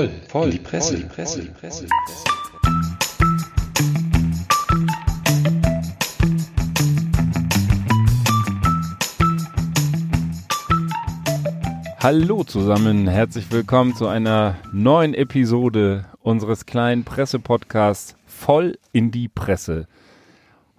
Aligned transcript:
voll, 0.00 0.10
voll, 0.28 0.44
in 0.46 0.50
die 0.52 0.58
Presse, 0.58 0.92
voll, 0.92 1.02
die 1.02 1.08
Presse, 1.08 1.42
die 1.42 1.48
Presse. 1.48 1.86
Hallo 11.98 12.44
zusammen, 12.44 13.08
herzlich 13.08 13.52
willkommen 13.52 13.94
zu 13.94 14.06
einer 14.06 14.56
neuen 14.72 15.12
Episode 15.12 16.06
unseres 16.22 16.64
kleinen 16.64 17.04
Pressepodcasts 17.04 18.16
Voll 18.24 18.78
in 18.92 19.10
die 19.10 19.28
Presse. 19.28 19.86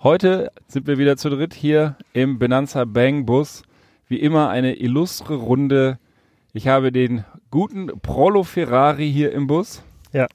Heute 0.02 0.52
sind 0.68 0.88
wir 0.88 0.98
wieder 0.98 1.16
zu 1.18 1.30
dritt 1.30 1.54
hier 1.54 1.96
im 2.14 2.40
Benanza 2.40 2.86
Bang 2.86 3.28
Bus. 3.28 3.62
Wie 4.08 4.20
immer 4.20 4.50
eine 4.50 4.78
illustre 4.78 5.36
Runde. 5.36 6.00
Ich 6.54 6.68
habe 6.68 6.92
den 6.92 7.24
guten 7.52 7.88
Prolo 8.02 8.44
Ferrari 8.44 9.12
hier 9.12 9.34
im 9.34 9.46
Bus. 9.46 9.84
Ja. 10.14 10.28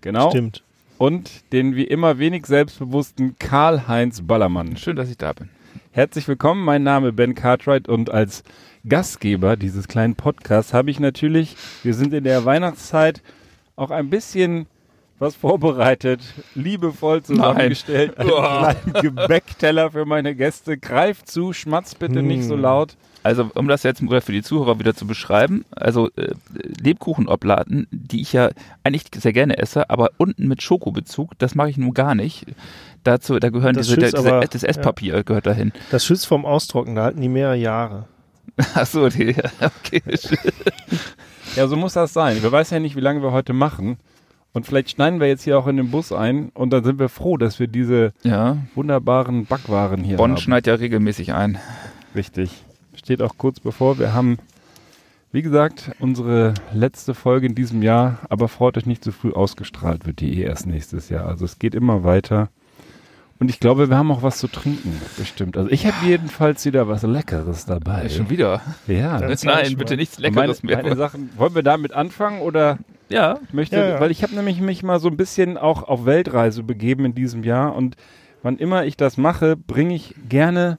Genau. 0.00 0.30
Stimmt. 0.30 0.62
Und 0.98 1.52
den 1.52 1.76
wie 1.76 1.84
immer 1.84 2.18
wenig 2.18 2.46
selbstbewussten 2.46 3.36
Karl-Heinz 3.38 4.22
Ballermann. 4.22 4.78
Schön, 4.78 4.96
dass 4.96 5.10
ich 5.10 5.18
da 5.18 5.34
bin. 5.34 5.50
Herzlich 5.92 6.26
willkommen, 6.26 6.64
mein 6.64 6.82
Name 6.82 7.12
Ben 7.12 7.34
Cartwright 7.34 7.88
und 7.88 8.10
als 8.10 8.42
Gastgeber 8.88 9.56
dieses 9.56 9.86
kleinen 9.86 10.14
Podcasts 10.14 10.72
habe 10.72 10.90
ich 10.90 10.98
natürlich, 10.98 11.56
wir 11.82 11.92
sind 11.92 12.14
in 12.14 12.24
der 12.24 12.46
Weihnachtszeit, 12.46 13.22
auch 13.76 13.90
ein 13.90 14.08
bisschen 14.08 14.66
was 15.18 15.34
vorbereitet, 15.34 16.20
liebevoll 16.54 17.22
zusammengestellt, 17.22 18.18
einen 18.18 18.28
kleinen 18.30 18.92
Gebäckteller 19.02 19.90
für 19.90 20.04
meine 20.04 20.34
Gäste. 20.34 20.76
Greift 20.76 21.30
zu, 21.30 21.52
schmatzt 21.52 21.98
bitte 21.98 22.22
nicht 22.22 22.44
so 22.44 22.56
laut. 22.56 22.96
Also, 23.22 23.50
um 23.54 23.66
das 23.66 23.82
jetzt 23.82 24.00
für 24.00 24.32
die 24.32 24.42
Zuhörer 24.42 24.78
wieder 24.78 24.94
zu 24.94 25.04
beschreiben, 25.06 25.64
also 25.74 26.10
äh, 26.16 26.32
Lebkuchenoblaten, 26.80 27.88
die 27.90 28.20
ich 28.20 28.32
ja 28.32 28.50
eigentlich 28.84 29.04
sehr 29.16 29.32
gerne 29.32 29.58
esse, 29.58 29.90
aber 29.90 30.10
unten 30.16 30.46
mit 30.46 30.62
Schokobezug, 30.62 31.32
das 31.38 31.56
mache 31.56 31.70
ich 31.70 31.76
nun 31.76 31.92
gar 31.92 32.14
nicht. 32.14 32.44
Dazu, 33.02 33.38
da 33.40 33.48
gehören 33.50 33.74
Das 33.74 33.86
diese, 33.88 33.98
der, 33.98 34.14
aber- 34.18 34.46
das 34.46 34.62
Esspapier 34.62 35.24
gehört 35.24 35.46
dahin. 35.46 35.72
Das 35.90 36.04
schützt 36.04 36.26
vom 36.26 36.46
Austrocknen, 36.46 36.94
da 36.94 37.04
halten 37.04 37.20
die 37.20 37.28
mehrere 37.28 37.56
Jahre. 37.56 38.06
Achso, 38.74 39.08
die, 39.08 39.30
okay. 39.60 40.02
Ja, 41.56 41.66
so 41.66 41.76
muss 41.76 41.94
das 41.94 42.12
sein. 42.12 42.42
Wir 42.42 42.52
weiß 42.52 42.70
ja 42.70 42.78
nicht, 42.78 42.96
wie 42.96 43.00
lange 43.00 43.22
wir 43.22 43.32
heute 43.32 43.52
machen. 43.52 43.96
Und 44.56 44.64
vielleicht 44.64 44.92
schneiden 44.92 45.20
wir 45.20 45.28
jetzt 45.28 45.42
hier 45.42 45.58
auch 45.58 45.66
in 45.66 45.76
den 45.76 45.90
Bus 45.90 46.12
ein 46.12 46.48
und 46.54 46.70
dann 46.70 46.82
sind 46.82 46.98
wir 46.98 47.10
froh, 47.10 47.36
dass 47.36 47.60
wir 47.60 47.66
diese 47.66 48.14
Ja, 48.22 48.56
wunderbaren 48.74 49.44
Backwaren 49.44 50.02
hier 50.02 50.16
Bonn 50.16 50.30
haben. 50.30 50.38
schneidet 50.38 50.66
ja 50.66 50.74
regelmäßig 50.76 51.34
ein. 51.34 51.58
Richtig. 52.14 52.64
Steht 52.94 53.20
auch 53.20 53.36
kurz 53.36 53.60
bevor. 53.60 53.98
Wir 53.98 54.14
haben, 54.14 54.38
wie 55.30 55.42
gesagt, 55.42 55.90
unsere 56.00 56.54
letzte 56.72 57.12
Folge 57.12 57.46
in 57.46 57.54
diesem 57.54 57.82
Jahr, 57.82 58.20
aber 58.30 58.48
freut 58.48 58.78
euch 58.78 58.86
nicht 58.86 59.04
zu 59.04 59.12
früh 59.12 59.30
ausgestrahlt, 59.34 60.06
wird 60.06 60.20
die 60.20 60.38
eh 60.40 60.44
erst 60.44 60.66
nächstes 60.66 61.10
Jahr. 61.10 61.26
Also 61.26 61.44
es 61.44 61.58
geht 61.58 61.74
immer 61.74 62.02
weiter. 62.02 62.48
Und 63.38 63.50
ich 63.50 63.60
glaube, 63.60 63.90
wir 63.90 63.98
haben 63.98 64.10
auch 64.10 64.22
was 64.22 64.38
zu 64.38 64.48
trinken, 64.48 64.98
bestimmt. 65.18 65.58
Also 65.58 65.70
ich 65.70 65.84
habe 65.86 65.96
jedenfalls 66.06 66.64
wieder 66.64 66.88
was 66.88 67.02
Leckeres 67.02 67.66
dabei. 67.66 68.08
Schon 68.08 68.30
wieder. 68.30 68.62
Ja. 68.86 69.20
Nein, 69.20 69.76
bitte 69.76 69.96
nichts 69.98 70.18
meine, 70.18 70.34
Leckeres 70.34 70.62
mehr. 70.62 70.82
meine 70.82 70.96
Sachen, 70.96 71.28
wollen 71.36 71.54
wir 71.54 71.62
damit 71.62 71.92
anfangen 71.92 72.40
oder 72.40 72.78
ja, 73.08 73.38
ich 73.46 73.52
möchte, 73.54 73.76
Ja, 73.76 73.88
ja. 73.88 74.00
weil 74.00 74.10
ich 74.10 74.22
habe 74.22 74.34
nämlich 74.34 74.60
mich 74.60 74.82
mal 74.82 74.98
so 75.00 75.08
ein 75.08 75.16
bisschen 75.16 75.56
auch 75.56 75.82
auf 75.84 76.06
Weltreise 76.06 76.62
begeben 76.62 77.04
in 77.04 77.14
diesem 77.14 77.44
Jahr 77.44 77.74
und 77.74 77.96
wann 78.42 78.56
immer 78.58 78.84
ich 78.84 78.96
das 78.96 79.16
mache, 79.16 79.56
bringe 79.56 79.94
ich 79.94 80.14
gerne 80.28 80.78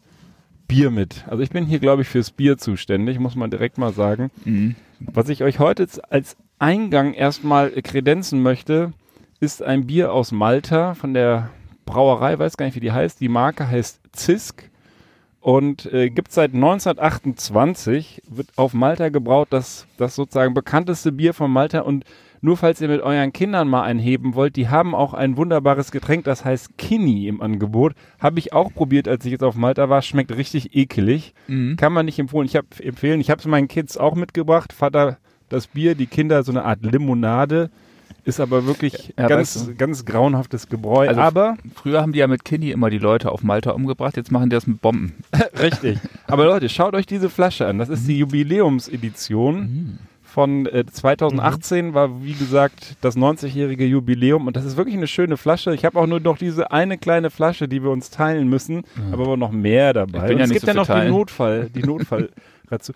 Bier 0.68 0.92
mit. 0.92 1.26
Also 1.28 1.44
ich 1.44 1.50
bin 1.50 1.66
hier, 1.66 1.80
glaube 1.80 2.02
ich, 2.02 2.10
fürs 2.10 2.32
Bier 2.32 2.58
zuständig, 2.58 3.20
muss 3.20 3.36
man 3.36 3.50
direkt 3.50 3.78
mal 3.78 3.94
sagen. 3.94 4.32
mhm. 4.46 4.76
Was 5.00 5.30
ich 5.30 5.44
euch 5.44 5.60
heute 5.60 5.88
als 6.10 6.36
Eingang 6.58 7.14
erstmal 7.14 7.70
kredenzen 7.70 8.42
möchte, 8.42 8.94
ist 9.40 9.62
ein 9.62 9.86
Bier 9.86 10.12
aus 10.12 10.32
Malta 10.32 10.96
von 10.96 11.14
der 11.14 11.50
Brauerei, 11.86 12.38
weiß 12.40 12.58
gar 12.58 12.66
nicht, 12.66 12.76
wie 12.76 12.80
die 12.80 12.92
heißt. 12.92 13.22
Die 13.22 13.30
Marke 13.30 13.68
heißt 13.70 14.00
Zisk 14.12 14.70
und 15.42 15.92
äh, 15.94 16.10
gibt 16.10 16.32
seit 16.32 16.54
1928, 16.54 18.22
wird 18.30 18.50
auf 18.56 18.74
Malta 18.74 19.10
gebraut, 19.10 19.48
das, 19.52 19.88
das 19.98 20.16
sozusagen 20.16 20.54
bekannteste 20.54 21.12
Bier 21.12 21.34
von 21.34 21.52
Malta 21.52 21.82
und 21.82 22.06
nur 22.42 22.56
falls 22.56 22.82
ihr 22.82 22.88
mit 22.88 23.02
euren 23.02 23.34
Kindern 23.34 23.68
mal 23.68 23.84
einheben 23.84 24.36
wollt, 24.36 24.56
die 24.56 24.70
haben 24.70 24.94
auch 24.94 25.14
ein 25.14 25.38
wunderbares 25.38 25.92
Getränk, 25.92 26.26
das 26.26 26.46
heißt 26.46 26.78
Kini 26.78 27.28
im 27.28 27.42
Angebot. 27.42 27.94
Habe 28.20 28.40
ich 28.40 28.54
auch 28.54 28.72
probiert, 28.72 29.08
als 29.08 29.26
ich 29.26 29.32
jetzt 29.32 29.44
auf 29.44 29.56
Malta 29.56 29.90
war. 29.90 30.02
Schmeckt 30.02 30.36
richtig 30.36 30.76
ekelig. 30.76 31.34
Mhm. 31.48 31.78
Kann 31.78 31.94
man 31.94 32.06
nicht 32.06 32.20
empfehlen. 32.20 32.46
Ich 32.46 32.56
habe 32.56 32.68
empfehlen. 32.80 33.22
Ich 33.22 33.32
habe 33.32 33.40
es 33.40 33.48
meinen 33.48 33.68
Kids 33.68 33.98
auch 33.98 34.14
mitgebracht. 34.14 34.72
Vater 34.72 35.18
das 35.50 35.68
Bier, 35.68 35.96
die 35.96 36.08
Kinder 36.08 36.44
so 36.44 36.52
eine 36.52 36.64
Art 36.64 36.84
Limonade. 36.84 37.72
Ist 38.28 38.40
aber 38.40 38.66
wirklich 38.66 39.14
Ja, 39.18 39.28
ganz, 39.28 39.56
weißt 39.56 39.68
du. 39.70 39.76
ganz 39.76 40.04
grauenhaftes 40.06 40.68
Gebräu. 40.68 41.08
Also- 41.08 41.22
aber 41.22 41.58
Früher 41.76 42.02
haben 42.02 42.12
die 42.12 42.20
ja 42.20 42.28
mit 42.28 42.44
Kinney 42.46 42.72
immer 42.72 42.90
die 42.90 42.98
Leute 43.00 43.32
auf 43.32 43.42
Malta 43.44 43.72
umgebracht, 43.72 44.18
jetzt 44.18 44.32
machen 44.32 44.50
die 44.50 44.56
das 44.56 44.68
mit 44.68 44.82
Bomben. 44.82 45.14
richtig. 45.62 45.98
Aber 46.28 46.46
Leute, 46.46 46.68
schaut 46.70 46.94
euch 46.94 47.06
diese 47.06 47.30
Flasche 47.30 47.66
an. 47.68 47.80
Das 47.80 47.90
ist 47.90 48.08
die 48.08 48.18
Jubiläumsedition. 48.20 50.00
Von 50.24 50.68
äh, 50.68 50.86
2018 50.86 51.94
war, 51.96 52.22
wie 52.22 52.34
gesagt, 52.34 52.98
das 53.02 53.18
90-jährige 53.18 53.86
Jubiläum 53.86 54.46
und 54.46 54.56
das 54.56 54.66
ist 54.66 54.78
wirklich 54.78 54.96
eine 54.96 55.08
schöne 55.08 55.36
Flasche. 55.36 55.74
Ich 55.74 55.84
habe 55.84 55.98
auch 56.00 56.06
nur 56.06 56.20
noch 56.20 56.38
diese 56.38 56.70
eine 56.72 56.98
kleine 57.00 57.32
Flasche, 57.32 57.68
die 57.68 57.82
wir 57.82 57.90
uns 57.90 58.12
teilen 58.12 58.48
müssen, 58.48 58.84
aber 59.12 59.24
aber 59.24 59.38
noch 59.38 59.52
mehr 59.52 59.94
dabei. 59.94 60.34
Ja 60.34 60.44
es 60.44 60.52
gibt 60.52 60.62
so 60.62 60.68
ja 60.68 60.74
noch 60.76 60.86
die 60.86 60.92
teilen. 60.92 61.12
Notfall, 61.12 61.70
die 61.74 61.82
Notfall 61.82 62.30
dazu. 62.70 62.92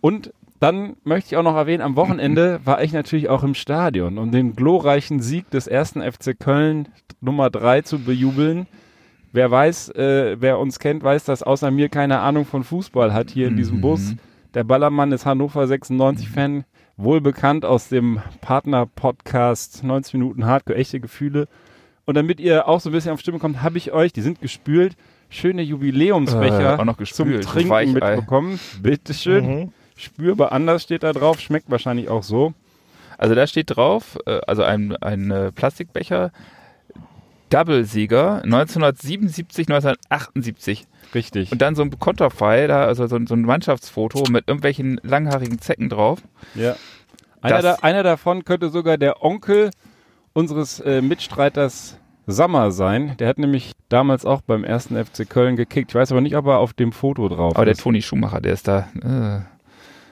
Und 0.00 0.32
dann 0.60 0.96
möchte 1.04 1.28
ich 1.28 1.36
auch 1.36 1.42
noch 1.42 1.56
erwähnen, 1.56 1.82
am 1.82 1.96
Wochenende 1.96 2.60
war 2.64 2.82
ich 2.82 2.92
natürlich 2.92 3.28
auch 3.28 3.42
im 3.42 3.54
Stadion, 3.54 4.18
um 4.18 4.30
den 4.32 4.54
glorreichen 4.56 5.20
Sieg 5.20 5.50
des 5.50 5.66
ersten 5.66 6.00
FC 6.02 6.38
Köln 6.38 6.88
Nummer 7.20 7.50
3 7.50 7.82
zu 7.82 7.98
bejubeln. 7.98 8.66
Wer 9.32 9.50
weiß, 9.50 9.90
äh, 9.90 10.36
wer 10.40 10.58
uns 10.58 10.78
kennt, 10.78 11.02
weiß, 11.04 11.24
dass 11.24 11.42
außer 11.42 11.70
mir 11.70 11.88
keine 11.90 12.20
Ahnung 12.20 12.46
von 12.46 12.64
Fußball 12.64 13.12
hat 13.12 13.30
hier 13.30 13.48
in 13.48 13.56
diesem 13.56 13.80
Bus. 13.82 14.14
Der 14.54 14.64
Ballermann 14.64 15.12
ist 15.12 15.26
Hannover 15.26 15.64
96-Fan, 15.64 16.64
wohl 16.96 17.20
bekannt 17.20 17.66
aus 17.66 17.88
dem 17.90 18.20
Partner-Podcast 18.40 19.84
90 19.84 20.14
Minuten 20.14 20.46
Hardcore, 20.46 20.78
echte 20.78 21.00
Gefühle. 21.00 21.48
Und 22.04 22.14
damit 22.16 22.40
ihr 22.40 22.68
auch 22.68 22.80
so 22.80 22.88
ein 22.90 22.92
bisschen 22.92 23.12
auf 23.12 23.20
Stimme 23.20 23.38
kommt, 23.38 23.62
habe 23.62 23.78
ich 23.78 23.92
euch, 23.92 24.12
die 24.12 24.22
sind 24.22 24.40
gespült, 24.40 24.96
schöne 25.28 25.62
Jubiläumsbecher 25.62 26.78
Äh, 26.78 27.04
zum 27.04 27.40
Trinken 27.40 27.70
Weichei. 27.70 27.92
mitbekommen. 27.92 28.60
Bitteschön. 28.80 29.46
Mhm. 29.46 29.72
Spürbar 29.96 30.52
anders 30.52 30.82
steht 30.82 31.02
da 31.02 31.12
drauf, 31.12 31.40
schmeckt 31.40 31.70
wahrscheinlich 31.70 32.08
auch 32.08 32.22
so. 32.22 32.52
Also 33.18 33.34
da 33.34 33.46
steht 33.46 33.74
drauf, 33.76 34.18
äh, 34.26 34.40
also 34.46 34.62
ein, 34.62 34.94
ein 34.96 35.30
äh, 35.30 35.50
Plastikbecher, 35.52 36.30
Double-Sieger 37.50 38.42
1977, 38.42 39.68
1978. 39.68 40.86
Richtig. 41.14 41.52
Und 41.52 41.62
dann 41.62 41.74
so 41.76 41.82
ein 41.82 41.96
Konterfei, 41.98 42.66
da, 42.66 42.84
also 42.84 43.06
so, 43.06 43.16
ein- 43.16 43.26
so 43.26 43.34
ein 43.34 43.42
Mannschaftsfoto 43.42 44.24
mit 44.30 44.48
irgendwelchen 44.48 45.00
langhaarigen 45.02 45.60
Zecken 45.60 45.88
drauf. 45.88 46.20
Ja. 46.54 46.74
Einer, 47.40 47.62
da, 47.62 47.74
einer 47.82 48.02
davon 48.02 48.44
könnte 48.44 48.68
sogar 48.70 48.98
der 48.98 49.22
Onkel 49.22 49.70
unseres 50.32 50.80
äh, 50.80 51.00
Mitstreiters 51.00 51.98
Sammer 52.26 52.72
sein. 52.72 53.16
Der 53.18 53.28
hat 53.28 53.38
nämlich 53.38 53.72
damals 53.88 54.24
auch 54.24 54.40
beim 54.40 54.64
ersten 54.64 54.96
FC 55.02 55.30
Köln 55.30 55.54
gekickt. 55.54 55.92
Ich 55.92 55.94
weiß 55.94 56.10
aber 56.10 56.20
nicht, 56.20 56.34
ob 56.36 56.46
er 56.46 56.58
auf 56.58 56.72
dem 56.72 56.90
Foto 56.90 57.28
drauf 57.28 57.54
Aber 57.54 57.64
der 57.64 57.72
ist. 57.72 57.80
Toni 57.82 58.02
Schumacher, 58.02 58.40
der 58.40 58.52
ist 58.54 58.66
da. 58.66 58.88
Äh, 59.00 59.55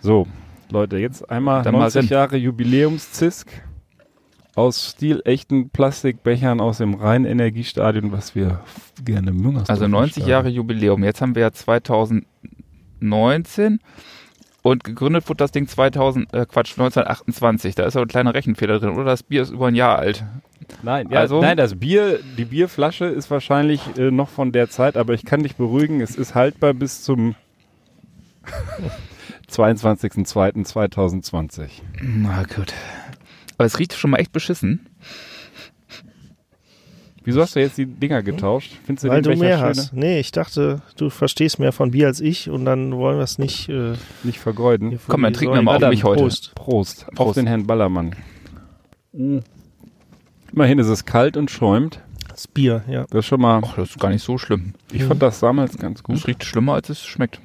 So, 0.04 0.26
Leute, 0.70 0.98
jetzt 0.98 1.31
einmal 1.31 1.62
Dann 1.62 1.72
mal 1.72 1.81
90 1.81 2.03
rein. 2.03 2.09
Jahre 2.10 2.37
Jubiläumszisk 2.37 3.48
aus 4.54 4.91
stilechten 4.91 5.70
Plastikbechern 5.70 6.60
aus 6.60 6.76
dem 6.76 6.92
Rhein-Energiestadion, 6.92 8.12
was 8.12 8.34
wir 8.34 8.60
gerne 9.03 9.33
Müngersdorf 9.33 9.71
also 9.71 9.89
90 9.89 10.27
Jahre 10.27 10.51
Jubiläum. 10.51 11.03
Jetzt 11.04 11.22
haben 11.22 11.34
wir 11.34 11.41
ja 11.41 11.53
2019 11.53 13.78
und 14.60 14.84
gegründet 14.84 15.27
wurde 15.27 15.39
das 15.39 15.53
Ding 15.53 15.68
2000, 15.68 16.34
äh, 16.34 16.45
Quatsch, 16.45 16.72
1928. 16.72 17.74
Da 17.74 17.86
ist 17.86 17.97
aber 17.97 18.04
ein 18.04 18.09
kleiner 18.09 18.34
Rechenfehler 18.34 18.80
drin. 18.80 18.91
Oder 18.91 19.06
das 19.06 19.22
Bier 19.22 19.41
ist 19.41 19.53
über 19.53 19.68
ein 19.68 19.74
Jahr 19.74 19.98
alt. 19.98 20.22
Nein, 20.83 21.09
ja, 21.10 21.21
Also- 21.21 21.41
nein, 21.41 21.56
das 21.56 21.77
Bier, 21.77 22.18
die 22.36 22.45
Bierflasche 22.45 23.06
ist 23.06 23.30
wahrscheinlich 23.30 23.80
äh, 23.97 24.10
noch 24.10 24.28
von 24.28 24.53
der 24.53 24.68
Zeit, 24.68 24.98
aber 24.98 25.15
ich 25.15 25.24
kann 25.24 25.42
dich 25.42 25.56
beruhigen, 25.56 26.03
es 26.03 26.15
ist 26.15 26.34
haltbar 26.34 26.74
bis 26.74 27.03
zum 27.03 27.36
22.02.2020. 29.50 31.68
Na 32.02 32.42
gut. 32.44 32.72
Aber 33.56 33.64
es 33.66 33.78
riecht 33.78 33.94
schon 33.94 34.10
mal 34.10 34.18
echt 34.18 34.32
beschissen. 34.32 34.88
Wieso 37.26 37.41
hast 37.41 37.56
du 37.56 37.60
jetzt 37.60 37.78
die 37.78 37.86
Dinger 37.86 38.22
getauscht? 38.22 38.72
Findest 38.84 39.04
du 39.04 39.08
Weil 39.08 39.22
den 39.22 39.24
du 39.24 39.30
Becher 39.30 39.41
mehr 39.42 39.56
schöner? 39.58 39.68
hast. 39.70 39.92
Nee, 39.94 40.20
ich 40.20 40.30
dachte, 40.30 40.82
du 40.96 41.08
verstehst 41.08 41.58
mehr 41.58 41.72
von 41.72 41.92
Bier 41.92 42.08
als 42.08 42.20
ich 42.20 42.50
und 42.50 42.66
dann 42.66 42.94
wollen 42.96 43.16
wir 43.16 43.24
es 43.24 43.38
nicht. 43.38 43.68
Äh, 43.70 43.94
Nicht 44.24 44.38
vergeuden. 44.38 44.98
Komm, 45.08 45.22
dann 45.22 45.32
trinken 45.32 45.54
wir 45.54 45.62
mal 45.62 45.82
auf 45.82 45.88
mich 45.91 46.04
heute. 46.04 46.20
Prost. 46.22 46.54
Prost. 46.54 47.06
Auf 47.08 47.14
Prost. 47.14 47.36
den 47.38 47.46
Herrn 47.46 47.66
Ballermann. 47.66 48.14
Immerhin 50.52 50.78
ist 50.78 50.88
es 50.88 51.06
kalt 51.06 51.38
und 51.38 51.50
schäumt. 51.50 52.00
Das 52.28 52.46
Bier, 52.48 52.82
ja. 52.88 53.06
Das 53.10 53.20
ist 53.20 53.26
schon 53.26 53.41
mal, 53.41 53.62
Ach, 53.64 53.76
das 53.76 53.91
ist 53.91 54.00
gar 54.00 54.10
nicht 54.10 54.22
so 54.24 54.36
schlimm. 54.36 54.74
ich 54.92 55.04
fand 55.04 55.22
das 55.22 55.38
damals 55.41 55.78
ganz 55.78 56.02
gut. 56.02 56.16
Es 56.16 56.26
riecht 56.26 56.44
schlimmer, 56.44 56.74
als 56.74 56.91
es 56.91 57.02
schmeckt. 57.06 57.41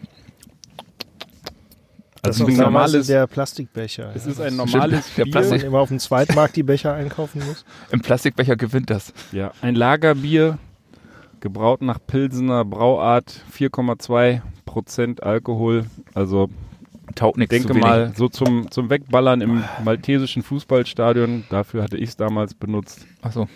Das 2.21 2.35
Also 2.41 2.47
ist 2.47 2.55
ein 2.57 2.61
auch 2.61 2.65
normales 2.71 3.07
der 3.07 3.27
Plastikbecher. 3.27 4.11
es 4.13 4.25
ja. 4.25 4.31
ist 4.31 4.41
ein 4.41 4.55
normales 4.55 5.13
der 5.15 5.23
Bier, 5.23 5.33
Wenn 5.33 5.41
man 5.41 5.49
Plastik- 5.49 5.67
immer 5.67 5.79
auf 5.79 5.89
dem 5.89 5.99
Zweitmarkt 5.99 6.55
die 6.55 6.63
Becher 6.63 6.93
einkaufen 6.93 7.41
muss. 7.47 7.63
Im 7.91 8.01
Plastikbecher 8.01 8.55
gewinnt 8.55 8.89
das. 8.89 9.13
ja, 9.31 9.51
ein 9.61 9.75
Lagerbier, 9.75 10.57
gebraut 11.39 11.81
nach 11.81 11.99
Pilsener 12.05 12.65
Brauart, 12.65 13.33
4,2 13.57 14.41
Prozent 14.65 15.23
Alkohol, 15.23 15.85
also 16.13 16.49
Taugt 17.15 17.37
Ich 17.37 17.49
nichts 17.49 17.65
denke 17.65 17.73
mal, 17.79 18.13
so 18.15 18.27
zum, 18.29 18.69
zum 18.69 18.89
Wegballern 18.91 19.41
im 19.41 19.63
maltesischen 19.83 20.43
Fußballstadion, 20.43 21.45
dafür 21.49 21.81
hatte 21.81 21.97
ich 21.97 22.09
es 22.09 22.17
damals 22.17 22.53
benutzt. 22.53 23.07
Achso. 23.23 23.47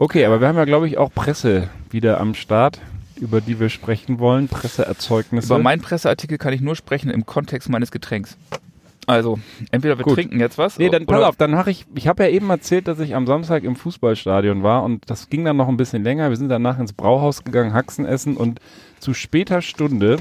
Okay, 0.00 0.24
aber 0.24 0.40
wir 0.40 0.48
haben 0.48 0.56
ja, 0.56 0.64
glaube 0.64 0.88
ich, 0.88 0.98
auch 0.98 1.12
Presse 1.14 1.68
wieder 1.90 2.18
am 2.20 2.34
Start, 2.34 2.80
über 3.16 3.40
die 3.40 3.60
wir 3.60 3.68
sprechen 3.68 4.18
wollen, 4.18 4.48
Presseerzeugnisse. 4.48 5.46
Über 5.46 5.62
meinen 5.62 5.82
Presseartikel 5.82 6.38
kann 6.38 6.52
ich 6.52 6.60
nur 6.60 6.76
sprechen 6.76 7.10
im 7.10 7.26
Kontext 7.26 7.68
meines 7.68 7.90
Getränks. 7.90 8.36
Also, 9.06 9.38
entweder 9.70 9.98
wir 9.98 10.04
Gut. 10.04 10.14
trinken 10.14 10.40
jetzt 10.40 10.56
was. 10.56 10.78
Nee, 10.78 10.88
dann 10.88 11.04
pass 11.06 11.22
auf, 11.22 11.36
dann 11.36 11.50
mache 11.50 11.70
ich, 11.70 11.84
ich 11.94 12.08
habe 12.08 12.24
ja 12.24 12.30
eben 12.30 12.48
erzählt, 12.48 12.88
dass 12.88 12.98
ich 13.00 13.14
am 13.14 13.26
Samstag 13.26 13.62
im 13.64 13.76
Fußballstadion 13.76 14.62
war 14.62 14.82
und 14.82 15.02
das 15.10 15.28
ging 15.28 15.44
dann 15.44 15.56
noch 15.56 15.68
ein 15.68 15.76
bisschen 15.76 16.02
länger. 16.02 16.30
Wir 16.30 16.36
sind 16.36 16.48
danach 16.48 16.78
ins 16.78 16.94
Brauhaus 16.94 17.44
gegangen, 17.44 17.74
Haxen 17.74 18.06
essen 18.06 18.36
und 18.36 18.60
zu 19.00 19.12
später 19.12 19.60
Stunde 19.60 20.16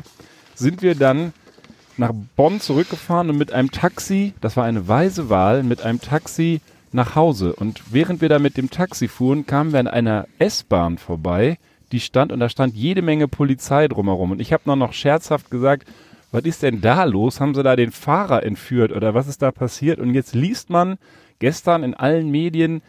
sind 0.55 0.81
wir 0.81 0.95
dann 0.95 1.33
nach 1.95 2.11
Bonn 2.35 2.59
zurückgefahren 2.59 3.29
und 3.29 3.37
mit 3.37 3.53
einem 3.53 3.71
Taxi, 3.71 4.33
das 4.41 4.57
war 4.57 4.65
eine 4.65 4.87
weise 4.87 5.29
Wahl, 5.29 5.63
mit 5.63 5.83
einem 5.83 6.01
Taxi 6.01 6.59
nach 6.91 7.15
Hause. 7.15 7.53
Und 7.55 7.81
während 7.91 8.21
wir 8.21 8.29
da 8.29 8.39
mit 8.39 8.57
dem 8.57 8.69
Taxi 8.69 9.07
fuhren, 9.07 9.45
kamen 9.45 9.71
wir 9.71 9.79
an 9.79 9.87
einer 9.87 10.27
S-Bahn 10.39 10.97
vorbei, 10.97 11.57
die 11.93 11.99
stand 12.01 12.31
und 12.31 12.39
da 12.39 12.49
stand 12.49 12.75
jede 12.75 13.01
Menge 13.01 13.27
Polizei 13.29 13.87
drumherum. 13.87 14.31
Und 14.31 14.41
ich 14.41 14.51
habe 14.51 14.63
noch, 14.65 14.75
noch 14.75 14.93
scherzhaft 14.93 15.49
gesagt, 15.49 15.87
was 16.31 16.43
ist 16.43 16.63
denn 16.63 16.81
da 16.81 17.03
los? 17.03 17.39
Haben 17.39 17.53
sie 17.53 17.63
da 17.63 17.75
den 17.75 17.91
Fahrer 17.91 18.43
entführt 18.43 18.91
oder 18.91 19.13
was 19.13 19.27
ist 19.27 19.41
da 19.41 19.51
passiert? 19.51 19.99
Und 19.99 20.13
jetzt 20.15 20.33
liest 20.33 20.69
man 20.69 20.97
gestern 21.39 21.83
in 21.83 21.93
allen 21.93 22.29
Medien, 22.31 22.81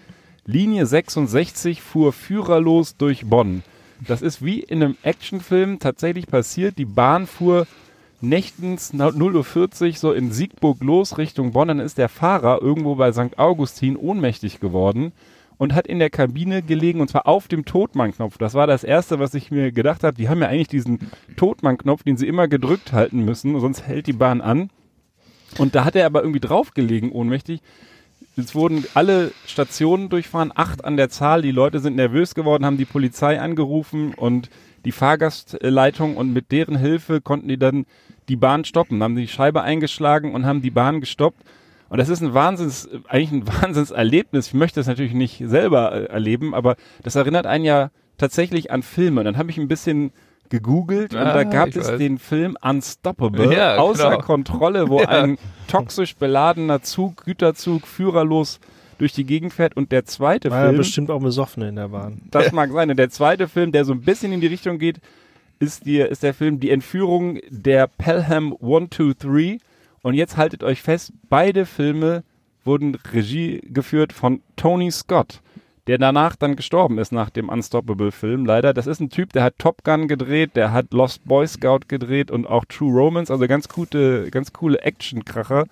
Linie 0.47 0.87
66 0.87 1.81
fuhr 1.83 2.13
führerlos 2.13 2.97
durch 2.97 3.27
Bonn. 3.27 3.63
Das 4.07 4.23
ist 4.23 4.45
wie 4.45 4.61
in 4.61 4.83
einem 4.83 4.97
Actionfilm 5.03 5.79
tatsächlich 5.79 6.27
passiert. 6.27 6.79
Die 6.79 6.85
Bahn 6.85 7.27
fuhr 7.27 7.67
nächtens 8.21 8.93
na- 8.93 9.09
0.40 9.09 9.87
Uhr 9.87 9.93
so 9.95 10.13
in 10.13 10.33
Siegburg 10.33 10.83
los 10.83 11.19
Richtung 11.19 11.53
Bonn. 11.53 11.69
Dann 11.69 11.81
ist 11.81 11.99
der 11.99 12.09
Fahrer 12.09 12.63
irgendwo 12.63 12.95
bei 12.95 13.13
St. 13.13 13.39
Augustin 13.39 13.97
ohnmächtig 13.97 14.61
geworden 14.61 15.13
und 15.59 15.75
hat 15.75 15.87
in 15.87 15.99
der 15.99 16.11
Kabine 16.11 16.63
gelegen 16.63 17.01
und 17.01 17.09
zwar 17.09 17.27
auf 17.27 17.49
dem 17.49 17.65
Totmann-Knopf. 17.65 18.39
Das 18.39 18.55
war 18.55 18.67
das 18.67 18.85
Erste, 18.85 19.19
was 19.19 19.35
ich 19.35 19.51
mir 19.51 19.73
gedacht 19.73 20.05
habe. 20.05 20.17
Die 20.17 20.29
haben 20.29 20.41
ja 20.41 20.49
eigentlich 20.49 20.69
diesen 20.69 21.11
Totmann-Knopf, 21.37 22.03
den 22.03 22.17
sie 22.17 22.27
immer 22.27 22.49
gedrückt 22.49 22.93
halten 22.93 23.25
müssen, 23.25 23.59
sonst 23.61 23.87
hält 23.87 24.07
die 24.07 24.13
Bahn 24.13 24.41
an. 24.41 24.71
Und 25.59 25.75
da 25.75 25.85
hat 25.85 25.97
er 25.97 26.07
aber 26.07 26.23
irgendwie 26.23 26.41
draufgelegen, 26.41 27.13
ohnmächtig. 27.13 27.61
Es 28.37 28.55
wurden 28.55 28.85
alle 28.95 29.31
Stationen 29.47 30.09
durchfahren, 30.09 30.53
acht 30.55 30.85
an 30.85 30.97
der 30.97 31.09
Zahl. 31.09 31.43
Die 31.43 31.53
Leute 31.53 31.79
sind 31.79 31.95
nervös 31.95 32.35
geworden, 32.35 32.67
haben 32.67 32.79
die 32.79 32.85
Polizei 32.85 33.41
angerufen 33.41 34.13
und 34.15 34.51
die 34.85 34.93
Fahrgastleitung 34.93 36.17
und 36.17 36.33
mit 36.33 36.51
deren 36.51 36.77
Hilfe 36.77 37.21
konnten 37.21 37.49
die 37.49 37.59
dann 37.59 37.87
die 38.29 38.37
Bahn 38.37 38.65
stoppen, 38.65 39.03
haben 39.03 39.17
die 39.17 39.29
Scheibe 39.29 39.63
eingeschlagen 39.63 40.35
und 40.35 40.47
haben 40.47 40.63
die 40.63 40.71
Bahn 40.71 41.01
gestoppt. 41.01 41.43
Und 41.95 41.99
das 41.99 42.09
ist 42.09 42.23
ein 42.23 42.35
Wahnsinns, 42.35 42.89
eigentlich 43.07 43.31
ein 43.31 43.47
Wahnsinnserlebnis. 43.63 44.49
Ich 44.49 44.55
möchte 44.55 44.81
das 44.81 44.89
natürlich 44.89 45.15
nicht 45.15 45.41
selber 45.47 45.93
äh, 45.93 46.05
erleben, 46.07 46.53
aber 46.53 46.75
das 47.05 47.15
erinnert 47.15 47.47
einen 47.47 47.65
ja 47.65 47.93
tatsächlich 48.19 48.73
an 48.73 48.83
Filme. 48.83 49.21
Und 49.21 49.27
dann 49.27 49.39
habe 49.39 49.49
ich 49.53 49.59
ein 49.59 49.69
bisschen 49.69 50.11
gegoogelt 50.49 51.15
und 51.15 51.21
Ah, 51.21 51.33
da 51.35 51.45
gab 51.45 51.69
ich 51.69 51.77
es 51.77 51.93
weiß. 51.93 51.99
den 51.99 52.19
Film 52.19 52.57
Unstoppable, 52.61 53.55
Ja, 53.55 53.77
außer 53.77 54.11
genau. 54.11 54.23
Kontrolle, 54.23 54.89
wo 54.89 54.99
ein 55.05 55.39
toxisch 55.69 56.17
beladener 56.17 56.83
Zug, 56.83 57.23
Güterzug, 57.25 57.87
führerlos 57.87 58.59
durch 58.99 59.13
die 59.13 59.25
Gegend 59.25 59.53
fährt. 59.53 59.77
Und 59.77 59.93
der 59.93 60.05
zweite 60.05 60.51
War 60.51 60.63
ja 60.63 60.65
Film, 60.67 60.79
bestimmt 60.79 61.11
auch 61.13 61.21
Besoffene 61.21 61.69
in 61.69 61.77
der 61.77 61.91
Bahn. 61.91 62.23
das 62.33 62.51
mag 62.51 62.73
sein. 62.73 62.91
Und 62.91 62.97
der 62.97 63.11
zweite 63.11 63.47
Film, 63.47 63.71
der 63.71 63.85
so 63.85 63.93
ein 63.93 64.01
bisschen 64.01 64.33
in 64.33 64.41
die 64.41 64.49
Richtung 64.49 64.79
geht, 64.81 64.99
ist, 65.61 65.87
die, 65.87 65.99
ist 65.99 66.25
der 66.25 66.35
Film 66.35 66.59
Die 66.59 66.71
Entführung 66.71 67.39
der 67.51 67.87
Pelham 67.87 68.53
123. 68.61 69.61
Und 70.05 70.15
jetzt 70.15 70.37
haltet 70.37 70.63
euch 70.63 70.83
fest, 70.83 71.13
beide 71.29 71.65
Filme 71.67 72.23
wurden 72.65 72.95
Regie 73.13 73.61
geführt 73.65 74.13
von 74.13 74.43
Tony 74.55 74.91
Scott, 74.91 75.41
der 75.87 75.97
danach 75.99 76.37
dann 76.37 76.57
gestorben 76.57 76.99
ist 76.99 77.11
nach 77.13 77.29
dem 77.31 77.49
Unstoppable-Film. 77.49 78.45
Leider, 78.47 78.73
das 78.75 78.87
ist 78.87 79.01
ein 79.01 79.09
Typ, 79.11 79.33
der 79.33 79.43
hat 79.43 79.59
Top 79.59 79.83
Gun 79.85 80.07
gedreht, 80.09 80.53
der 80.57 80.73
hat 80.73 80.93
Lost 80.93 81.25
Boy 81.27 81.47
Scout 81.47 81.81
gedreht 81.89 82.31
und 82.31 82.47
auch 82.47 82.65
True 82.67 82.93
Romance, 82.93 83.31
also 83.31 83.47
ganz 83.47 83.69
gute, 83.69 84.31
ganz 84.31 84.53
coole 84.53 84.79
Action-Kracher 84.81 85.65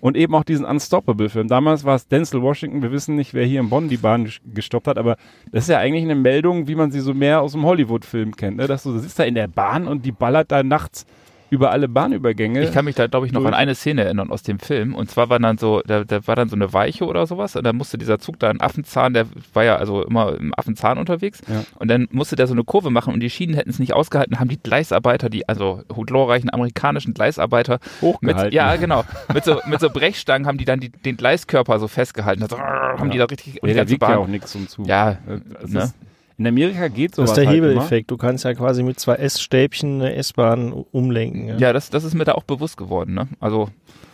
und 0.00 0.16
eben 0.16 0.34
auch 0.36 0.44
diesen 0.44 0.64
Unstoppable-Film. 0.64 1.48
Damals 1.48 1.84
war 1.84 1.96
es 1.96 2.06
Denzel 2.08 2.42
Washington, 2.42 2.82
wir 2.82 2.92
wissen 2.92 3.16
nicht, 3.16 3.34
wer 3.34 3.44
hier 3.44 3.60
in 3.60 3.70
Bonn 3.70 3.88
die 3.88 3.96
Bahn 3.96 4.26
ges- 4.26 4.40
gestoppt 4.54 4.86
hat, 4.88 4.98
aber 4.98 5.16
das 5.52 5.64
ist 5.64 5.68
ja 5.70 5.78
eigentlich 5.78 6.04
eine 6.04 6.14
Meldung, 6.16 6.66
wie 6.68 6.74
man 6.76 6.90
sie 6.92 7.00
so 7.00 7.12
mehr 7.14 7.40
aus 7.40 7.52
dem 7.52 7.64
Hollywood-Film 7.64 8.34
kennt, 8.36 8.56
ne? 8.56 8.66
dass 8.68 8.82
du 8.84 8.98
sitzt 8.98 9.18
da 9.18 9.24
in 9.24 9.34
der 9.36 9.48
Bahn 9.48 9.86
und 9.88 10.04
die 10.04 10.12
ballert 10.12 10.50
da 10.52 10.62
nachts 10.62 11.06
über 11.50 11.72
alle 11.72 11.88
Bahnübergänge. 11.88 12.62
Ich 12.62 12.72
kann 12.72 12.84
mich 12.84 12.94
da, 12.94 13.08
glaube 13.08 13.26
ich, 13.26 13.32
noch 13.32 13.44
an 13.44 13.54
eine 13.54 13.74
Szene 13.74 14.04
erinnern 14.04 14.30
aus 14.30 14.42
dem 14.42 14.60
Film. 14.60 14.94
Und 14.94 15.10
zwar 15.10 15.28
war 15.28 15.38
dann 15.38 15.58
so, 15.58 15.82
da, 15.84 16.04
da 16.04 16.26
war 16.26 16.36
dann 16.36 16.48
so 16.48 16.54
eine 16.54 16.72
Weiche 16.72 17.04
oder 17.04 17.26
sowas. 17.26 17.56
Und 17.56 17.64
dann 17.64 17.76
musste 17.76 17.98
dieser 17.98 18.20
Zug 18.20 18.38
da 18.38 18.50
einen 18.50 18.60
Affenzahn, 18.60 19.14
der 19.14 19.26
war 19.52 19.64
ja 19.64 19.76
also 19.76 20.04
immer 20.04 20.36
im 20.36 20.54
Affenzahn 20.56 20.96
unterwegs. 20.96 21.40
Ja. 21.48 21.64
Und 21.78 21.88
dann 21.88 22.06
musste 22.12 22.36
der 22.36 22.46
so 22.46 22.54
eine 22.54 22.62
Kurve 22.62 22.90
machen 22.90 23.12
und 23.12 23.20
die 23.20 23.30
Schienen 23.30 23.54
hätten 23.54 23.70
es 23.70 23.80
nicht 23.80 23.92
ausgehalten, 23.92 24.38
haben 24.38 24.48
die 24.48 24.62
Gleisarbeiter, 24.62 25.28
die, 25.28 25.48
also 25.48 25.82
glorreichen 25.88 26.50
amerikanischen 26.52 27.14
Gleisarbeiter, 27.14 27.80
mit, 27.80 28.02
Hochgehalten. 28.02 28.52
ja, 28.52 28.76
genau, 28.76 29.04
mit 29.34 29.44
so, 29.44 29.60
mit 29.66 29.80
so 29.80 29.90
Brechstangen 29.90 30.46
haben 30.46 30.58
die 30.58 30.64
dann 30.64 30.78
die, 30.78 30.90
den 30.90 31.16
Gleiskörper 31.16 31.78
so 31.80 31.88
festgehalten. 31.88 32.42
Also, 32.42 32.58
haben 32.58 33.10
die 33.10 33.18
da 33.18 33.24
richtig, 33.24 33.62
und 33.62 33.68
ja, 33.68 33.74
der 33.74 33.88
wiegt 33.88 34.02
ja 34.02 34.18
auch 34.18 34.28
nichts 34.28 34.52
zum 34.52 34.68
Zug. 34.68 34.86
Ja, 34.86 35.18
ne? 35.66 35.92
In 36.40 36.46
Amerika 36.46 36.88
geht 36.88 37.10
Das 37.10 37.16
sowas 37.16 37.30
ist 37.32 37.36
der 37.36 37.46
halt 37.48 37.56
Hebeleffekt. 37.56 38.10
Du 38.10 38.16
kannst 38.16 38.44
ja 38.44 38.54
quasi 38.54 38.82
mit 38.82 38.98
zwei 38.98 39.16
S-Stäbchen 39.16 40.00
eine 40.00 40.14
S-Bahn 40.14 40.72
umlenken. 40.72 41.48
Ja. 41.48 41.58
Ja, 41.58 41.72
das, 41.74 41.90
das 41.90 42.02
ist 42.02 42.14
mir 42.14 42.24
da 42.24 42.32
auch 42.32 42.44
bewusst 42.44 42.78
geworden, 42.78 43.12
ne? 43.12 43.28
Also, 43.40 43.68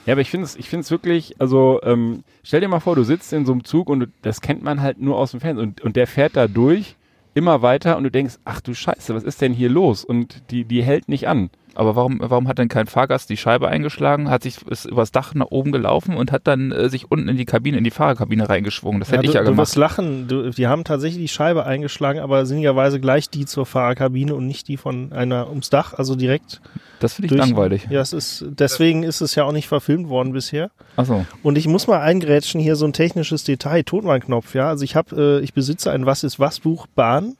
Ja, 0.06 0.14
aber 0.14 0.22
ich 0.22 0.30
finde 0.30 0.44
es 0.46 0.56
ich 0.56 0.68
find's 0.68 0.90
wirklich, 0.90 1.36
also 1.38 1.78
ähm, 1.84 2.24
stell 2.42 2.60
dir 2.60 2.68
mal 2.68 2.80
vor, 2.80 2.96
du 2.96 3.04
sitzt 3.04 3.32
in 3.32 3.46
so 3.46 3.52
einem 3.52 3.62
Zug 3.62 3.88
und 3.88 4.00
du, 4.00 4.06
das 4.22 4.40
kennt 4.40 4.60
man 4.64 4.82
halt 4.82 5.00
nur 5.00 5.16
aus 5.16 5.30
dem 5.30 5.40
Fernsehen 5.40 5.68
und, 5.68 5.80
und 5.82 5.94
der 5.94 6.08
fährt 6.08 6.34
da 6.34 6.48
durch, 6.48 6.96
immer 7.34 7.62
weiter 7.62 7.96
und 7.96 8.02
du 8.02 8.10
denkst, 8.10 8.38
ach 8.44 8.60
du 8.60 8.74
Scheiße, 8.74 9.14
was 9.14 9.22
ist 9.22 9.40
denn 9.40 9.52
hier 9.52 9.68
los? 9.68 10.04
Und 10.04 10.50
die, 10.50 10.64
die 10.64 10.82
hält 10.82 11.08
nicht 11.08 11.28
an. 11.28 11.50
Aber 11.76 11.94
warum, 11.94 12.18
warum 12.22 12.48
hat 12.48 12.58
denn 12.58 12.68
kein 12.68 12.86
Fahrgast 12.86 13.28
die 13.28 13.36
Scheibe 13.36 13.68
eingeschlagen, 13.68 14.30
hat 14.30 14.42
sich 14.42 14.66
ist 14.68 14.86
übers 14.86 15.12
Dach 15.12 15.34
nach 15.34 15.48
oben 15.50 15.72
gelaufen 15.72 16.16
und 16.16 16.32
hat 16.32 16.46
dann 16.46 16.72
äh, 16.72 16.88
sich 16.88 17.10
unten 17.10 17.28
in 17.28 17.36
die 17.36 17.44
Kabine, 17.44 17.76
in 17.78 17.84
die 17.84 17.90
Fahrerkabine 17.90 18.48
reingeschwungen? 18.48 18.98
Das 19.00 19.10
hätte 19.12 19.22
du, 19.22 19.28
ich 19.28 19.34
ja 19.34 19.42
du 19.42 19.56
wirst 19.56 19.74
gemacht. 19.74 19.98
lachen. 19.98 20.26
Du, 20.26 20.50
die 20.50 20.66
haben 20.66 20.84
tatsächlich 20.84 21.22
die 21.22 21.28
Scheibe 21.28 21.66
eingeschlagen, 21.66 22.20
aber 22.20 22.46
sinnigerweise 22.46 22.98
gleich 22.98 23.28
die 23.28 23.44
zur 23.44 23.66
Fahrerkabine 23.66 24.34
und 24.34 24.46
nicht 24.46 24.68
die 24.68 24.78
von 24.78 25.12
einer 25.12 25.48
ums 25.50 25.68
Dach, 25.70 25.92
also 25.94 26.16
direkt 26.16 26.60
Das 27.00 27.14
finde 27.14 27.26
ich 27.26 27.30
durch. 27.30 27.40
langweilig. 27.46 27.86
Ja, 27.90 28.00
es 28.00 28.12
ist, 28.14 28.46
deswegen 28.48 29.02
ist 29.02 29.20
es 29.20 29.34
ja 29.34 29.44
auch 29.44 29.52
nicht 29.52 29.68
verfilmt 29.68 30.08
worden 30.08 30.32
bisher. 30.32 30.70
Achso. 30.96 31.26
Und 31.42 31.58
ich 31.58 31.68
muss 31.68 31.86
mal 31.86 32.00
eingrätschen 32.00 32.60
hier 32.60 32.76
so 32.76 32.86
ein 32.86 32.94
technisches 32.94 33.44
Detail, 33.44 33.82
Totmannknopf, 33.82 34.54
ja. 34.54 34.68
Also 34.68 34.82
ich 34.84 34.96
habe, 34.96 35.40
äh, 35.40 35.44
ich 35.44 35.52
besitze 35.52 35.90
ein 35.92 36.06
Was 36.06 36.24
ist 36.24 36.40
was 36.40 36.60
Buch 36.60 36.86
Bahn 36.94 37.36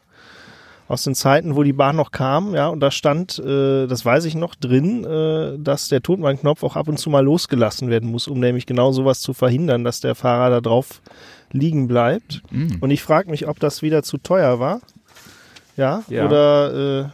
aus 0.89 1.03
den 1.03 1.15
Zeiten, 1.15 1.57
wo 1.57 1.63
die 1.63 1.73
Bahn 1.73 1.97
noch 1.97 2.13
kam, 2.13 2.55
ja, 2.55 2.69
und 2.69 2.81
da 2.81 2.91
stand, 2.91 3.39
äh, 3.39 3.87
das 3.87 4.05
weiß 4.05 4.25
ich 4.25 4.35
noch, 4.35 4.55
drin, 4.55 5.05
äh, 5.05 5.59
dass 5.59 5.89
der 5.89 6.03
Totmannknopf 6.03 6.63
auch 6.63 6.77
ab 6.77 6.89
und 6.89 6.99
zu 6.99 7.11
mal 7.11 7.25
losgelassen 7.25 7.91
werden 7.91 8.11
muss, 8.11 8.29
um 8.29 8.39
nämlich 8.39 8.67
genau 8.67 8.93
sowas 8.93 9.21
zu 9.21 9.33
verhindern, 9.35 9.83
dass 9.85 10.01
der 10.01 10.15
Fahrer 10.15 10.51
da 10.51 10.61
drauf 10.61 11.03
liegen 11.51 11.89
bleibt. 11.89 12.43
Mhm. 12.51 12.79
Und 12.81 12.91
ich 12.91 13.03
frage 13.03 13.31
mich, 13.31 13.49
ob 13.49 13.59
das 13.59 13.83
wieder 13.83 14.03
zu 14.03 14.19
teuer 14.19 14.61
war. 14.61 14.81
Ja, 15.77 16.03
Ja. 16.09 16.25
oder 16.27 17.05
äh, 17.05 17.09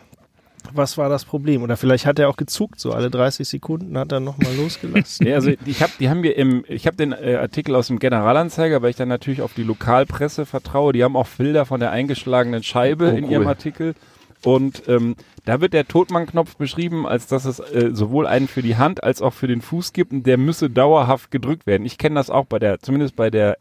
was 0.72 0.96
war 0.98 1.08
das 1.08 1.24
Problem? 1.24 1.62
Oder 1.62 1.76
vielleicht 1.76 2.06
hat 2.06 2.18
er 2.18 2.28
auch 2.28 2.36
gezuckt, 2.36 2.80
so 2.80 2.92
alle 2.92 3.10
30 3.10 3.46
Sekunden 3.48 3.96
hat 3.98 4.12
er 4.12 4.20
nochmal 4.20 4.54
losgelassen. 4.56 5.24
Nee, 5.26 5.34
also 5.34 5.50
ich 5.66 5.82
habe, 5.82 5.92
die 6.00 6.08
haben 6.08 6.22
wir 6.22 6.36
im, 6.36 6.64
ich 6.68 6.86
habe 6.86 6.96
den 6.96 7.12
äh, 7.12 7.36
Artikel 7.36 7.74
aus 7.74 7.88
dem 7.88 7.98
Generalanzeiger, 7.98 8.82
weil 8.82 8.90
ich 8.90 8.96
dann 8.96 9.08
natürlich 9.08 9.42
auf 9.42 9.54
die 9.54 9.62
Lokalpresse 9.64 10.46
vertraue. 10.46 10.92
Die 10.92 11.02
haben 11.04 11.16
auch 11.16 11.26
Bilder 11.28 11.64
von 11.66 11.80
der 11.80 11.90
eingeschlagenen 11.90 12.62
Scheibe 12.62 13.12
Oh, 13.12 13.16
in 13.16 13.24
cool. 13.24 13.30
ihrem 13.32 13.46
Artikel. 13.48 13.94
Und 14.44 14.82
ähm, 14.88 15.14
da 15.44 15.60
wird 15.60 15.72
der 15.72 15.86
Totmann-Knopf 15.86 16.56
beschrieben, 16.56 17.06
als 17.06 17.26
dass 17.28 17.44
es 17.44 17.60
äh, 17.60 17.90
sowohl 17.92 18.26
einen 18.26 18.48
für 18.48 18.62
die 18.62 18.76
Hand 18.76 19.02
als 19.04 19.22
auch 19.22 19.32
für 19.32 19.46
den 19.46 19.60
Fuß 19.60 19.92
gibt 19.92 20.12
und 20.12 20.26
der 20.26 20.36
müsse 20.38 20.68
dauerhaft 20.70 21.30
gedrückt 21.30 21.66
werden. 21.66 21.84
Ich 21.86 21.96
kenne 21.98 22.16
das 22.16 22.28
auch 22.30 22.46
bei 22.46 22.58
der, 22.58 22.80
zumindest 22.80 23.14
bei 23.16 23.30
der 23.30 23.56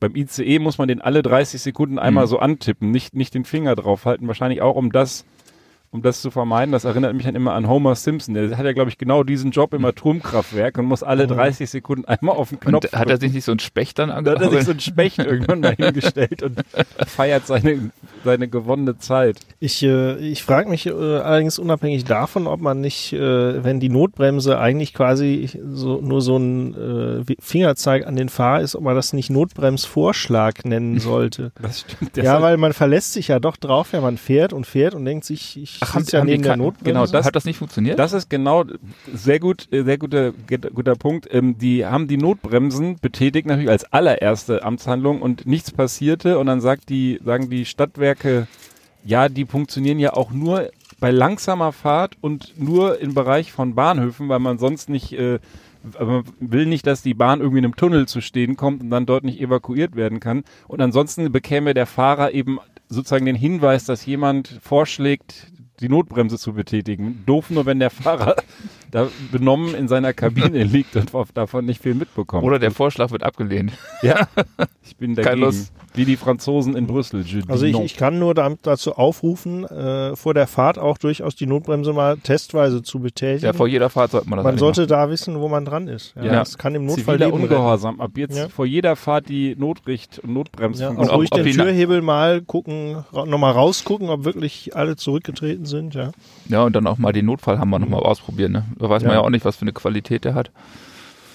beim 0.00 0.16
ICE 0.16 0.58
muss 0.58 0.78
man 0.78 0.88
den 0.88 1.00
alle 1.00 1.22
30 1.22 1.60
Sekunden 1.60 1.98
einmal 1.98 2.24
Mhm. 2.24 2.28
so 2.28 2.38
antippen, 2.40 2.90
nicht, 2.90 3.14
nicht 3.14 3.34
den 3.34 3.44
Finger 3.44 3.76
draufhalten. 3.76 4.26
Wahrscheinlich 4.26 4.60
auch, 4.62 4.74
um 4.74 4.90
das, 4.90 5.24
um 5.92 6.00
das 6.00 6.22
zu 6.22 6.30
vermeiden. 6.30 6.72
Das 6.72 6.84
erinnert 6.84 7.14
mich 7.14 7.26
dann 7.26 7.34
immer 7.34 7.52
an 7.52 7.68
Homer 7.68 7.94
Simpson. 7.94 8.34
Der 8.34 8.56
hat 8.56 8.64
ja, 8.64 8.72
glaube 8.72 8.90
ich, 8.90 8.96
genau 8.96 9.22
diesen 9.22 9.50
Job 9.50 9.74
im 9.74 9.84
Atomkraftwerk 9.84 10.78
und 10.78 10.86
muss 10.86 11.02
alle 11.02 11.26
30 11.26 11.68
Sekunden 11.68 12.06
einmal 12.06 12.34
auf 12.34 12.48
den 12.48 12.60
Knopf 12.60 12.84
Und 12.84 12.98
hat 12.98 13.10
er 13.10 13.20
sich 13.20 13.32
nicht 13.32 13.44
so 13.44 13.52
ein 13.52 13.58
Specht 13.58 13.98
dann 13.98 14.08
Da 14.08 14.32
hat 14.32 14.40
er 14.40 14.50
sich 14.50 14.64
so 14.64 14.70
einen 14.70 14.80
Specht 14.80 15.18
irgendwann 15.18 15.60
mal 15.60 15.74
hingestellt 15.74 16.42
und 16.42 16.62
feiert 17.06 17.46
seine 17.46 17.90
seine 18.24 18.48
gewonnene 18.48 18.98
Zeit. 18.98 19.38
Ich, 19.60 19.82
äh, 19.82 20.16
ich 20.16 20.42
frage 20.42 20.68
mich 20.68 20.86
äh, 20.86 20.90
allerdings 20.92 21.58
unabhängig 21.58 22.04
davon, 22.04 22.46
ob 22.46 22.60
man 22.60 22.80
nicht, 22.80 23.12
äh, 23.12 23.64
wenn 23.64 23.80
die 23.80 23.88
Notbremse 23.88 24.58
eigentlich 24.58 24.94
quasi 24.94 25.50
so, 25.72 26.00
nur 26.00 26.20
so 26.20 26.36
ein 26.36 27.22
äh, 27.26 27.34
Fingerzeig 27.40 28.06
an 28.06 28.16
den 28.16 28.28
Fahrer 28.28 28.60
ist, 28.60 28.76
ob 28.76 28.82
man 28.82 28.94
das 28.94 29.12
nicht 29.12 29.30
Notbremsvorschlag 29.30 30.64
nennen 30.64 30.98
sollte. 30.98 31.52
Das 31.62 31.80
stimmt. 31.80 32.16
ja, 32.16 32.42
weil 32.42 32.56
man 32.56 32.72
verlässt 32.72 33.12
sich 33.12 33.28
ja 33.28 33.38
doch 33.38 33.56
drauf, 33.56 33.92
wenn 33.92 34.02
man 34.02 34.16
fährt 34.16 34.52
und 34.52 34.66
fährt 34.66 34.94
und 34.94 35.04
denkt 35.04 35.24
sich, 35.24 35.56
ich 35.56 35.80
Ach, 35.82 35.94
haben, 35.94 36.04
ja 36.08 36.18
haben 36.20 36.26
die 36.26 36.32
neben 36.32 36.42
der 36.42 36.52
kein- 36.52 36.58
Notbremse. 36.58 36.84
Genau, 36.84 37.06
das, 37.06 37.26
hat 37.26 37.36
das 37.36 37.44
nicht 37.44 37.58
funktioniert? 37.58 37.98
Das 37.98 38.12
ist 38.12 38.30
genau 38.30 38.64
sehr 39.12 39.40
gut, 39.40 39.68
sehr 39.70 39.98
guter, 39.98 40.32
guter 40.32 40.94
Punkt. 40.94 41.28
Ähm, 41.32 41.58
die 41.58 41.84
haben 41.86 42.08
die 42.08 42.16
Notbremsen 42.16 42.96
betätigt 43.00 43.46
natürlich 43.46 43.70
als 43.70 43.84
allererste 43.92 44.62
Amtshandlung 44.64 45.20
und 45.22 45.46
nichts 45.46 45.70
passierte 45.70 46.38
und 46.38 46.46
dann 46.46 46.60
sagt 46.60 46.88
die, 46.88 47.20
sagen 47.24 47.50
die 47.50 47.64
Stadtwerke, 47.64 48.46
ja, 49.04 49.28
die 49.28 49.46
funktionieren 49.46 49.98
ja 49.98 50.12
auch 50.12 50.30
nur 50.30 50.70
bei 51.00 51.10
langsamer 51.10 51.72
Fahrt 51.72 52.16
und 52.20 52.54
nur 52.60 53.00
im 53.00 53.14
Bereich 53.14 53.50
von 53.50 53.74
Bahnhöfen, 53.74 54.28
weil 54.28 54.38
man 54.38 54.58
sonst 54.58 54.88
nicht, 54.88 55.12
äh, 55.14 55.40
man 55.98 56.22
will 56.38 56.66
nicht, 56.66 56.86
dass 56.86 57.02
die 57.02 57.14
Bahn 57.14 57.40
irgendwie 57.40 57.58
in 57.58 57.64
einem 57.64 57.74
Tunnel 57.74 58.06
zu 58.06 58.20
stehen 58.20 58.54
kommt 58.56 58.82
und 58.82 58.90
dann 58.90 59.04
dort 59.04 59.24
nicht 59.24 59.40
evakuiert 59.40 59.96
werden 59.96 60.20
kann. 60.20 60.44
Und 60.68 60.80
ansonsten 60.80 61.32
bekäme 61.32 61.74
der 61.74 61.86
Fahrer 61.86 62.32
eben 62.32 62.60
sozusagen 62.88 63.26
den 63.26 63.34
Hinweis, 63.34 63.84
dass 63.84 64.06
jemand 64.06 64.60
vorschlägt, 64.62 65.48
die 65.80 65.88
Notbremse 65.88 66.38
zu 66.38 66.52
betätigen. 66.52 67.22
Doof 67.26 67.50
nur, 67.50 67.66
wenn 67.66 67.80
der 67.80 67.90
Fahrer 67.90 68.36
da 68.90 69.08
benommen 69.32 69.74
in 69.74 69.88
seiner 69.88 70.12
Kabine 70.12 70.62
liegt 70.64 70.94
und 70.96 71.12
davon 71.34 71.64
nicht 71.64 71.82
viel 71.82 71.94
mitbekommt. 71.94 72.44
Oder 72.44 72.58
der 72.58 72.70
Vorschlag 72.70 73.10
wird 73.10 73.22
abgelehnt. 73.22 73.72
ja, 74.02 74.28
ich 74.84 74.96
bin 74.96 75.14
Keine 75.14 75.24
dagegen. 75.24 75.40
Lust. 75.42 75.72
Wie 75.94 76.04
die 76.06 76.16
Franzosen 76.16 76.74
in 76.74 76.86
Brüssel. 76.86 77.22
Also 77.48 77.66
ich, 77.66 77.78
ich 77.78 77.96
kann 77.98 78.18
nur 78.18 78.32
damit 78.34 78.60
dazu 78.62 78.94
aufrufen, 78.94 79.64
äh, 79.64 80.16
vor 80.16 80.32
der 80.32 80.46
Fahrt 80.46 80.78
auch 80.78 80.96
durchaus 80.96 81.34
die 81.36 81.44
Notbremse 81.46 81.92
mal 81.92 82.16
testweise 82.16 82.82
zu 82.82 83.00
betätigen. 83.00 83.44
Ja, 83.44 83.52
vor 83.52 83.68
jeder 83.68 83.90
Fahrt 83.90 84.12
sollte 84.12 84.28
man 84.30 84.38
das 84.38 84.44
man 84.44 84.56
sollte 84.58 84.86
da 84.86 85.10
wissen, 85.10 85.38
wo 85.40 85.48
man 85.48 85.64
dran 85.66 85.88
ist. 85.88 86.14
Ja, 86.16 86.24
Ja. 86.24 86.32
Das 86.32 86.56
kann 86.56 86.74
im 86.74 86.86
Notfall 86.86 87.16
Ziviler 87.16 87.26
Leben 87.26 87.42
retten. 87.42 87.52
Ungehorsam. 87.54 88.00
Ab 88.00 88.12
jetzt 88.16 88.38
Ja. 88.38 88.48
vor 88.48 88.64
jeder 88.64 88.96
Fahrt 88.96 89.28
die 89.28 89.54
Notricht- 89.56 90.18
und 90.20 90.30
Ja, 90.30 90.34
Notbremsfunktion. 90.34 91.08
auch 91.10 91.16
ruhig 91.18 91.28
den 91.30 91.44
Türhebel 91.52 92.00
mal 92.00 92.40
gucken, 92.40 93.04
nochmal 93.12 93.52
rausgucken, 93.52 94.08
ob 94.08 94.24
wirklich 94.24 94.74
alle 94.74 94.96
zurückgetreten 94.96 95.66
sind. 95.66 95.71
Ja. 95.72 96.06
machen. 96.06 96.12
Ja, 96.48 96.62
und 96.64 96.74
dann 96.76 96.86
auch 96.86 96.98
mal 96.98 97.12
den 97.12 97.26
Notfallhammer 97.26 97.78
nochmal 97.78 98.00
ausprobieren. 98.00 98.52
Ne? 98.52 98.64
Da 98.78 98.88
weiß 98.90 99.02
man 99.02 99.12
Ja. 99.12 99.18
ja 99.18 99.24
auch 99.24 99.30
nicht, 99.30 99.44
was 99.44 99.56
für 99.56 99.62
eine 99.62 99.72
Qualität 99.72 100.24
der 100.24 100.34
hat. 100.34 100.50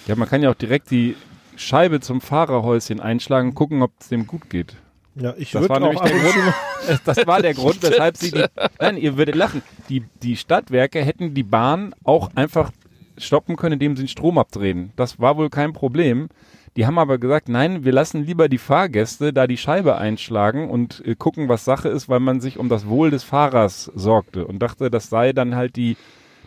Ja, 0.06 0.16
man 0.16 0.28
kann 0.28 0.42
ja 0.42 0.50
auch 0.50 0.54
direkt 0.54 0.90
die 0.90 1.16
Scheibe 1.56 2.00
zum 2.00 2.20
Fahrerhäuschen 2.20 3.00
einschlagen 3.00 3.48
und 3.50 3.54
gucken, 3.54 3.82
ob 3.82 3.92
es 4.00 4.08
dem 4.08 4.26
gut 4.26 4.48
geht. 4.48 4.76
Ja, 5.16 5.34
ich 5.36 5.50
Das 5.50 5.62
würde 5.62 5.70
war 5.74 5.76
auch 5.82 5.92
nämlich 5.92 6.00
der 6.00 6.14
und 6.14 6.32
zu 6.32 6.38
mal- 6.38 6.54
Es- 6.88 7.02
Das 7.04 7.26
war 7.26 7.42
der 7.42 7.54
Grund, 7.54 7.82
weshalb 7.82 8.16
sie 8.16 8.30
die. 8.30 8.44
Nein, 8.80 8.96
ihr 8.96 9.16
würdet 9.16 9.34
lachen. 9.34 9.62
Die, 9.88 10.04
die 10.22 10.36
Stadtwerke 10.36 11.02
hätten 11.04 11.34
die 11.34 11.42
Bahn 11.42 11.94
auch 12.04 12.30
einfach 12.36 12.70
stoppen 13.16 13.56
können, 13.56 13.72
indem 13.74 13.96
sie 13.96 14.04
den 14.04 14.08
Strom 14.08 14.38
abdrehen. 14.38 14.92
Das 14.94 15.18
war 15.18 15.36
wohl 15.36 15.50
kein 15.50 15.72
Problem. 15.72 16.28
Die 16.76 16.86
haben 16.86 16.98
aber 16.98 17.18
gesagt, 17.18 17.48
nein, 17.48 17.84
wir 17.84 17.92
lassen 17.92 18.24
lieber 18.24 18.48
die 18.48 18.58
Fahrgäste 18.58 19.32
da 19.32 19.46
die 19.46 19.56
Scheibe 19.56 19.96
einschlagen 19.96 20.68
und 20.70 21.02
äh, 21.06 21.14
gucken, 21.16 21.48
was 21.48 21.64
Sache 21.64 21.88
ist, 21.88 22.08
weil 22.08 22.20
man 22.20 22.40
sich 22.40 22.58
um 22.58 22.68
das 22.68 22.86
Wohl 22.88 23.10
des 23.10 23.24
Fahrers 23.24 23.90
sorgte 23.94 24.46
und 24.46 24.60
dachte, 24.60 24.90
das 24.90 25.08
sei 25.10 25.32
dann 25.32 25.56
halt 25.56 25.76
die, 25.76 25.96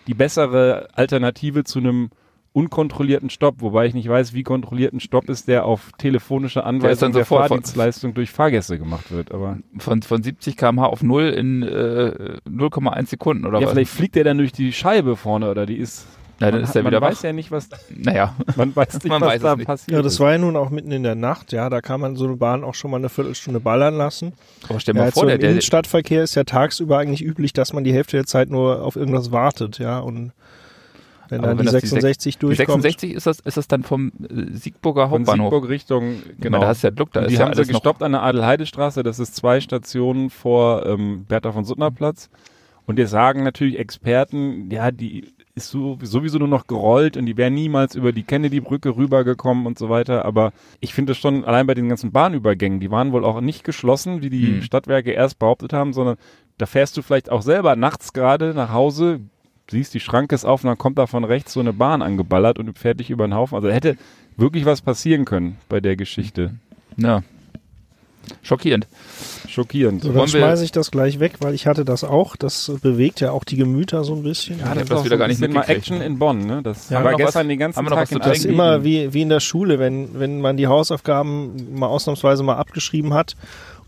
die 0.07 0.13
bessere 0.13 0.87
Alternative 0.93 1.63
zu 1.63 1.79
einem 1.79 2.09
unkontrollierten 2.53 3.29
Stopp, 3.29 3.55
wobei 3.61 3.85
ich 3.85 3.93
nicht 3.93 4.09
weiß, 4.09 4.33
wie 4.33 4.43
kontrolliert 4.43 4.93
ein 4.93 4.99
Stopp 4.99 5.29
ist, 5.29 5.47
der 5.47 5.63
auf 5.65 5.91
telefonische 5.97 6.65
Anweisung 6.65 7.13
der 7.13 7.23
von- 7.25 7.39
Fahrdienstleistung 7.39 8.13
durch 8.13 8.29
Fahrgäste 8.31 8.77
gemacht 8.77 9.09
wird. 9.11 9.31
Aber 9.31 9.57
Von, 9.77 10.01
von 10.01 10.21
70 10.21 10.57
km/h 10.57 10.85
auf 10.87 11.01
0 11.01 11.29
in 11.29 11.63
äh, 11.63 12.39
0,1 12.49 13.05
Sekunden 13.07 13.45
oder 13.45 13.59
ja, 13.59 13.67
was? 13.67 13.73
vielleicht 13.73 13.91
fliegt 13.91 14.15
der 14.15 14.25
dann 14.25 14.37
durch 14.37 14.51
die 14.51 14.73
Scheibe 14.73 15.15
vorne 15.15 15.49
oder 15.49 15.65
die 15.65 15.77
ist. 15.77 16.05
Na, 16.41 16.47
dann 16.51 16.55
man 16.61 16.63
ist 16.63 16.75
der 16.75 16.85
wieder 16.85 16.99
man 16.99 17.01
wach. 17.01 17.11
weiß 17.11 17.21
ja 17.21 17.33
nicht, 17.33 17.51
was. 17.51 17.69
Naja, 17.89 18.35
Man 18.57 18.75
weiß 18.75 18.95
nicht, 18.95 19.07
Man 19.07 19.21
was 19.21 19.29
weiß 19.29 19.41
da 19.41 19.51
es 19.53 19.57
nicht. 19.57 19.67
passiert. 19.67 19.91
ja, 19.95 20.01
das 20.01 20.13
ist. 20.13 20.19
war 20.19 20.31
ja 20.31 20.37
nun 20.37 20.55
auch 20.57 20.69
mitten 20.69 20.91
in 20.91 21.03
der 21.03 21.15
Nacht. 21.15 21.51
Ja, 21.53 21.69
da 21.69 21.81
kann 21.81 22.01
man 22.01 22.15
so 22.15 22.25
eine 22.25 22.35
Bahn 22.35 22.63
auch 22.63 22.73
schon 22.75 22.91
mal 22.91 22.97
eine 22.97 23.09
Viertelstunde 23.09 23.59
ballern 23.59 23.95
lassen. 23.97 24.33
aber 24.67 24.79
stell 24.79 24.95
Ja, 24.95 25.03
mal 25.03 25.11
vor, 25.11 25.21
so 25.21 25.27
der, 25.27 25.35
im 25.35 25.41
der, 25.41 25.49
Innenstadtverkehr 25.51 26.23
ist 26.23 26.35
ja 26.35 26.43
tagsüber 26.43 26.97
eigentlich 26.97 27.23
üblich, 27.23 27.53
dass 27.53 27.73
man 27.73 27.83
die 27.83 27.93
Hälfte 27.93 28.17
der 28.17 28.25
Zeit 28.25 28.49
nur 28.49 28.83
auf 28.83 28.95
irgendwas 28.97 29.31
wartet. 29.31 29.77
Ja, 29.79 29.99
und 29.99 30.31
wenn 31.29 31.41
dann 31.43 31.57
wenn 31.57 31.65
die 31.65 31.71
das 31.71 31.81
die 31.81 31.87
66 31.87 32.35
die 32.37 32.39
durchkommt. 32.39 32.81
66 32.81 33.13
ist 33.13 33.25
das, 33.25 33.39
ist 33.39 33.55
das 33.55 33.67
dann 33.69 33.83
vom 33.83 34.11
äh, 34.29 34.53
Siegburger 34.57 35.03
Von 35.07 35.19
Hauptbahnhof. 35.21 35.45
Siegburg 35.53 35.69
Richtung, 35.69 36.11
Ich 36.15 36.41
genau. 36.41 36.57
meine, 36.57 36.61
da 36.65 36.67
hast 36.67 36.83
du 36.83 36.87
ja 36.87 36.91
Glück, 36.91 37.13
da 37.13 37.21
ist 37.21 37.29
die 37.29 37.35
ja 37.35 37.45
haben 37.45 37.53
sie 37.53 37.59
alles 37.59 37.67
noch 37.69 37.73
gestoppt 37.79 38.03
an 38.03 38.11
der 38.11 38.21
Adelheidestraße. 38.23 39.01
Das 39.03 39.17
ist 39.19 39.35
zwei 39.35 39.61
Stationen 39.61 40.29
vor 40.29 40.85
ähm, 40.85 41.23
Bertha 41.29 41.53
von 41.53 41.63
Suttner 41.63 41.89
Platz. 41.89 42.29
Und 42.85 42.99
jetzt 42.99 43.11
sagen 43.11 43.43
natürlich 43.43 43.79
Experten, 43.79 44.69
ja, 44.71 44.91
die 44.91 45.31
ist 45.55 45.69
so, 45.69 45.97
sowieso 46.01 46.39
nur 46.39 46.47
noch 46.47 46.67
gerollt 46.67 47.17
und 47.17 47.25
die 47.25 47.37
wären 47.37 47.53
niemals 47.53 47.95
über 47.95 48.11
die 48.11 48.23
Kennedy-Brücke 48.23 48.95
rübergekommen 48.95 49.65
und 49.65 49.77
so 49.77 49.89
weiter. 49.89 50.25
Aber 50.25 50.53
ich 50.79 50.93
finde 50.93 51.11
es 51.11 51.17
schon, 51.17 51.43
allein 51.43 51.67
bei 51.67 51.73
den 51.73 51.89
ganzen 51.89 52.11
Bahnübergängen, 52.11 52.79
die 52.79 52.91
waren 52.91 53.11
wohl 53.11 53.25
auch 53.25 53.41
nicht 53.41 53.63
geschlossen, 53.63 54.21
wie 54.21 54.29
die 54.29 54.55
Hm. 54.55 54.61
Stadtwerke 54.61 55.11
erst 55.11 55.39
behauptet 55.39 55.73
haben, 55.73 55.93
sondern 55.93 56.17
da 56.57 56.65
fährst 56.65 56.95
du 56.97 57.01
vielleicht 57.01 57.29
auch 57.31 57.41
selber 57.41 57.75
nachts 57.75 58.13
gerade 58.13 58.53
nach 58.53 58.71
Hause, 58.71 59.19
siehst, 59.69 59.93
die 59.93 59.99
Schranke 59.99 60.35
ist 60.35 60.45
auf 60.45 60.63
und 60.63 60.67
dann 60.67 60.77
kommt 60.77 60.97
da 60.97 61.07
von 61.07 61.23
rechts 61.23 61.53
so 61.53 61.59
eine 61.59 61.73
Bahn 61.73 62.01
angeballert 62.01 62.59
und 62.59 62.77
fährt 62.77 62.99
dich 62.99 63.09
über 63.09 63.27
den 63.27 63.33
Haufen. 63.33 63.55
Also 63.55 63.69
hätte 63.69 63.97
wirklich 64.37 64.65
was 64.65 64.81
passieren 64.81 65.25
können 65.25 65.57
bei 65.69 65.79
der 65.79 65.95
Geschichte. 65.95 66.55
Ja. 66.97 67.23
Schockierend. 68.43 68.87
Schockierend. 69.47 70.01
So, 70.03 70.09
Wollen 70.09 70.19
dann 70.19 70.27
schmeiße 70.29 70.63
ich 70.63 70.71
das 70.71 70.91
gleich 70.91 71.19
weg, 71.19 71.33
weil 71.39 71.53
ich 71.53 71.67
hatte 71.67 71.83
das 71.85 72.03
auch. 72.03 72.35
Das 72.35 72.71
bewegt 72.81 73.19
ja 73.19 73.31
auch 73.31 73.43
die 73.43 73.57
Gemüter 73.57 74.03
so 74.03 74.13
ein 74.15 74.23
bisschen. 74.23 74.59
Ja, 74.59 74.73
das 74.73 74.83
ist 74.83 74.91
das 74.91 74.99
auch 74.99 75.05
wieder 75.05 75.15
so 75.15 75.19
gar 75.19 75.27
nicht 75.27 75.39
bisschen 75.39 75.53
mal 75.53 75.59
mitgekriegt. 75.59 75.89
Action 75.91 76.01
in 76.01 76.17
Bonn, 76.19 76.45
ne? 76.45 76.61
Das 76.63 76.89
Ja, 76.89 76.95
war 76.95 76.97
haben 76.99 77.05
wir 77.05 77.11
noch 77.11 77.17
gestern 77.19 77.41
was- 77.41 77.47
den 77.49 77.59
ganzen 77.59 77.77
haben 77.77 77.85
wir 77.85 77.89
noch 77.89 77.97
Tag 77.97 78.03
was 78.03 78.11
in 78.11 78.19
Das 78.19 78.37
ist 78.37 78.45
immer 78.45 78.83
wie, 78.83 79.13
wie 79.13 79.21
in 79.23 79.29
der 79.29 79.39
Schule, 79.39 79.79
wenn, 79.79 80.19
wenn 80.19 80.39
man 80.41 80.57
die 80.57 80.67
Hausaufgaben 80.67 81.75
mal 81.77 81.87
ausnahmsweise 81.87 82.43
mal 82.43 82.55
abgeschrieben 82.57 83.13
hat 83.13 83.35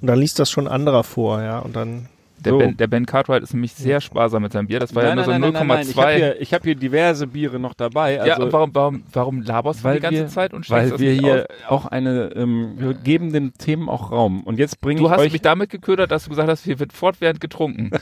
und 0.02 0.08
dann 0.08 0.20
liest 0.20 0.40
das 0.40 0.50
schon 0.52 0.68
ein 0.68 0.74
anderer 0.74 1.04
vor, 1.04 1.42
ja, 1.42 1.60
und 1.60 1.76
dann 1.76 2.10
Der, 2.44 2.52
So. 2.52 2.60
ben, 2.60 2.78
der 2.78 2.88
Ben 2.88 3.06
Cartwright 3.06 3.44
ist 3.44 3.54
nämlich 3.54 3.74
sehr 3.74 4.02
sparsam 4.02 4.44
mit 4.44 4.54
seinem 4.54 4.68
Bier. 4.68 4.80
Das 4.80 4.94
war 4.94 5.04
ja 5.04 5.16
nur 5.16 5.24
so 5.24 5.32
nein, 5.32 5.42
nein, 5.42 5.54
nein, 5.54 5.68
nein. 5.68 5.88
Ich 5.88 5.98
habe 5.98 6.12
0,2. 6.12 6.16
hier, 6.16 6.42
ich 6.42 6.54
hab 6.54 6.64
hier 6.64 6.76
diverse 6.76 7.28
Biere 7.28 7.60
noch 7.60 7.74
dabei. 7.74 8.20
Also, 8.22 8.44
ja, 8.44 8.52
warum, 8.52 8.70
warum, 8.74 9.04
warum 9.12 9.42
laberst 9.42 9.84
du 9.84 9.94
die 9.94 10.00
ganze 10.00 10.22
wir, 10.22 10.28
Zeit 10.28 10.54
und 10.54 10.70
weil 10.70 11.00
wir 11.00 11.14
hier 11.14 11.48
aus? 11.68 11.72
auch 11.72 11.86
eine, 11.88 12.32
ähm, 12.36 12.74
wir 12.78 12.94
geben 12.94 13.32
den 13.32 13.54
Themen 13.54 13.90
auch 13.90 14.12
Raum. 14.12 14.44
Und 14.44 14.60
jetzt 14.60 14.82
bringe 14.82 15.00
Du 15.00 15.06
ich 15.06 15.12
hast 15.12 15.20
euch 15.22 15.32
mich 15.32 15.42
damit 15.42 15.70
geködert, 15.70 16.12
dass 16.12 16.26
du 16.26 16.30
gesagt 16.30 16.50
hast, 16.50 16.64
hier 16.64 16.80
wird 16.80 16.94
fortwährend 16.94 17.40
getrunken. 17.40 17.92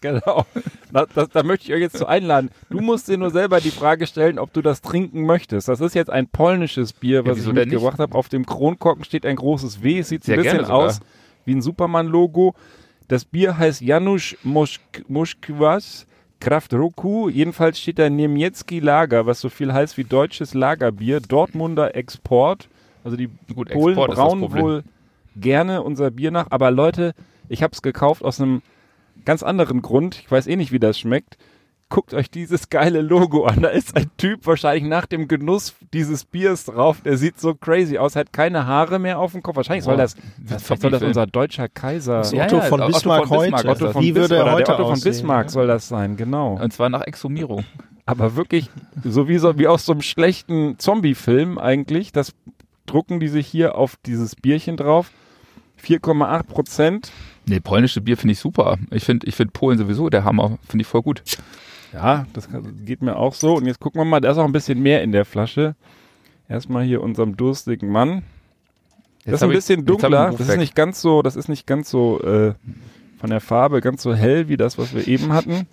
Genau. 0.00 0.46
Da, 0.92 1.06
das, 1.12 1.30
da 1.30 1.42
möchte 1.42 1.66
ich 1.66 1.74
euch 1.74 1.80
jetzt 1.80 1.96
zu 1.98 2.06
einladen. 2.06 2.50
Du 2.70 2.80
musst 2.80 3.08
dir 3.08 3.18
nur 3.18 3.30
selber 3.30 3.60
die 3.60 3.72
Frage 3.72 4.06
stellen, 4.06 4.38
ob 4.38 4.52
du 4.52 4.62
das 4.62 4.82
trinken 4.82 5.26
möchtest. 5.26 5.66
Das 5.66 5.80
ist 5.80 5.94
jetzt 5.94 6.10
ein 6.10 6.28
polnisches 6.28 6.92
Bier, 6.92 7.26
was 7.26 7.38
wieso 7.38 7.50
ich 7.50 7.56
mitgebracht 7.56 7.98
habe. 7.98 8.14
Auf 8.14 8.28
dem 8.28 8.46
Kronkorken 8.46 9.04
steht 9.04 9.26
ein 9.26 9.34
großes 9.34 9.82
W. 9.82 9.98
Es 9.98 10.10
sieht 10.10 10.22
Sehr 10.22 10.36
ein 10.36 10.44
bisschen 10.44 10.64
aus 10.64 11.00
wie 11.44 11.54
ein 11.54 11.62
Superman-Logo. 11.62 12.54
Das 13.08 13.24
Bier 13.24 13.56
heißt 13.56 13.80
Janusz 13.80 14.36
Mosk 14.42 14.80
Moskwas 15.08 16.06
Kraft 16.40 16.74
Roku. 16.74 17.28
Jedenfalls 17.28 17.80
steht 17.80 17.98
da 17.98 18.08
Niemiecki 18.08 18.80
Lager, 18.80 19.26
was 19.26 19.40
so 19.40 19.48
viel 19.48 19.72
heißt 19.72 19.96
wie 19.96 20.04
deutsches 20.04 20.54
Lagerbier. 20.54 21.20
Dortmunder 21.20 21.94
Export. 21.96 22.68
Also 23.04 23.16
die 23.16 23.30
Gut, 23.54 23.70
Polen 23.70 23.96
Export 23.96 24.14
brauen 24.14 24.52
wohl 24.52 24.84
gerne 25.36 25.82
unser 25.82 26.10
Bier 26.10 26.30
nach. 26.30 26.48
Aber 26.50 26.70
Leute, 26.70 27.14
ich 27.48 27.62
habe 27.62 27.72
es 27.72 27.80
gekauft 27.80 28.22
aus 28.22 28.40
einem 28.40 28.62
ganz 29.24 29.42
anderen 29.42 29.82
Grund. 29.82 30.20
Ich 30.20 30.30
weiß 30.30 30.46
eh 30.46 30.56
nicht, 30.56 30.72
wie 30.72 30.78
das 30.78 30.98
schmeckt. 30.98 31.38
Guckt 31.90 32.12
euch 32.12 32.30
dieses 32.30 32.68
geile 32.68 33.00
Logo 33.00 33.44
an. 33.44 33.62
Da 33.62 33.68
ist 33.68 33.96
ein 33.96 34.10
Typ 34.18 34.46
wahrscheinlich 34.46 34.84
nach 34.84 35.06
dem 35.06 35.26
Genuss 35.26 35.74
dieses 35.94 36.26
Biers 36.26 36.66
drauf. 36.66 37.00
Der 37.02 37.16
sieht 37.16 37.40
so 37.40 37.54
crazy 37.54 37.96
aus, 37.96 38.14
hat 38.14 38.32
keine 38.32 38.66
Haare 38.66 38.98
mehr 38.98 39.18
auf 39.18 39.32
dem 39.32 39.42
Kopf. 39.42 39.56
Wahrscheinlich 39.56 39.84
soll 39.84 39.96
das, 39.96 40.14
das 40.38 40.66
soll 40.66 40.90
das 40.90 41.02
unser 41.02 41.26
deutscher 41.26 41.68
Kaiser. 41.68 42.18
das 42.18 42.32
Ja, 42.32 42.44
Otto 42.44 42.56
ja, 42.56 42.62
von 42.62 42.80
Otto 42.82 42.92
Bismarck 42.92 43.26
von 43.28 43.38
Bismarck, 43.40 43.64
heute. 43.64 43.68
Otto 43.68 43.92
von 43.92 44.02
Wie 44.02 44.14
würde 44.14 44.36
er 44.36 44.52
heute 44.52 44.64
der 44.64 44.74
Otto 44.74 44.90
von 44.90 45.00
Bismarck 45.00 45.46
ja? 45.46 45.50
soll 45.50 45.66
das 45.66 45.88
sein, 45.88 46.16
genau. 46.18 46.58
Und 46.60 46.72
zwar 46.72 46.90
nach 46.90 47.02
Exhumierung. 47.02 47.64
Aber 48.04 48.36
wirklich, 48.36 48.70
so 49.04 49.28
wie, 49.28 49.38
so 49.38 49.58
wie 49.58 49.66
aus 49.66 49.86
so 49.86 49.92
einem 49.92 50.02
schlechten 50.02 50.78
Zombie-Film 50.78 51.58
eigentlich, 51.58 52.12
das 52.12 52.34
drucken 52.84 53.20
die 53.20 53.28
sich 53.28 53.46
hier 53.46 53.76
auf 53.76 53.96
dieses 54.04 54.36
Bierchen 54.36 54.76
drauf. 54.76 55.10
4,8 55.82 56.42
Prozent. 56.44 57.12
Nee, 57.46 57.60
polnische 57.60 58.00
Bier 58.00 58.16
finde 58.16 58.32
ich 58.32 58.40
super. 58.40 58.78
Ich 58.90 59.04
finde 59.04 59.26
ich 59.26 59.34
find 59.34 59.52
Polen 59.52 59.78
sowieso 59.78 60.10
der 60.10 60.24
Hammer. 60.24 60.58
Finde 60.68 60.82
ich 60.82 60.88
voll 60.88 61.02
gut. 61.02 61.22
Ja, 61.92 62.26
das 62.34 62.50
kann- 62.50 62.84
geht 62.84 63.02
mir 63.02 63.16
auch 63.16 63.34
so. 63.34 63.54
Und 63.56 63.66
jetzt 63.66 63.80
gucken 63.80 64.00
wir 64.00 64.04
mal, 64.04 64.20
da 64.20 64.30
ist 64.30 64.38
auch 64.38 64.44
ein 64.44 64.52
bisschen 64.52 64.80
mehr 64.82 65.02
in 65.02 65.12
der 65.12 65.24
Flasche. 65.24 65.74
Erstmal 66.48 66.84
hier 66.84 67.02
unserem 67.02 67.36
durstigen 67.36 67.90
Mann. 67.90 68.22
Das 69.24 69.34
ist 69.34 69.42
ein 69.42 69.50
ich- 69.50 69.56
bisschen 69.56 69.80
ich 69.80 69.86
dunkler. 69.86 70.30
Das 70.36 70.48
ist 70.48 70.56
nicht 70.56 70.74
ganz 70.74 71.00
so, 71.00 71.22
das 71.22 71.36
ist 71.36 71.48
nicht 71.48 71.66
ganz 71.66 71.90
so 71.90 72.20
äh, 72.22 72.54
von 73.18 73.30
der 73.30 73.40
Farbe 73.40 73.80
ganz 73.80 74.02
so 74.02 74.14
hell 74.14 74.48
wie 74.48 74.56
das, 74.56 74.78
was 74.78 74.94
wir 74.94 75.06
eben 75.08 75.32
hatten. 75.32 75.66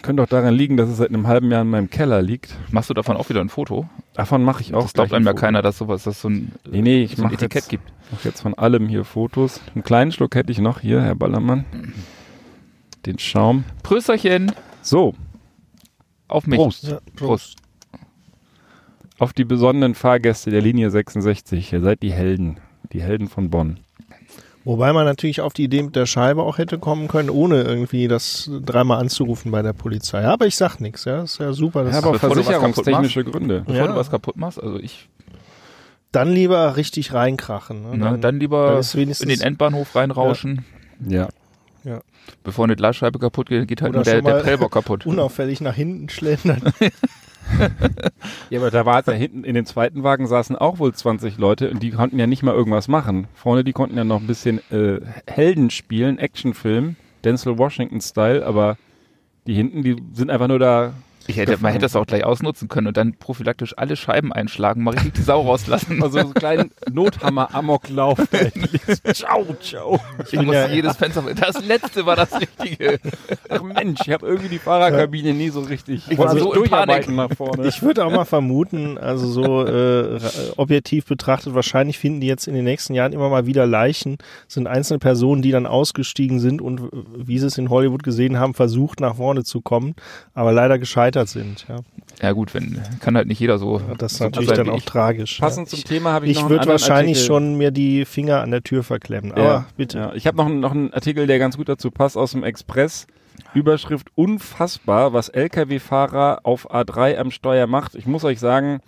Könnte 0.00 0.22
doch 0.22 0.28
daran 0.28 0.54
liegen, 0.54 0.76
dass 0.76 0.88
es 0.88 0.96
seit 0.96 1.10
einem 1.10 1.26
halben 1.26 1.50
Jahr 1.50 1.62
in 1.62 1.68
meinem 1.70 1.90
Keller 1.90 2.22
liegt. 2.22 2.56
Machst 2.70 2.88
du 2.90 2.94
davon 2.94 3.16
auch 3.16 3.28
wieder 3.28 3.40
ein 3.40 3.50
Foto? 3.50 3.88
Davon 4.14 4.42
mache 4.42 4.62
ich 4.62 4.74
auch. 4.74 4.82
das 4.82 4.94
glaubt 4.94 5.12
einem 5.12 5.26
ja 5.26 5.32
ein 5.32 5.36
keiner, 5.36 5.62
dass 5.62 5.78
sowas, 5.78 6.02
dass 6.04 6.20
so 6.22 6.28
ein. 6.28 6.52
Nee, 6.68 6.82
nee, 6.82 7.02
ich 7.02 7.16
so 7.16 7.22
ein 7.22 7.24
mache 7.24 7.34
Etikett 7.34 7.54
jetzt, 7.62 7.68
gibt. 7.68 7.92
mach 8.10 8.24
jetzt 8.24 8.40
von 8.40 8.54
allem 8.54 8.88
hier 8.88 9.04
Fotos. 9.04 9.60
Einen 9.74 9.84
kleinen 9.84 10.10
Schluck 10.10 10.34
hätte 10.34 10.50
ich 10.50 10.58
noch 10.58 10.80
hier, 10.80 11.02
Herr 11.02 11.14
Ballermann. 11.14 11.64
Den 13.06 13.18
Schaum. 13.18 13.64
Prösterchen 13.82 14.52
So, 14.82 15.14
auf 16.28 16.46
mich. 16.46 16.58
Prost. 16.58 16.84
Ja, 16.84 16.98
Prost. 17.16 17.56
auf 19.18 19.32
die 19.32 19.44
besonderen 19.44 19.94
Fahrgäste 19.94 20.50
der 20.50 20.60
Linie 20.62 20.90
66. 20.90 21.72
Ihr 21.72 21.80
seid 21.80 22.02
die 22.02 22.12
Helden. 22.12 22.58
Die 22.92 23.02
Helden 23.02 23.28
von 23.28 23.50
Bonn. 23.50 23.80
Wobei 24.64 24.92
man 24.92 25.04
natürlich 25.04 25.40
auf 25.40 25.52
die 25.54 25.64
Idee 25.64 25.82
mit 25.82 25.96
der 25.96 26.06
Scheibe 26.06 26.42
auch 26.44 26.58
hätte 26.58 26.78
kommen 26.78 27.08
können, 27.08 27.30
ohne 27.30 27.62
irgendwie 27.62 28.06
das 28.06 28.48
dreimal 28.64 29.00
anzurufen 29.00 29.50
bei 29.50 29.60
der 29.62 29.72
Polizei. 29.72 30.24
Aber 30.24 30.46
ich 30.46 30.54
sag 30.54 30.78
nichts, 30.78 31.04
ja, 31.04 31.22
ist 31.22 31.38
ja 31.40 31.52
super. 31.52 31.82
Das 31.82 31.94
Ja, 31.94 31.98
aber 32.08 32.16
versicherungstechnische 32.18 33.24
Gründe. 33.24 33.62
Bevor 33.66 33.74
Ja. 33.74 33.86
du 33.88 33.96
was 33.96 34.10
kaputt 34.10 34.36
machst, 34.36 34.62
also 34.62 34.78
ich, 34.78 35.08
dann 36.12 36.32
lieber 36.32 36.76
richtig 36.76 37.12
reinkrachen. 37.12 37.82
Ne? 37.82 37.88
na, 37.96 38.16
dann 38.16 38.38
lieber 38.38 38.68
dann 38.70 38.78
ist 38.78 38.94
wenigstens- 38.94 39.28
in 39.32 39.36
den 39.36 39.44
Endbahnhof 39.44 39.96
reinrauschen. 39.96 40.64
Ja. 41.08 41.28
Bevor 42.44 42.64
eine 42.64 42.76
Glasscheibe 42.76 43.18
kaputt 43.18 43.48
geht, 43.48 43.68
geht 43.68 43.82
halt 43.82 43.90
Oder 43.90 43.98
nur 43.98 44.04
der, 44.04 44.22
der 44.22 44.42
Prellbock 44.42 44.72
kaputt. 44.72 45.06
unauffällig 45.06 45.60
nach 45.60 45.74
hinten 45.74 46.08
schlendern. 46.08 46.62
Ja, 48.50 48.60
aber 48.60 48.70
da 48.70 48.86
war 48.86 49.02
da 49.02 49.12
hinten 49.12 49.44
in 49.44 49.54
dem 49.54 49.66
zweiten 49.66 50.02
Wagen 50.02 50.26
saßen 50.26 50.56
auch 50.56 50.78
wohl 50.78 50.94
20 50.94 51.38
Leute 51.38 51.70
und 51.70 51.82
die 51.82 51.90
konnten 51.90 52.18
ja 52.18 52.26
nicht 52.26 52.42
mal 52.42 52.54
irgendwas 52.54 52.88
machen. 52.88 53.26
Vorne, 53.34 53.64
die 53.64 53.72
konnten 53.72 53.96
ja 53.96 54.04
noch 54.04 54.20
ein 54.20 54.26
bisschen 54.26 54.60
äh, 54.70 55.00
Helden 55.26 55.70
spielen, 55.70 56.18
Actionfilm, 56.18 56.96
Denzel 57.24 57.58
Washington-Style, 57.58 58.46
aber 58.46 58.76
die 59.46 59.54
hinten, 59.54 59.82
die 59.82 59.96
sind 60.12 60.30
einfach 60.30 60.48
nur 60.48 60.58
da. 60.58 60.94
Ich 61.26 61.36
hätte, 61.36 61.58
man 61.60 61.72
hätte 61.72 61.82
das 61.82 61.96
auch 61.96 62.06
gleich 62.06 62.24
ausnutzen 62.24 62.68
können 62.68 62.88
und 62.88 62.96
dann 62.96 63.14
prophylaktisch 63.14 63.76
alle 63.76 63.96
Scheiben 63.96 64.32
einschlagen, 64.32 64.82
mal 64.82 64.92
richtig 64.92 65.14
die 65.14 65.22
Sau 65.22 65.42
rauslassen. 65.42 66.02
Also 66.02 66.18
so 66.18 66.24
einen 66.24 66.34
kleinen 66.34 66.70
Nothammer-Amoklauf. 66.90 68.18
ciao, 69.12 69.46
ciao. 69.60 70.00
ich 70.30 70.40
muss 70.40 70.54
ja- 70.54 70.68
jedes 70.68 70.96
Fenster. 70.96 71.22
Das 71.34 71.64
letzte 71.64 72.06
war 72.06 72.16
das 72.16 72.30
Richtige. 72.40 72.98
Ach 73.48 73.62
Mensch, 73.62 74.00
ich 74.04 74.12
habe 74.12 74.26
irgendwie 74.26 74.48
die 74.48 74.58
Fahrerkabine 74.58 75.32
nie 75.32 75.50
so 75.50 75.60
richtig 75.60 76.02
Ich 76.08 76.18
war 76.18 76.36
so 76.36 76.52
durcharbeiten 76.52 77.14
nach 77.16 77.32
vorne. 77.34 77.66
Ich 77.66 77.82
würde 77.82 78.04
auch 78.04 78.10
mal 78.10 78.24
vermuten, 78.32 78.98
also 78.98 79.26
so 79.26 79.66
äh, 79.66 80.18
objektiv 80.56 81.06
betrachtet, 81.06 81.54
wahrscheinlich 81.54 81.98
finden 81.98 82.20
die 82.20 82.26
jetzt 82.26 82.46
in 82.46 82.54
den 82.54 82.64
nächsten 82.64 82.94
Jahren 82.94 83.12
immer 83.12 83.28
mal 83.28 83.46
wieder 83.46 83.66
Leichen, 83.66 84.18
sind 84.48 84.66
einzelne 84.66 84.98
Personen, 84.98 85.42
die 85.42 85.50
dann 85.50 85.66
ausgestiegen 85.66 86.40
sind 86.40 86.60
und, 86.60 86.80
äh, 86.80 86.82
wie 87.16 87.38
sie 87.38 87.46
es 87.46 87.58
in 87.58 87.70
Hollywood 87.70 88.02
gesehen 88.02 88.38
haben, 88.38 88.54
versucht 88.54 89.00
nach 89.00 89.16
vorne 89.16 89.44
zu 89.44 89.60
kommen, 89.60 89.94
aber 90.34 90.52
leider 90.52 90.78
gescheitert 91.12 91.28
sind. 91.28 91.66
Ja. 91.68 91.76
Ja 92.20 92.32
gut, 92.32 92.54
wenn 92.54 92.80
kann 93.00 93.16
halt 93.16 93.28
nicht 93.28 93.40
jeder 93.40 93.58
so. 93.58 93.80
Das 93.98 94.12
ist 94.12 94.18
so 94.18 94.24
natürlich 94.24 94.50
dann 94.52 94.68
auch 94.70 94.78
ich. 94.78 94.84
tragisch. 94.84 95.38
Passend 95.38 95.70
ja. 95.70 95.76
zum 95.76 95.84
Thema 95.84 96.12
habe 96.12 96.26
ich, 96.26 96.32
Ich 96.32 96.36
noch 96.38 96.42
einen 96.44 96.50
würde 96.50 96.66
wahrscheinlich 96.68 97.16
Artikel. 97.18 97.26
schon 97.26 97.54
mir 97.56 97.70
die 97.70 98.04
Finger 98.04 98.40
an 98.40 98.50
der 98.50 98.62
Tür 98.62 98.82
verklemmen. 98.82 99.32
Aber 99.32 99.42
Ja. 99.42 99.64
bitte. 99.76 99.98
Ja, 99.98 100.12
ich 100.14 100.26
habe 100.26 100.36
noch, 100.36 100.46
einen- 100.46 100.60
noch 100.60 100.72
einen 100.72 100.92
Artikel, 100.92 101.26
der 101.26 101.38
ganz 101.38 101.56
gut 101.56 101.68
dazu 101.68 101.90
passt, 101.90 102.16
aus 102.16 102.32
dem 102.32 102.44
Express. 102.44 103.06
Überschrift 103.54 104.08
unfassbar, 104.14 105.12
was 105.12 105.28
Lkw-Fahrer 105.30 106.40
auf 106.44 106.70
A3 106.72 107.16
am 107.18 107.30
Steuer 107.30 107.66
macht. 107.66 107.94
Ich 107.94 108.06
muss 108.06 108.24
euch 108.24 108.38
sagen, 108.40 108.80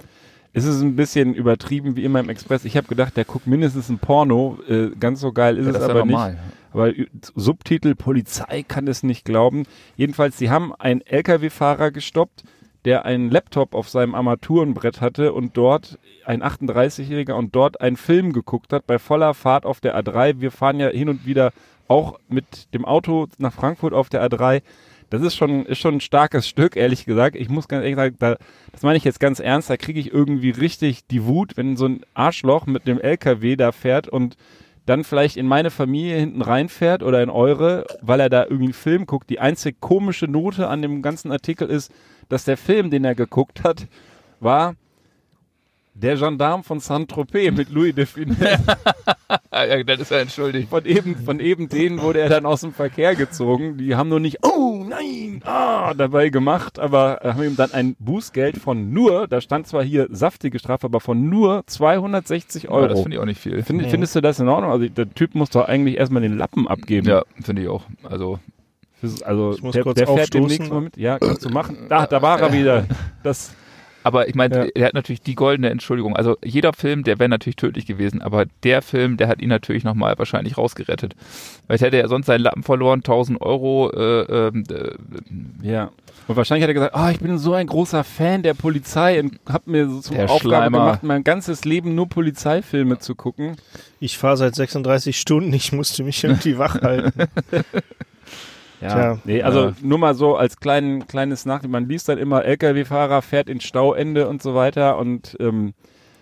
es 0.53 0.65
ist 0.65 0.81
ein 0.81 0.97
bisschen 0.97 1.35
übertrieben 1.35 1.97
wie 1.97 2.05
immer 2.05 2.21
im 2.21 2.29
Express. 2.29 2.65
Ich 2.65 2.77
habe 2.77 2.87
gedacht, 2.87 3.17
der 3.17 3.25
guckt 3.25 3.47
mindestens 3.47 3.89
ein 3.89 3.99
Porno. 3.99 4.59
Äh, 4.69 4.91
ganz 4.99 5.21
so 5.21 5.33
geil 5.33 5.59
ist 5.59 5.65
Ja, 5.67 5.71
es 5.73 5.77
ist 5.79 5.83
ja 5.83 5.89
aber 5.91 6.05
nicht. 6.05 6.39
Ü- 6.75 7.07
Subtitel 7.35 7.95
Polizei 7.95 8.63
kann 8.67 8.89
es 8.89 9.03
nicht 9.03 9.25
glauben. 9.25 9.65
Jedenfalls, 9.97 10.37
sie 10.39 10.51
haben 10.51 10.75
einen 10.75 11.01
Lkw-Fahrer 11.03 11.91
gestoppt, 11.91 12.43
der 12.85 13.05
einen 13.05 13.31
Laptop 13.31 13.75
auf 13.75 13.89
seinem 13.89 14.15
Armaturenbrett 14.15 15.01
hatte 15.01 15.33
und 15.33 15.57
dort 15.57 15.99
ein 16.27 16.43
38-Jähriger 16.43 17.33
und 17.35 17.55
dort 17.55 17.81
einen 17.81 17.97
Film 17.97 18.33
geguckt 18.33 18.73
hat 18.73 18.87
bei 18.87 18.99
voller 18.99 19.35
Fahrt 19.35 19.65
auf 19.65 19.81
der 19.81 19.99
A3. 19.99 20.41
Wir 20.41 20.51
fahren 20.51 20.81
ja 20.81 20.89
hin 20.89 21.09
und 21.09 21.25
wieder 21.25 21.53
auch 21.89 22.19
mit 22.29 22.73
dem 22.75 22.85
Auto 22.85 23.27
nach 23.39 23.53
Frankfurt 23.53 23.93
auf 23.95 24.09
der 24.09 24.29
A3. 24.29 24.63
Das 25.11 25.23
ist 25.23 25.37
schon, 25.37 25.65
ist 25.67 25.79
schon 25.79 25.97
ein 25.97 26.01
starkes 26.01 26.49
Stück, 26.49 26.77
ehrlich 26.77 27.05
gesagt. 27.05 27.37
Ich 27.37 27.49
muss 27.49 27.69
ganz 27.69 27.83
ehrlich 27.85 27.97
sagen, 27.97 28.17
da, 28.19 28.37
das 28.73 28.83
meine 28.83 28.97
ich 28.97 29.05
jetzt 29.05 29.21
ganz 29.21 29.39
ernst, 29.39 29.71
da 29.71 29.77
kriege 29.77 30.01
ich 30.01 30.13
irgendwie 30.13 30.51
richtig 30.51 31.07
die 31.07 31.25
Wut, 31.25 31.57
wenn 31.57 31.77
so 31.77 31.87
ein 31.87 32.01
Arschloch 32.15 32.67
mit 32.67 32.87
dem 32.87 33.01
LKW 33.01 33.57
da 33.57 33.71
fährt 33.73 34.09
und 34.09 34.37
dann 34.87 35.05
vielleicht 35.05 35.37
in 35.37 35.47
meine 35.47 35.71
Familie 35.71 36.19
hinten 36.19 36.43
reinfährt 36.43 37.03
oder 37.03 37.23
in 37.23 37.31
eure, 37.31 37.87
weil 38.03 38.21
er 38.21 38.29
da 38.29 38.45
irgendwie 38.45 38.65
einen 38.65 38.73
Film 38.73 39.07
guckt. 39.07 39.31
Die 39.31 39.41
einzige 39.41 39.77
komische 39.81 40.27
Note 40.27 40.69
an 40.69 40.83
dem 40.83 41.03
ganzen 41.03 41.33
Artikel 41.33 41.69
ist, 41.69 41.93
dass 42.29 42.45
der 42.45 42.57
Film, 42.57 42.91
den 42.91 43.05
er 43.05 43.15
geguckt 43.15 43.65
hat, 43.65 43.87
war 44.41 44.75
der 45.95 46.17
Gendarm 46.17 46.65
von 46.65 46.81
Saint-Tropez 46.81 47.53
mit 47.57 47.71
Louis 47.71 47.95
de 47.95 48.05
Funès. 48.05 48.59
Ah, 49.51 49.65
ja, 49.65 49.83
dann 49.83 50.01
ist 50.01 50.11
er 50.11 50.21
entschuldigt. 50.21 50.69
Von 50.69 50.85
eben, 50.85 51.17
von 51.17 51.39
eben 51.41 51.69
denen 51.69 52.01
wurde 52.03 52.21
er 52.21 52.29
dann 52.29 52.47
aus 52.47 52.63
dem 52.63 52.73
Verkehr 52.73 53.15
gezogen. 53.15 53.79
Die 53.79 53.95
haben 53.95 54.09
nur 54.09 54.21
nicht, 54.21 54.39
oh 54.45 54.85
nein, 54.89 55.41
ah, 55.45 55.95
dabei 55.95 56.29
gemacht, 56.31 56.79
aber 56.79 57.21
haben 57.23 57.43
ihm 57.43 57.57
dann 57.57 57.73
ein 57.73 57.95
Bußgeld 58.01 58.59
von 58.59 58.93
nur, 58.93 59.29
da 59.29 59.41
stand 59.41 59.67
zwar 59.69 59.85
hier 59.85 60.09
saftige 60.11 60.59
Strafe, 60.59 60.87
aber 60.87 61.01
von 61.01 61.29
nur 61.29 61.63
260 61.67 62.65
Ja, 62.65 62.71
Euro. 62.71 62.89
das 62.89 63.01
finde 63.03 63.17
ich 63.17 63.23
auch 63.23 63.27
nicht 63.27 63.41
viel. 63.41 63.63
Find, 63.63 63.87
Findest 63.87 64.17
du 64.17 64.21
das 64.21 64.41
in 64.41 64.49
Ordnung? 64.49 64.73
Also 64.73 64.89
der 64.89 65.09
Typ 65.15 65.35
muss 65.35 65.51
doch 65.51 65.67
eigentlich 65.69 65.97
erstmal 65.97 66.23
den 66.23 66.37
Lappen 66.37 66.67
abgeben. 66.67 67.07
Ja, 67.09 67.23
finde 67.43 67.63
ich 67.63 67.69
auch. 67.69 67.85
Also 68.03 68.41
Also 69.25 69.53
Ich 69.57 69.63
muss 69.63 69.73
der, 69.75 69.83
kurz 69.85 69.97
der 69.97 70.07
fährt 70.07 70.19
aufstoßen. 70.21 70.49
demnächst 70.49 70.73
mal 70.73 70.81
mit. 70.81 70.97
Ja, 70.97 71.19
kannst 71.19 71.45
du 71.45 71.51
machen. 71.51 71.77
Da, 71.89 72.07
da 72.07 72.21
war 72.21 72.41
er 72.41 72.53
wieder. 72.53 72.87
Das, 73.23 73.55
Aber 74.05 74.29
ich 74.29 74.35
meine, 74.37 74.67
Ja. 74.67 74.71
er 74.75 74.87
hat 74.87 74.95
natürlich 74.95 75.23
die 75.23 75.35
goldene 75.35 75.71
Entschuldigung. 75.71 76.15
Also 76.15 76.37
jeder 76.45 76.73
Film, 76.73 77.03
der 77.03 77.19
wäre 77.19 77.29
natürlich 77.29 77.57
tödlich 77.57 77.87
gewesen, 77.87 78.23
aber 78.23 78.45
der 78.63 78.83
Film, 78.83 79.17
der 79.17 79.27
hat 79.29 79.41
ihn 79.43 79.49
natürlich 79.49 79.83
nochmal 79.83 80.17
wahrscheinlich 80.19 80.57
rausgerettet. 80.57 81.17
Weil 81.67 81.79
hätte 81.79 81.97
er 81.97 82.09
sonst 82.09 82.27
seinen 82.27 82.43
Lappen 82.43 82.63
verloren, 82.63 83.01
1000 83.01 83.41
Euro. 83.41 83.91
Äh, 83.91 84.21
ähm, 84.49 84.65
äh, 84.71 85.67
ja. 85.67 85.91
Und 86.29 86.37
wahrscheinlich 86.37 86.63
hat 86.63 86.69
er 86.71 86.75
gesagt, 86.75 86.95
ah, 86.95 87.11
ich 87.11 87.19
bin 87.19 87.37
so 87.39 87.55
ein 87.55 87.67
großer 87.67 88.05
Fan 88.05 88.43
der 88.43 88.55
Polizei 88.55 89.21
und 89.21 89.39
hab 89.47 89.67
mir 89.67 89.89
so 89.89 90.01
zum 90.01 90.17
Der 90.17 90.25
Aufgabe 90.31 90.41
Schleimer. 90.49 90.79
gemacht, 90.79 91.03
mein 91.03 91.25
ganzes 91.25 91.65
Leben 91.65 91.95
nur 91.95 92.09
Polizeifilme 92.09 92.99
zu 92.99 93.15
gucken. 93.15 93.57
Ich 94.01 94.17
fahre 94.17 94.37
seit 94.37 94.55
36 94.55 95.19
Stunden, 95.19 95.53
ich 95.53 95.73
musste 95.73 96.03
mich 96.05 96.23
irgendwie 96.23 96.57
wach 96.59 96.81
halten. 96.81 97.13
Ja, 98.85 98.91
Tja. 99.15 99.19
nee, 99.25 99.43
also 99.43 99.61
Ja. 99.69 99.73
nur 99.83 99.99
mal 99.99 100.15
so 100.15 100.37
als 100.37 100.59
kleinen, 100.59 101.07
kleines 101.07 101.47
Nachricht. 101.47 101.71
Man 101.71 101.89
liest 101.89 102.09
dann 102.09 102.19
immer, 102.19 102.45
LKW-Fahrer 102.45 103.23
fährt 103.23 103.49
ins 103.49 103.65
Stauende 103.65 104.29
und 104.29 104.43
so 104.43 104.55
weiter 104.55 104.99
und 104.99 105.37
ähm, 105.41 105.73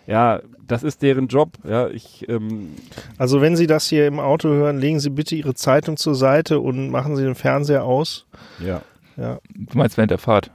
ja, 0.07 0.40
das 0.66 0.83
ist 0.83 1.03
deren 1.03 1.27
Job. 1.29 1.53
Ja, 1.64 1.88
ich, 1.88 2.29
ähm, 2.29 2.70
Also 3.18 3.40
wenn 3.40 3.57
Sie 3.57 3.66
das 3.66 3.87
hier 3.88 4.07
im 4.07 4.20
Auto 4.20 4.48
hören, 4.48 4.79
legen 4.79 5.01
Sie 5.01 5.11
bitte 5.11 5.35
Ihre 5.35 5.55
Zeitung 5.55 5.96
zur 5.96 6.14
Seite 6.14 6.61
und 6.61 6.90
machen 6.90 7.16
Sie 7.16 7.22
den 7.25 7.35
Fernseher 7.35 7.85
aus. 7.85 8.27
ja. 8.59 8.81
Ja, 9.18 9.40
du 9.55 9.77
meinst 9.77 9.98
während 9.98 10.11
der 10.11 10.16
Fahrt. 10.18 10.51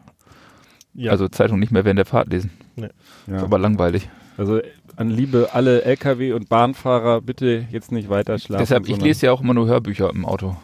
ja. 0.95 1.11
Also 1.11 1.27
Zeitung 1.27 1.59
nicht 1.59 1.71
mehr 1.71 1.85
während 1.85 1.99
der 1.99 2.05
Fahrt 2.07 2.29
lesen. 2.29 2.49
Ist 2.75 2.89
ja. 3.27 3.43
aber 3.43 3.59
langweilig. 3.59 4.09
Also 4.35 4.61
an 4.95 5.09
Liebe 5.11 5.49
alle 5.53 5.83
LKW- 5.85 6.33
und 6.33 6.49
Bahnfahrer, 6.49 7.21
bitte 7.21 7.65
jetzt 7.69 7.91
nicht 7.91 8.09
weiter 8.09 8.39
schlafen. 8.39 8.61
Deshalb, 8.63 8.89
ich 8.89 8.99
lese 8.99 9.27
ja 9.27 9.31
auch 9.31 9.41
immer 9.41 9.53
nur 9.53 9.67
Hörbücher 9.67 10.09
im 10.09 10.25
Auto. 10.25 10.55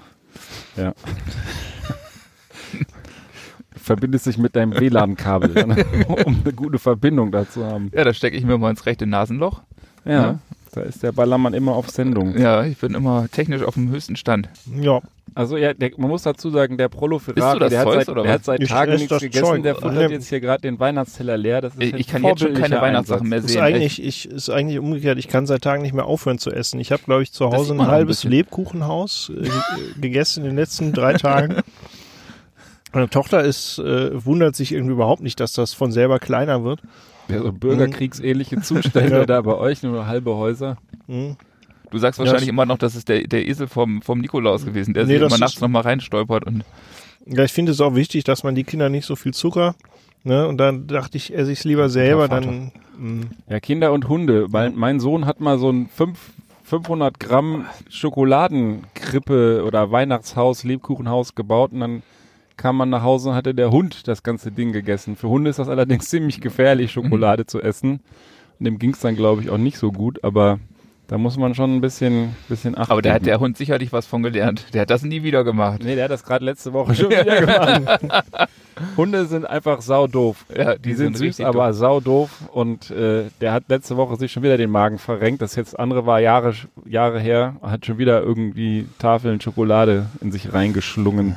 Ja. 0.78 0.94
Du 3.74 3.80
verbindest 3.80 4.26
dich 4.28 4.38
mit 4.38 4.56
deinem 4.56 4.74
WLAN-Kabel, 4.80 5.66
ne? 5.68 5.86
um 6.26 6.42
eine 6.44 6.54
gute 6.54 6.80
Verbindung 6.80 7.32
dazu 7.32 7.60
zu 7.62 7.66
haben. 7.66 7.92
Ja, 7.94 8.04
da 8.04 8.14
stecke 8.14 8.38
ich 8.38 8.46
mir 8.46 8.58
mal 8.58 8.70
ins 8.70 8.86
rechte 8.86 9.06
Nasenloch. 9.06 9.62
Ja, 10.06 10.12
Ja. 10.12 10.40
da 10.74 10.82
ist 10.82 11.04
der 11.04 11.12
Ballermann 11.12 11.54
immer 11.54 11.74
auf 11.74 11.90
Sendung. 11.90 12.38
Ja, 12.38 12.64
ich 12.64 12.78
bin 12.78 12.94
immer 12.94 13.28
technisch 13.32 13.62
auf 13.64 13.74
dem 13.76 13.90
höchsten 13.90 14.16
Stand. 14.16 14.50
ja. 14.80 15.02
Also 15.36 15.58
ja, 15.58 15.74
der, 15.74 15.92
man 15.98 16.10
muss 16.10 16.24
dazu 16.24 16.50
sagen, 16.52 16.78
der 16.78 16.90
Prolo 16.90 17.18
Ferrari, 17.20 17.42
Isst 17.42 17.56
du 17.56 17.60
das 17.60 17.70
der, 17.72 17.80
hat 17.80 17.92
seit, 17.94 18.10
oder 18.10 18.24
der 18.24 18.32
hat 18.34 18.44
seit 18.46 18.62
Ich 18.62 18.70
Tagen 18.70 18.94
nichts 18.96 19.20
gegessen, 19.20 19.46
Zeug. 19.46 19.64
der 19.64 19.76
futtert 19.76 20.12
jetzt 20.12 20.30
hier 20.30 20.40
gerade 20.40 20.62
den 20.62 20.80
Weihnachtsteller 20.80 21.38
leer. 21.38 21.62
Das 21.62 21.74
ist 21.74 21.82
Ich, 21.82 21.94
ein 21.94 22.00
ich 22.00 22.08
kann 22.08 22.24
jetzt 22.24 22.42
schon 22.42 22.54
keine 22.54 22.80
Weihnachtssachen 22.82 23.28
mehr 23.28 23.38
Einsatz. 23.38 23.50
Ist 23.52 23.54
sehen. 23.54 23.64
eigentlich, 23.64 24.04
ich, 24.04 24.30
ist 24.30 24.50
eigentlich 24.50 24.80
umgekehrt. 24.80 25.18
Ich 25.18 25.28
kann 25.28 25.46
seit 25.48 25.62
Tagen 25.64 25.82
nicht 25.82 25.94
mehr 25.94 26.06
aufhören 26.06 26.38
zu 26.38 26.52
essen. 26.52 26.80
Ich 26.80 26.92
habe, 26.92 27.02
glaube 27.04 27.24
ich, 27.24 27.32
zu 27.32 27.50
Hause 27.52 27.74
ein 27.74 27.80
ein 27.82 27.88
halbes 27.88 28.18
bisschen. 28.18 28.32
Lebkuchenhaus 28.32 29.32
äh, 29.36 29.42
ge- 29.42 29.52
gegessen 30.02 30.44
in 30.44 30.52
den 30.52 30.56
letzten 30.58 30.94
drei 30.94 31.14
Tagen. 31.18 31.56
Meine 32.92 33.10
Tochter 33.10 33.44
ist, 33.44 33.80
äh, 33.80 34.24
wundert 34.26 34.56
sich 34.56 34.72
irgendwie 34.72 34.94
überhaupt 34.94 35.24
nicht, 35.24 35.40
dass 35.40 35.54
das 35.54 35.74
von 35.74 35.92
selber 35.92 36.20
kleiner 36.20 36.64
wird. 36.64 36.82
Ja, 37.28 37.40
so 37.42 37.52
bürgerkriegsähnliche 37.52 38.62
Zustände 38.62 39.10
Ja. 39.20 39.26
da 39.26 39.42
bei 39.42 39.56
euch, 39.56 39.82
nur 39.82 40.06
halbe 40.06 40.36
Häuser. 40.36 40.78
Hm. 41.08 41.38
Du 41.94 42.00
sagst 42.00 42.20
Ja, 42.20 42.26
wahrscheinlich 42.26 42.48
es- 42.50 42.54
immer 42.54 42.66
noch, 42.66 42.78
das 42.80 42.96
ist 42.96 43.08
der, 43.08 43.22
der 43.28 43.48
Esel 43.48 43.68
vom, 43.68 44.02
vom 44.02 44.20
Nikolaus 44.20 44.66
gewesen, 44.66 44.94
der 44.94 45.06
Nee, 45.06 45.14
sich 45.20 45.22
immer 45.28 45.38
nachts 45.38 45.62
nochmal 45.62 45.84
reinstolpert 45.84 46.46
und 46.46 46.64
Ja, 47.26 47.44
ich 47.44 47.54
finde 47.54 47.72
es 47.72 47.80
auch 47.80 47.96
wichtig, 47.96 48.24
dass 48.26 48.44
man 48.44 48.56
die 48.56 48.64
Kinder 48.64 48.90
nicht 48.90 49.06
so 49.06 49.16
viel 49.16 49.34
Zucker, 49.34 49.76
ne, 50.24 50.48
und 50.48 50.58
dann 50.58 50.88
dachte 50.88 51.18
ich, 51.18 51.34
esse 51.34 51.52
ich 51.52 51.60
es 51.60 51.66
lieber 51.66 51.88
selber, 51.90 52.28
dann, 52.28 52.72
mh. 52.98 53.28
Ja, 53.48 53.60
Kinder 53.60 53.94
und 53.94 54.10
Hunde. 54.10 54.52
Weil 54.52 54.72
mein 54.72 55.00
Sohn 55.00 55.26
hat 55.26 55.40
mal 55.40 55.58
so 55.60 55.70
ein 55.70 55.88
fünf, 55.88 56.32
500 56.64 57.20
Gramm 57.20 57.66
Schokoladenkrippe 57.90 59.64
oder 59.66 59.92
Weihnachtshaus, 59.92 60.64
Lebkuchenhaus 60.64 61.36
gebaut 61.36 61.72
und 61.74 61.80
dann 61.80 62.04
kam 62.58 62.78
man 62.78 62.90
nach 62.90 63.04
Hause 63.04 63.30
und 63.30 63.36
hatte 63.36 63.54
der 63.56 63.72
Hund 63.72 64.08
das 64.08 64.24
ganze 64.24 64.52
Ding 64.52 64.72
gegessen. 64.74 65.16
Für 65.16 65.30
Hunde 65.30 65.50
ist 65.50 65.60
das 65.60 65.70
allerdings 65.70 66.10
ziemlich 66.10 66.40
gefährlich, 66.42 66.92
Schokolade 66.92 67.46
zu 67.46 67.62
essen. 67.62 68.00
Und 68.60 68.66
dem 68.66 68.80
ging 68.80 68.92
es 68.92 69.00
dann, 69.00 69.16
glaube 69.16 69.42
ich, 69.42 69.50
auch 69.50 69.58
nicht 69.58 69.78
so 69.78 69.92
gut, 69.92 70.24
aber 70.24 70.60
da 71.14 71.20
muss 71.20 71.38
man 71.38 71.54
schon 71.54 71.76
ein 71.76 71.80
bisschen, 71.80 72.36
bisschen 72.50 72.76
achten. 72.76 72.92
Aber 72.92 73.04
da 73.04 73.14
hat 73.14 73.28
der 73.28 73.40
Hund 73.40 73.56
sicherlich 73.56 73.94
was 73.94 74.08
von 74.08 74.24
gelernt. 74.24 74.66
Der 74.74 74.82
hat 74.82 74.90
das 74.90 75.04
nie 75.04 75.22
wieder 75.22 75.44
gemacht. 75.44 75.84
Nee, 75.84 75.94
der 75.94 76.06
hat 76.06 76.12
das 76.12 76.24
gerade 76.24 76.44
letzte 76.44 76.74
Woche 76.74 76.96
schon 76.96 77.12
wieder 77.12 77.40
gemacht. 77.40 78.02
Hunde 78.98 79.28
sind 79.28 79.46
einfach 79.46 79.84
sau 79.84 80.08
doof. 80.08 80.44
Ja, 80.58 80.74
Die, 80.74 80.96
sind, 80.96 81.16
süß, 81.16 81.42
aber 81.42 81.72
sau 81.74 82.00
doof. 82.00 82.32
Und 82.52 82.90
äh, 82.90 83.26
der 83.42 83.54
hat 83.54 83.66
letzte 83.68 83.96
Woche 83.96 84.16
sich 84.16 84.32
schon 84.32 84.42
wieder 84.42 84.58
den 84.58 84.72
Magen 84.72 84.98
verrenkt. 84.98 85.44
Das 85.44 85.56
jetzt 85.56 85.78
andere 85.78 86.08
war 86.08 86.20
Jahre, 86.20 86.56
Jahre 86.84 87.20
her. 87.20 87.58
Hat 87.62 87.86
schon 87.86 88.00
wieder 88.00 88.24
irgendwie 88.24 88.88
Tafeln 88.98 89.40
Schokolade 89.40 90.08
in 90.20 90.32
sich 90.32 90.52
reingeschlungen. 90.52 91.36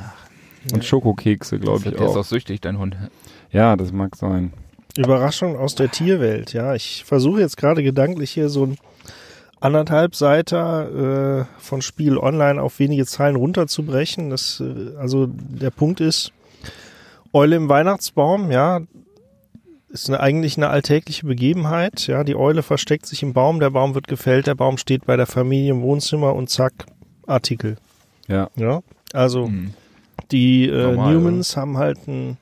Und 0.73 0.85
Schokokekse, 0.85 1.59
glaube 1.59 1.77
ich 1.77 1.83
Der 1.83 2.01
ist 2.01 2.15
auch. 2.15 2.17
auch 2.17 2.23
süchtig, 2.25 2.61
dein 2.61 2.79
Hund. 2.79 2.97
Ja, 3.51 3.75
das 3.75 3.91
mag 3.91 4.15
sein. 4.15 4.53
Überraschung 4.97 5.55
aus 5.55 5.75
der 5.75 5.91
Tierwelt, 5.91 6.53
ja. 6.53 6.73
Ich 6.73 7.03
versuche 7.05 7.41
jetzt 7.41 7.57
gerade 7.57 7.83
gedanklich 7.83 8.31
hier 8.31 8.49
so 8.49 8.65
ein 8.65 8.77
anderthalb 9.59 10.15
Seiter 10.15 11.41
äh, 11.41 11.45
von 11.57 11.81
Spiel 11.81 12.17
online 12.17 12.61
auf 12.61 12.79
wenige 12.79 13.05
Zeilen 13.05 13.35
runterzubrechen. 13.35 14.29
Das, 14.29 14.61
äh, 14.61 14.95
also 14.97 15.27
der 15.27 15.71
Punkt 15.71 15.99
ist, 15.99 16.31
Eule 17.33 17.55
im 17.55 17.69
Weihnachtsbaum, 17.69 18.51
ja, 18.51 18.81
ist 19.89 20.09
eine, 20.09 20.19
eigentlich 20.19 20.57
eine 20.57 20.69
alltägliche 20.69 21.25
Begebenheit. 21.25 22.07
Ja, 22.07 22.23
die 22.23 22.35
Eule 22.35 22.61
versteckt 22.63 23.05
sich 23.05 23.23
im 23.23 23.33
Baum, 23.33 23.59
der 23.59 23.69
Baum 23.69 23.95
wird 23.95 24.07
gefällt, 24.07 24.47
der 24.47 24.55
Baum 24.55 24.77
steht 24.77 25.05
bei 25.05 25.15
der 25.15 25.27
Familie 25.27 25.71
im 25.71 25.81
Wohnzimmer 25.81 26.33
und 26.35 26.49
zack, 26.49 26.73
Artikel. 27.25 27.77
Ja. 28.27 28.49
Ja, 28.55 28.81
also 29.13 29.47
Mhm. 29.47 29.73
die 30.31 30.67
äh, 30.67 30.83
Normal, 30.83 31.13
Newmans 31.13 31.55
haben 31.57 31.77
halt 31.77 32.07
ein. 32.07 32.37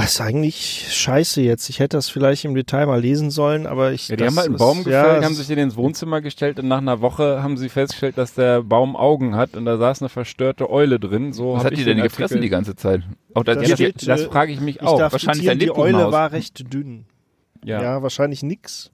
Das 0.00 0.12
ist 0.14 0.20
eigentlich 0.20 0.86
scheiße 0.90 1.40
jetzt. 1.42 1.68
Ich 1.70 1.80
hätte 1.80 1.96
das 1.96 2.08
vielleicht 2.08 2.44
im 2.44 2.54
Detail 2.54 2.86
mal 2.86 3.00
lesen 3.00 3.32
sollen, 3.32 3.66
aber 3.66 3.90
ich. 3.90 4.06
Ja, 4.08 4.14
die 4.14 4.22
das 4.22 4.28
haben 4.30 4.36
halt 4.36 4.46
einen 4.46 4.54
ist- 4.54 4.58
Baum 4.60 4.78
gefällt, 4.84 4.94
ja, 5.20 5.24
haben 5.24 5.34
sich 5.34 5.48
den 5.48 5.58
ins 5.58 5.74
Wohnzimmer 5.74 6.20
gestellt 6.20 6.60
und 6.60 6.68
nach 6.68 6.78
einer 6.78 7.00
Woche 7.00 7.42
haben 7.42 7.56
sie 7.56 7.68
festgestellt, 7.68 8.16
dass 8.16 8.32
der 8.34 8.62
Baum 8.62 8.94
Augen 8.94 9.34
hat 9.34 9.56
und 9.56 9.64
da 9.64 9.76
saß 9.76 10.00
eine 10.02 10.08
verstörte 10.08 10.70
Eule 10.70 11.00
drin. 11.00 11.32
So 11.32 11.54
Was 11.54 11.64
hat 11.64 11.72
ich 11.72 11.80
die 11.80 11.84
denn 11.84 11.96
den 11.96 12.04
gefressen 12.04 12.36
Artikel- 12.36 12.42
die 12.42 12.48
ganze 12.48 12.76
Zeit? 12.76 13.02
Auch 13.34 13.42
das, 13.42 13.58
das, 13.58 13.72
steht, 13.72 14.06
das 14.06 14.20
äh, 14.20 14.28
frage 14.28 14.52
ich 14.52 14.60
mich 14.60 14.76
Ich 14.76 14.82
auch. 14.82 14.98
darf 15.00 15.10
wahrscheinlich 15.12 15.50
ein 15.50 15.58
die 15.58 15.72
Eule 15.72 16.12
war 16.12 16.30
recht 16.30 16.72
dünn. 16.72 17.04
Ja, 17.64 17.82
Ja, 17.82 18.00
wahrscheinlich 18.02 18.44
nix. 18.44 18.92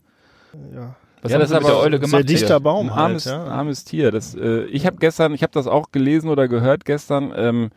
Ja. 0.74 0.96
was 1.20 1.32
Ja, 1.32 1.34
haben 1.34 1.40
das 1.42 1.50
ist 1.50 1.54
mit 1.56 1.64
der 1.64 1.70
aber 1.74 1.80
Eule 1.82 1.98
Sehr 1.98 2.08
gemacht? 2.08 2.30
dichter 2.30 2.46
hier? 2.54 2.60
Baum 2.60 2.86
ein 2.86 2.94
halt, 2.94 3.00
armes, 3.10 3.24
ja. 3.26 3.44
armes 3.44 3.84
Tier. 3.84 4.10
Das, 4.10 4.34
äh, 4.34 4.64
ich 4.64 4.86
habe 4.86 4.96
gestern, 4.96 5.34
ich 5.34 5.42
habe 5.42 5.52
das 5.52 5.66
auch 5.66 5.92
gelesen 5.92 6.30
oder 6.30 6.48
gehört 6.48 6.86
gestern, 6.86 7.30
ähm, 7.36 7.70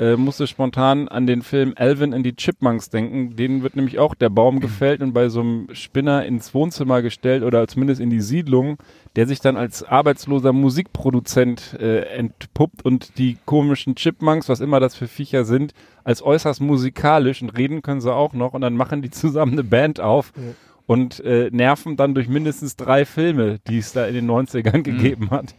äh, 0.00 0.16
musste 0.16 0.46
spontan 0.46 1.06
an 1.08 1.26
den 1.26 1.42
Film 1.42 1.74
Alvin 1.76 2.12
and 2.14 2.24
die 2.26 2.34
Chipmunks 2.34 2.88
denken. 2.90 3.36
Denen 3.36 3.62
wird 3.62 3.76
nämlich 3.76 3.98
auch 4.00 4.14
der 4.16 4.30
Baum 4.30 4.58
gefällt 4.60 5.02
und 5.02 5.12
bei 5.12 5.28
so 5.28 5.40
einem 5.40 5.68
Spinner 5.74 6.24
ins 6.24 6.54
Wohnzimmer 6.54 7.02
gestellt 7.02 7.44
oder 7.44 7.68
zumindest 7.68 8.00
in 8.00 8.08
die 8.10 8.20
Siedlung, 8.22 8.78
der 9.14 9.26
sich 9.28 9.40
dann 9.40 9.56
als 9.56 9.82
arbeitsloser 9.84 10.52
Musikproduzent 10.52 11.76
äh, 11.80 12.00
entpuppt 12.16 12.84
und 12.84 13.18
die 13.18 13.36
komischen 13.44 13.94
Chipmunks, 13.94 14.48
was 14.48 14.60
immer 14.60 14.80
das 14.80 14.94
für 14.96 15.08
Viecher 15.08 15.44
sind, 15.44 15.72
als 16.04 16.22
äußerst 16.22 16.60
musikalisch 16.60 17.42
und 17.42 17.50
reden 17.50 17.82
können 17.82 18.00
sie 18.00 18.12
auch 18.12 18.32
noch 18.32 18.54
und 18.54 18.62
dann 18.62 18.76
machen 18.76 19.02
die 19.02 19.10
zusammen 19.10 19.52
eine 19.52 19.64
Band 19.64 20.00
auf 20.00 20.32
Ja. 20.36 20.42
und 20.86 21.20
äh, 21.24 21.50
nerven 21.52 21.96
dann 21.96 22.14
durch 22.14 22.28
mindestens 22.28 22.76
drei 22.76 23.04
Filme, 23.04 23.58
die 23.68 23.78
es 23.78 23.92
da 23.92 24.06
in 24.06 24.14
den 24.14 24.30
90ern 24.30 24.82
gegeben 24.82 25.30
hat. 25.30 25.54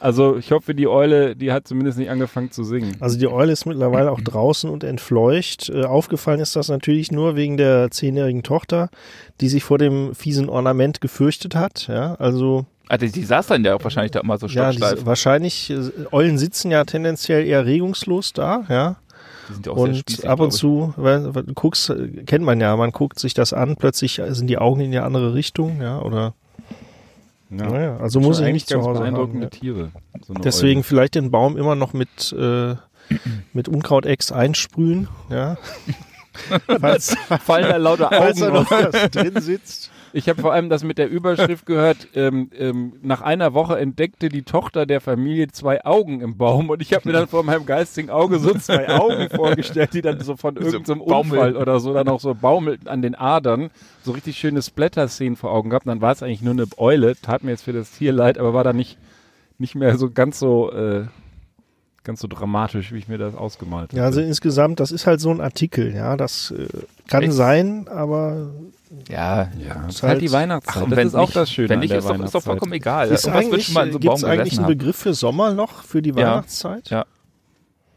Also 0.00 0.36
ich 0.36 0.52
hoffe, 0.52 0.74
die 0.74 0.86
Eule, 0.88 1.36
die 1.36 1.52
hat 1.52 1.66
zumindest 1.66 1.98
nicht 1.98 2.10
angefangen 2.10 2.50
zu 2.50 2.64
singen. 2.64 2.96
Also 3.00 3.18
die 3.18 3.28
Eule 3.28 3.52
ist 3.52 3.66
mittlerweile 3.66 4.10
auch 4.10 4.20
draußen 4.20 4.68
und 4.68 4.84
entfleucht. 4.84 5.68
Äh, 5.70 5.84
aufgefallen 5.84 6.40
ist 6.40 6.56
das 6.56 6.68
natürlich 6.68 7.10
nur 7.12 7.36
wegen 7.36 7.56
der 7.56 7.90
zehnjährigen 7.90 8.42
Tochter, 8.42 8.90
die 9.40 9.48
sich 9.48 9.64
vor 9.64 9.78
dem 9.78 10.14
fiesen 10.14 10.48
Ornament 10.48 11.00
gefürchtet 11.00 11.54
hat. 11.54 11.86
Ja, 11.88 12.14
also 12.16 12.66
Ah, 12.88 12.98
die, 12.98 13.10
die 13.10 13.24
saß 13.24 13.48
dann 13.48 13.64
ja 13.64 13.74
auch 13.74 13.82
wahrscheinlich 13.82 14.12
da 14.12 14.20
immer 14.20 14.38
so 14.38 14.46
ja, 14.46 14.70
stocksteif. 14.72 14.92
diese, 14.94 15.06
wahrscheinlich 15.06 15.70
äh, 15.70 15.90
Eulen 16.12 16.38
sitzen 16.38 16.70
ja 16.70 16.84
tendenziell 16.84 17.44
eher 17.44 17.66
regungslos 17.66 18.32
da. 18.32 18.64
Ja, 18.68 18.96
Die 19.48 19.54
sind 19.54 19.66
ja 19.66 19.72
auch 19.72 19.76
sehr 19.78 19.86
und 19.86 19.96
spießig, 19.96 20.28
ab 20.28 20.38
und 20.38 20.52
zu, 20.52 20.94
weil, 20.96 21.34
weil, 21.34 21.42
du 21.42 21.52
guckst, 21.54 21.90
äh, 21.90 22.22
kennt 22.26 22.44
man 22.44 22.60
ja, 22.60 22.76
man 22.76 22.92
guckt 22.92 23.18
sich 23.18 23.34
das 23.34 23.52
an, 23.52 23.74
plötzlich 23.74 24.20
sind 24.28 24.46
die 24.46 24.58
Augen 24.58 24.80
in 24.82 24.92
die 24.92 24.98
andere 24.98 25.34
Richtung. 25.34 25.80
Ja, 25.82 26.00
oder 26.00 26.34
Ja. 27.50 27.70
naja, 27.70 27.96
also 27.98 28.20
muss 28.20 28.38
ich 28.38 28.44
eigentlich 28.44 28.54
nicht 28.54 28.68
zu 28.68 28.78
Hause 28.78 28.88
haben. 28.88 28.98
beeindruckende 28.98 29.44
Ja. 29.46 29.50
Tiere. 29.50 29.90
so 30.26 30.32
eine 30.34 30.42
Deswegen 30.42 30.78
Eule. 30.80 30.84
vielleicht 30.84 31.14
den 31.14 31.30
Baum 31.30 31.56
immer 31.56 31.74
noch 31.76 31.92
mit, 31.92 32.32
äh, 32.32 32.74
mit 33.52 33.68
Unkrautex 33.68 34.32
einsprühen, 34.32 35.08
ja. 35.30 35.56
falls, 36.80 37.16
fallen 37.44 37.68
da 37.68 37.76
lauter 37.76 38.08
falls 38.10 38.38
da 38.40 38.46
Augen 38.48 38.54
noch 38.56 38.70
was 38.70 39.10
drin 39.10 39.40
sitzt. 39.40 39.90
Ich 40.12 40.28
habe 40.28 40.40
vor 40.40 40.52
allem 40.52 40.68
das 40.68 40.84
mit 40.84 40.98
der 40.98 41.08
Überschrift 41.08 41.66
gehört, 41.66 42.08
ähm, 42.14 42.50
ähm, 42.58 42.94
nach 43.02 43.20
einer 43.20 43.54
Woche 43.54 43.78
entdeckte 43.78 44.28
die 44.28 44.42
Tochter 44.42 44.86
der 44.86 45.00
Familie 45.00 45.48
zwei 45.48 45.84
Augen 45.84 46.20
im 46.20 46.36
Baum 46.36 46.70
und 46.70 46.82
ich 46.82 46.92
habe 46.92 47.08
mir 47.08 47.12
dann 47.12 47.28
vor 47.28 47.42
meinem 47.42 47.66
geistigen 47.66 48.10
Auge 48.10 48.38
so 48.38 48.54
zwei 48.54 48.88
Augen 48.88 49.28
vorgestellt, 49.34 49.94
die 49.94 50.02
dann 50.02 50.20
so 50.20 50.36
von 50.36 50.56
irgendeinem 50.56 51.00
Baumel. 51.00 51.38
Unfall 51.38 51.56
oder 51.56 51.80
so 51.80 51.92
dann 51.92 52.08
auch 52.08 52.20
so 52.20 52.34
baumelten 52.34 52.88
an 52.88 53.02
den 53.02 53.14
Adern, 53.14 53.70
so 54.02 54.12
richtig 54.12 54.38
schöne 54.38 54.62
Splatter-Szenen 54.62 55.36
vor 55.36 55.52
Augen 55.52 55.70
gehabt. 55.70 55.86
Dann 55.86 56.00
war 56.00 56.12
es 56.12 56.22
eigentlich 56.22 56.42
nur 56.42 56.52
eine 56.52 56.66
Eule, 56.76 57.14
tat 57.20 57.44
mir 57.44 57.50
jetzt 57.50 57.62
für 57.62 57.72
das 57.72 57.90
Tier 57.90 58.12
leid, 58.12 58.38
aber 58.38 58.54
war 58.54 58.64
dann 58.64 58.76
nicht, 58.76 58.98
nicht 59.58 59.74
mehr 59.74 59.96
so 59.98 60.10
ganz 60.10 60.38
so 60.38 60.70
äh, 60.72 61.06
ganz 62.06 62.20
so 62.20 62.28
dramatisch, 62.28 62.92
wie 62.92 62.98
ich 62.98 63.08
mir 63.08 63.18
das 63.18 63.34
ausgemalt 63.34 63.90
habe. 63.90 63.98
Ja, 63.98 64.04
also 64.04 64.20
insgesamt, 64.20 64.80
das 64.80 64.92
ist 64.92 65.06
halt 65.06 65.20
so 65.20 65.30
ein 65.30 65.40
Artikel, 65.40 65.94
ja, 65.94 66.16
das 66.16 66.52
äh, 66.52 66.68
kann 67.08 67.24
Echt? 67.24 67.32
sein, 67.32 67.88
aber 67.88 68.50
Ja, 69.08 69.48
ja, 69.58 69.74
das 69.86 69.96
ist 69.96 70.02
halt- 70.02 70.12
halt 70.12 70.22
die 70.22 70.32
Weihnachtszeit. 70.32 70.82
und 70.84 70.90
das 70.90 70.96
wenn 70.96 71.06
ist 71.08 71.14
auch 71.14 71.20
nicht- 71.26 71.36
das 71.36 71.50
Schöne 71.50 71.68
Wenn 71.70 71.76
an 71.76 71.80
nicht, 71.80 71.90
der 71.90 71.98
ist 71.98 72.08
doch, 72.08 72.20
ist 72.24 72.34
doch 72.34 72.42
vollkommen 72.42 72.72
egal. 72.72 73.08
ist 73.08 73.24
Irgendwas 73.24 73.44
wird 73.44 73.52
eigentlich, 73.52 73.64
schon 73.66 73.74
mal 73.74 73.86
in 73.86 73.92
so 73.92 73.96
einem 73.96 74.00
gibt 74.00 74.10
Baum 74.10 74.16
es 74.16 74.24
eigentlich 74.24 74.58
einen. 74.58 74.66
Begriff 74.68 74.96
für 74.96 75.14
Sommerloch 75.14 75.82
für 75.82 76.02
die 76.02 76.10
Ja. 76.10 76.16
Weihnachtszeit? 76.16 76.90
Ja. 76.90 77.04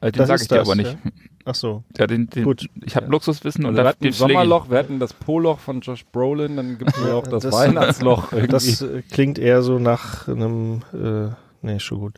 Äh, 0.01 0.11
Den 0.11 0.17
Das 0.19 0.27
sage 0.29 0.41
ich 0.41 0.47
dir 0.47 0.55
das, 0.57 0.67
aber 0.67 0.75
nicht. 0.75 0.91
ja. 0.93 1.11
Ach 1.45 1.55
so, 1.55 1.83
Ja, 1.97 2.05
den, 2.07 2.29
den, 2.29 2.43
Gut. 2.43 2.67
Ich 2.85 2.95
habe 2.95 3.07
Luxuswissen 3.07 3.65
Also 3.65 3.69
und 3.69 3.75
wir 3.77 3.83
da 3.83 3.89
hatten 3.89 4.03
den 4.03 4.09
ein 4.09 4.13
schläge 4.13 4.31
ich. 4.31 4.37
Sommerloch, 4.37 4.69
wir 4.69 4.77
hatten 4.77 4.99
das 4.99 5.13
Poloch 5.13 5.59
von 5.59 5.81
Josh 5.81 6.05
Brolin, 6.11 6.57
dann 6.57 6.77
gibt 6.77 6.95
es 6.95 7.03
ja 7.03 7.13
auch 7.13 7.27
das, 7.27 7.43
Das- 7.43 7.53
Weihnachtsloch 7.53 8.31
irgendwie. 8.31 8.47
das 8.51 8.81
äh, 8.81 9.01
klingt 9.11 9.39
eher 9.39 9.61
so 9.61 9.79
nach 9.79 10.27
einem, 10.27 10.81
äh, 10.93 11.29
nee, 11.61 11.79
schon 11.79 11.99
gut. 11.99 12.15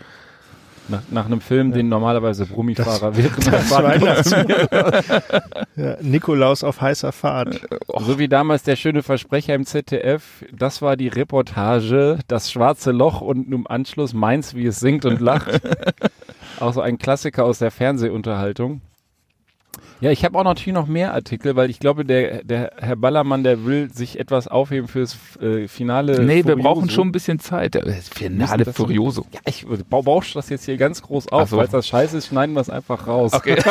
Nach, 0.91 1.01
nach 1.09 1.25
einem 1.25 1.41
Film, 1.41 1.71
den 1.71 1.89
normalerweise 1.89 2.45
Brummifahrer 2.45 3.17
während 3.17 3.45
der 3.47 3.59
Fahrt 3.59 4.35
ja, 5.75 5.97
Nikolaus 6.01 6.63
auf 6.63 6.81
heißer 6.81 7.11
Fahrt. 7.11 7.61
So 7.99 8.19
wie 8.19 8.27
damals 8.27 8.63
der 8.63 8.75
schöne 8.75 9.01
Versprecher 9.01 9.55
im 9.55 9.65
ZDF, 9.65 10.45
das 10.51 10.81
war 10.81 10.97
die 10.97 11.07
Reportage, 11.07 12.19
das 12.27 12.51
schwarze 12.51 12.91
Loch 12.91 13.21
und 13.21 13.51
im 13.51 13.65
Anschluss 13.67 14.13
Mainz, 14.13 14.53
wie 14.53 14.67
es 14.67 14.79
singt 14.79 15.05
und 15.05 15.19
lacht. 15.19 15.61
auch 16.59 16.73
so 16.73 16.81
ein 16.81 16.97
Klassiker 16.97 17.45
aus 17.45 17.59
der 17.59 17.71
Fernsehunterhaltung. 17.71 18.81
Ja, 20.01 20.09
ich 20.09 20.25
habe 20.25 20.37
auch 20.37 20.43
natürlich 20.43 20.73
noch 20.73 20.87
mehr 20.87 21.13
Artikel, 21.13 21.55
weil 21.55 21.69
ich 21.69 21.79
glaube, 21.79 22.03
der, 22.05 22.43
der 22.43 22.71
Herr 22.77 22.95
Ballermann, 22.95 23.43
der 23.43 23.65
will 23.65 23.93
sich 23.93 24.19
etwas 24.19 24.47
aufheben 24.47 24.87
fürs 24.87 25.15
äh, 25.39 25.67
Finale. 25.67 26.23
Nee, 26.25 26.37
wir 26.37 26.53
Furioso. 26.53 26.63
brauchen 26.63 26.89
schon 26.89 27.07
ein 27.09 27.11
bisschen 27.11 27.37
Zeit. 27.39 27.75
Äh, 27.75 27.91
Finale 28.01 28.65
Furioso. 28.65 29.25
Ja, 29.31 29.39
ich 29.45 29.65
bau- 29.89 30.01
bausch 30.01 30.33
das 30.33 30.49
jetzt 30.49 30.65
hier 30.65 30.77
ganz 30.77 31.03
groß 31.03 31.27
auf. 31.31 31.49
So. 31.49 31.57
Falls 31.57 31.69
das 31.69 31.87
scheiße 31.87 32.17
ist, 32.17 32.27
schneiden 32.27 32.53
wir 32.55 32.61
es 32.61 32.69
einfach 32.71 33.05
raus. 33.05 33.31
Okay. 33.33 33.57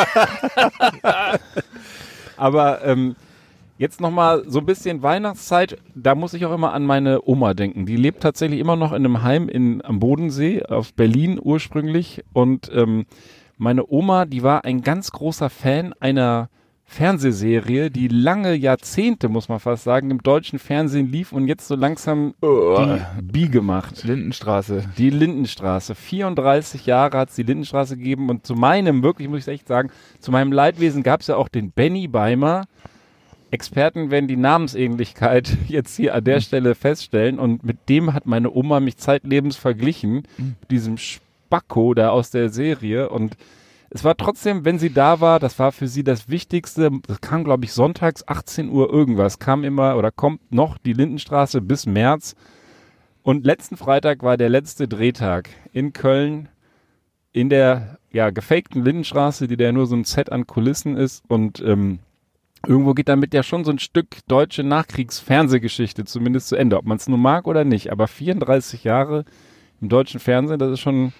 Aber 2.37 2.83
ähm, 2.85 3.15
jetzt 3.77 3.99
nochmal 3.99 4.43
so 4.47 4.59
ein 4.59 4.65
bisschen 4.65 5.01
Weihnachtszeit. 5.03 5.77
Da 5.95 6.15
muss 6.15 6.33
ich 6.33 6.45
auch 6.45 6.53
immer 6.53 6.73
an 6.73 6.85
meine 6.85 7.27
Oma 7.27 7.53
denken. 7.53 7.85
Die 7.85 7.97
lebt 7.97 8.23
tatsächlich 8.23 8.59
immer 8.59 8.75
noch 8.77 8.91
in 8.93 9.03
einem 9.05 9.21
Heim 9.21 9.49
in, 9.49 9.83
am 9.83 9.99
Bodensee, 9.99 10.63
aus 10.63 10.91
Berlin 10.93 11.39
ursprünglich. 11.41 12.23
Und 12.33 12.71
ähm, 12.73 13.05
meine 13.61 13.85
Oma, 13.87 14.25
die 14.25 14.41
war 14.41 14.65
ein 14.65 14.81
ganz 14.81 15.11
großer 15.11 15.49
Fan 15.51 15.93
einer 15.99 16.49
Fernsehserie, 16.83 17.89
die 17.91 18.07
lange 18.09 18.53
Jahrzehnte, 18.55 19.29
muss 19.29 19.47
man 19.47 19.59
fast 19.59 19.83
sagen, 19.83 20.09
im 20.09 20.23
deutschen 20.23 20.59
Fernsehen 20.59 21.09
lief 21.09 21.31
und 21.31 21.47
jetzt 21.47 21.67
so 21.67 21.75
langsam 21.75 22.33
die 22.41 23.21
Biege 23.21 23.61
macht. 23.61 24.03
Lindenstraße. 24.03 24.83
Die 24.97 25.11
Lindenstraße. 25.11 25.95
34 25.95 26.87
Jahre 26.87 27.19
hat 27.19 27.29
es 27.29 27.35
die 27.35 27.43
Lindenstraße 27.43 27.95
gegeben 27.95 28.29
und 28.29 28.45
zu 28.45 28.55
meinem, 28.55 29.03
wirklich 29.03 29.29
muss 29.29 29.47
ich 29.47 29.47
echt 29.47 29.67
sagen, 29.67 29.91
zu 30.19 30.31
meinem 30.31 30.51
Leidwesen 30.51 31.03
gab 31.03 31.21
es 31.21 31.27
ja 31.27 31.37
auch 31.37 31.47
den 31.47 31.71
Benny 31.71 32.07
Beimer. 32.07 32.65
Experten 33.51 34.09
werden 34.09 34.27
die 34.27 34.37
Namensähnlichkeit 34.37 35.55
jetzt 35.67 35.95
hier 35.95 36.15
an 36.15 36.23
der 36.23 36.41
Stelle 36.41 36.73
feststellen 36.73 37.37
und 37.37 37.63
mit 37.63 37.89
dem 37.89 38.13
hat 38.13 38.25
meine 38.25 38.51
Oma 38.51 38.79
mich 38.79 38.97
zeitlebens 38.97 39.55
verglichen, 39.55 40.23
mit 40.37 40.71
diesem 40.71 40.97
Spacko 41.51 41.93
da 41.93 42.09
aus 42.09 42.31
der 42.31 42.49
Serie 42.49 43.09
und 43.09 43.35
es 43.89 44.05
war 44.05 44.15
trotzdem, 44.15 44.63
wenn 44.63 44.79
sie 44.79 44.93
da 44.93 45.19
war, 45.19 45.37
das 45.37 45.59
war 45.59 45.73
für 45.73 45.89
sie 45.89 46.05
das 46.05 46.29
Wichtigste. 46.29 46.89
Das 47.07 47.19
kam, 47.19 47.43
glaube 47.43 47.65
ich, 47.65 47.73
sonntags 47.73 48.25
18 48.25 48.69
Uhr 48.69 48.89
irgendwas. 48.89 49.37
Kam 49.37 49.65
immer 49.65 49.97
oder 49.97 50.11
kommt 50.11 50.49
noch 50.49 50.77
die 50.77 50.93
Lindenstraße 50.93 51.59
bis 51.59 51.85
März. 51.85 52.35
Und 53.21 53.45
letzten 53.45 53.75
Freitag 53.75 54.23
war 54.23 54.37
der 54.37 54.47
letzte 54.47 54.87
Drehtag 54.87 55.49
in 55.73 55.91
Köln. 55.91 56.47
in 57.33 57.49
der 57.49 57.97
ja 58.11 58.29
gefakten 58.29 58.83
Lindenstraße, 58.83 59.47
die 59.47 59.57
da 59.57 59.71
nur 59.71 59.87
so 59.87 59.95
ein 59.95 60.05
Set 60.05 60.31
an 60.31 60.47
Kulissen 60.47 60.97
ist 60.97 61.23
und 61.29 61.61
ähm, 61.61 61.99
irgendwo 62.65 62.93
geht 62.93 63.07
damit 63.07 63.33
ja 63.33 63.41
schon 63.41 63.63
so 63.63 63.71
ein 63.71 63.79
Stück 63.79 64.07
deutsche 64.27 64.63
Nachkriegsfernsehgeschichte 64.63 66.03
zumindest 66.05 66.49
zu 66.49 66.55
Ende, 66.55 66.77
ob 66.77 66.85
man 66.85 66.97
es 66.97 67.07
nun 67.07 67.21
mag 67.21 67.47
oder 67.47 67.63
nicht. 67.63 67.91
Aber 67.91 68.07
34 68.07 68.83
Jahre 68.83 69.23
im 69.81 69.89
deutschen 69.89 70.19
Fernsehen, 70.19 70.59
das 70.59 70.71
ist 70.71 70.79
schon, 70.81 71.13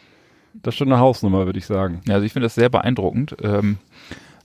das 0.54 0.74
ist 0.74 0.78
schon 0.80 0.92
eine 0.92 1.00
Hausnummer, 1.00 1.46
würde 1.46 1.60
ich 1.60 1.66
sagen. 1.66 2.02
Ja, 2.08 2.16
also 2.16 2.26
ich 2.26 2.34
finde 2.34 2.46
das 2.46 2.56
sehr 2.56 2.70
beeindruckend, 2.70 3.36
ähm, 3.42 3.78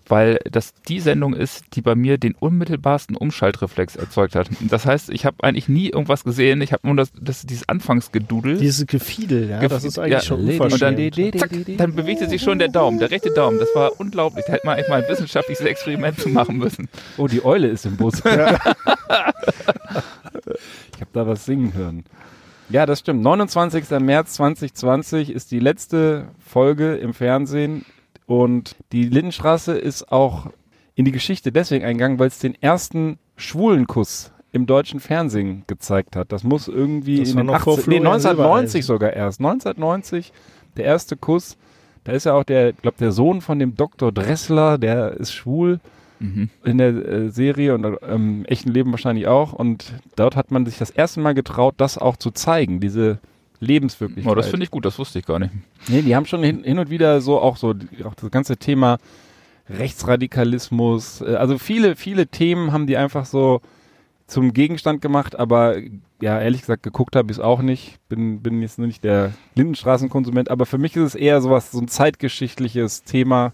weil 0.09 0.39
das 0.49 0.73
die 0.87 1.01
Sendung 1.01 1.35
ist, 1.35 1.65
die 1.75 1.81
bei 1.83 1.97
mir 1.97 2.17
den 2.17 2.37
unmittelbarsten 2.39 3.17
Umschaltreflex 3.17 3.97
erzeugt 3.97 4.37
hat. 4.37 4.49
Das 4.61 4.87
heißt, 4.87 5.11
ich 5.11 5.27
habe 5.27 5.43
eigentlich 5.43 5.69
nie 5.69 5.89
irgendwas 5.89 6.23
gesehen, 6.23 6.61
ich 6.61 6.73
habe 6.73 6.87
nur 6.87 6.95
das, 6.95 7.11
das, 7.21 7.43
dieses 7.43 7.69
Anfangsgedudel. 7.69 8.59
Dieses 8.59 8.87
Gefiedel, 8.87 9.49
ja, 9.51 9.59
Gef- 9.59 9.69
das 9.69 9.83
ist 9.83 9.99
eigentlich 9.99 10.13
ja, 10.13 10.21
schon 10.21 10.47
Lady- 10.47 10.61
und 10.61 10.81
dann, 10.81 10.95
unverschämt. 10.95 11.41
zack, 11.41 11.51
dann 11.79 11.95
bewegte 11.97 12.29
sich 12.29 12.41
schon 12.41 12.61
der 12.61 12.69
Daumen, 12.69 13.01
der 13.01 13.11
rechte 13.11 13.31
Daumen. 13.33 13.59
Das 13.59 13.69
war 13.75 13.99
unglaublich. 13.99 14.45
Da 14.47 14.53
hätte 14.53 14.67
man 14.67 14.77
eigentlich 14.77 14.89
mal 14.89 15.03
ein 15.03 15.09
wissenschaftliches 15.09 15.65
Experiment 15.65 16.21
zu 16.21 16.29
machen 16.29 16.57
müssen. 16.59 16.89
Oh, 17.17 17.27
die 17.27 17.45
Eule 17.45 17.67
ist 17.67 17.85
im 17.85 17.97
Bus. 17.97 18.23
Ja. 18.25 18.59
Ich 20.95 21.01
habe 21.03 21.11
da 21.13 21.27
was 21.27 21.45
singen 21.45 21.75
hören. 21.75 22.05
Ja, 22.69 22.87
das 22.87 23.01
stimmt. 23.01 23.23
29. 23.23 23.91
März 24.01 24.35
2020 24.35 25.31
ist 25.31 25.51
die 25.51 25.61
letzte 25.61 26.29
Folge 26.39 26.97
im 26.97 27.15
Fernsehen 27.15 27.85
und 28.27 28.77
die 28.93 29.05
Lindenstraße 29.05 29.77
ist 29.77 30.11
auch 30.11 30.49
in 30.95 31.05
die 31.05 31.13
Geschichte 31.13 31.53
deswegen 31.53 31.85
eingegangen, 31.85 32.19
weil 32.19 32.29
es 32.29 32.39
den 32.39 32.61
ersten 32.61 33.19
schwulen 33.37 33.87
Kuss 33.87 34.33
im 34.53 34.67
deutschen 34.67 35.01
Fernsehen 35.01 35.65
gezeigt 35.67 36.17
hat. 36.17 36.33
Das 36.33 36.43
muss 36.43 36.67
irgendwie 36.67 37.21
Das 37.21 37.31
in 37.31 37.37
den 37.37 37.47
noch 37.47 37.61
vor 37.61 37.75
80, 37.75 37.87
nee, 37.87 37.97
Florian 38.01 38.15
1990 38.15 38.85
Silbereisen. 38.85 38.87
sogar 38.87 39.13
erst. 39.13 39.41
1990 39.41 40.33
der 40.77 40.85
erste 40.87 41.17
Kuss. 41.17 41.57
Da 42.05 42.13
ist 42.13 42.25
ja 42.25 42.33
auch 42.35 42.45
der, 42.45 42.71
ich 42.71 42.77
glaube, 42.79 42.97
der 42.99 43.13
Sohn 43.13 43.41
von 43.41 43.59
dem 43.59 43.75
Dr. 43.77 44.13
Dressler, 44.13 44.79
der 44.79 45.13
ist 45.13 45.33
schwul 45.33 45.81
Mhm. 46.19 46.51
in 46.65 46.79
der 46.79 46.89
äh, 46.89 47.29
Serie 47.31 47.75
und 47.75 47.85
im 47.85 48.45
echten 48.47 48.71
Leben 48.71 48.91
wahrscheinlich 48.91 49.27
auch. 49.27 49.53
Und 49.53 49.93
dort 50.17 50.37
hat 50.37 50.51
man 50.51 50.65
sich 50.67 50.79
das 50.79 50.91
erste 50.91 51.21
Mal 51.21 51.35
getraut, 51.35 51.75
das 51.79 51.99
auch 51.99 52.17
zu 52.17 52.31
zeigen, 52.31 52.81
diese 52.81 53.19
Lebenswirklichkeit. 53.61 54.31
Oh, 54.31 54.35
das 54.35 54.49
finde 54.49 54.65
ich 54.65 54.71
gut, 54.71 54.85
das 54.85 54.99
wusste 54.99 55.19
ich 55.19 55.27
gar 55.27 55.39
nicht. 55.39 55.53
Nee, 55.89 56.03
die 56.03 56.15
haben 56.15 56.27
schon 56.27 56.43
hin, 56.43 56.63
hin 56.65 56.79
und 56.79 56.91
wieder 56.91 57.21
so 57.21 57.41
auch 57.41 57.57
so 57.57 57.75
auch 58.05 58.15
das 58.15 58.31
ganze 58.31 58.57
Thema 58.57 58.99
Rechtsradikalismus, 59.69 61.21
äh, 61.21 61.35
also 61.35 61.59
viele, 61.59 61.97
viele 61.97 62.27
Themen 62.27 62.73
haben 62.73 62.87
die 62.87 62.97
einfach 62.97 63.27
so 63.27 63.61
zum 64.27 64.53
Gegenstand 64.53 65.01
gemacht, 65.03 65.39
aber 65.39 65.77
ja, 66.21 66.41
ehrlich 66.41 66.63
gesagt, 66.63 66.83
geguckt 66.83 67.15
habe 67.15 67.31
ich 67.31 67.39
es 67.39 67.43
auch 67.43 67.63
nicht. 67.63 67.99
Bin, 68.09 68.43
bin 68.43 68.61
jetzt 68.61 68.79
nur 68.79 68.87
nicht 68.87 69.05
der 69.05 69.33
Lindenstraßenkonsument, 69.55 70.51
aber 70.51 70.67
für 70.67 70.79
mich 70.79 70.97
ist 70.97 71.03
es 71.03 71.15
eher 71.15 71.41
sowas, 71.41 71.71
so 71.71 71.79
ein 71.79 71.89
zeitgeschichtliches 71.89 73.05
Thema. 73.05 73.53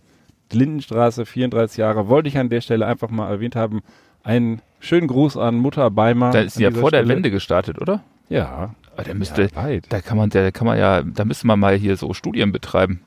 Lindenstraße, 0.55 1.27
34 1.27 1.79
Jahre, 1.79 2.09
wollte 2.09 2.29
ich 2.29 2.39
an 2.39 2.49
der 2.49 2.61
Stelle 2.61 2.87
einfach 2.87 3.11
mal 3.11 3.29
erwähnt 3.31 3.57
haben. 3.57 3.83
Einen 4.25 4.63
schönen 4.79 5.09
Gruß 5.09 5.37
an 5.37 5.57
Mutter 5.57 5.91
Beimer. 5.91 6.31
Da 6.31 6.41
ist 6.41 6.57
an 6.57 6.63
ja 6.63 6.71
vor 6.71 6.91
der 6.91 6.99
Stelle. 6.99 7.15
Wende 7.17 7.31
gestartet, 7.31 7.81
oder? 7.81 8.03
Ja, 8.29 8.75
Aber 8.95 9.05
der 9.05 9.15
müsste, 9.15 9.43
ja, 9.55 9.81
da 9.89 10.01
kann 10.01 10.17
man, 10.17 10.31
da 10.31 10.51
kann 10.51 10.67
man 10.67 10.79
ja, 10.79 11.03
da 11.03 11.25
müsste 11.25 11.47
man 11.47 11.61
mal 11.61 11.77
hier 11.77 11.97
so 11.97 12.15
Studien 12.15 12.53
betreiben. 12.53 13.03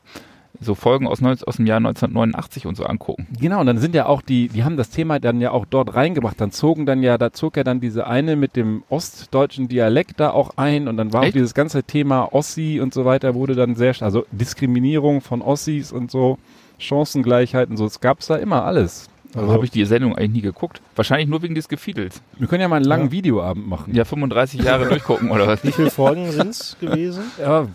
So 0.62 0.74
Folgen 0.74 1.08
aus, 1.08 1.20
19, 1.20 1.48
aus 1.48 1.58
dem 1.58 1.66
Jahr 1.66 1.78
1989 1.78 2.66
und 2.66 2.76
so 2.78 2.86
angucken. 2.86 3.28
Genau, 3.40 3.60
und 3.60 3.66
dann 3.66 3.78
sind 3.78 3.94
ja 3.94 4.06
auch 4.06 4.22
die, 4.22 4.48
die 4.48 4.64
haben 4.64 4.78
das 4.78 4.90
Thema 4.90 5.20
dann 5.20 5.42
ja 5.42 5.52
auch 5.52 5.66
dort 5.66 5.96
reingebracht. 5.96 6.40
Dann 6.40 6.52
zogen 6.52 6.86
dann 6.86 7.04
ja, 7.04 7.18
da 7.18 7.34
zog 7.34 7.58
ja 7.58 7.64
dann 7.64 7.82
diese 7.82 8.08
eine 8.08 8.36
mit 8.36 8.56
dem 8.56 8.84
ostdeutschen 8.90 9.68
Dialekt 9.68 10.20
da 10.20 10.30
auch 10.30 10.52
ein 10.58 10.88
und 10.88 10.96
dann 10.96 11.12
war 11.12 11.22
auch 11.22 11.26
Echt? 11.26 11.36
dieses 11.36 11.54
ganze 11.54 11.84
Thema 11.84 12.34
Ossi 12.34 12.80
und 12.82 12.94
so 12.94 13.04
weiter 13.04 13.36
wurde 13.36 13.56
dann 13.56 13.76
sehr, 13.76 13.96
also 14.00 14.26
Diskriminierung 14.32 15.22
von 15.22 15.42
Ossis 15.42 15.92
und 15.92 16.10
so, 16.10 16.38
Chancengleichheit 16.78 17.70
und 17.70 17.78
so, 17.78 17.86
es 17.86 18.00
gab's 18.00 18.28
da 18.28 18.36
immer 18.36 18.64
alles. 18.66 19.10
Also 19.36 19.52
habe 19.52 19.66
ich 19.66 19.72
die 19.72 19.84
Sendung 19.84 20.16
eigentlich 20.16 20.32
nie 20.32 20.42
geguckt. 20.42 20.82
Wahrscheinlich 20.96 21.28
nur 21.28 21.42
wegen 21.42 21.56
des 21.56 21.68
Gefiedels. 21.68 22.22
Wir 22.38 22.48
können 22.48 22.62
ja 22.62 22.70
mal 22.70 22.78
einen 22.78 22.86
langen 22.86 23.08
Ja. 23.08 23.12
Videoabend 23.12 23.68
machen. 23.68 23.94
Ja, 23.94 24.06
35 24.06 24.62
Jahre 24.64 24.86
durchgucken 24.90 25.30
oder 25.30 25.46
was? 25.46 25.62
Wie 25.64 25.74
viele 25.74 25.92
Folgen 25.92 26.32
sind 26.32 26.52
es 26.52 26.78
gewesen? 26.80 27.24
Ja, 27.38 27.68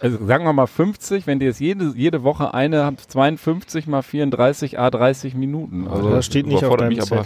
also 0.00 0.26
sagen 0.26 0.44
wir 0.44 0.52
mal 0.52 0.66
50, 0.66 1.28
wenn 1.28 1.38
die 1.38 1.46
jetzt 1.46 1.60
jede, 1.60 1.92
jede 1.94 2.24
Woche 2.24 2.54
eine 2.54 2.82
haben, 2.84 2.96
52 2.98 3.86
mal 3.86 4.02
34, 4.02 4.80
a 4.80 4.90
30 4.90 5.34
Minuten. 5.34 5.86
Also, 5.86 6.10
das 6.10 6.26
steht 6.26 6.46
nicht 6.48 6.64
auf 6.64 6.76
deinem 6.76 6.88
mich 6.88 7.02
aber. 7.02 7.24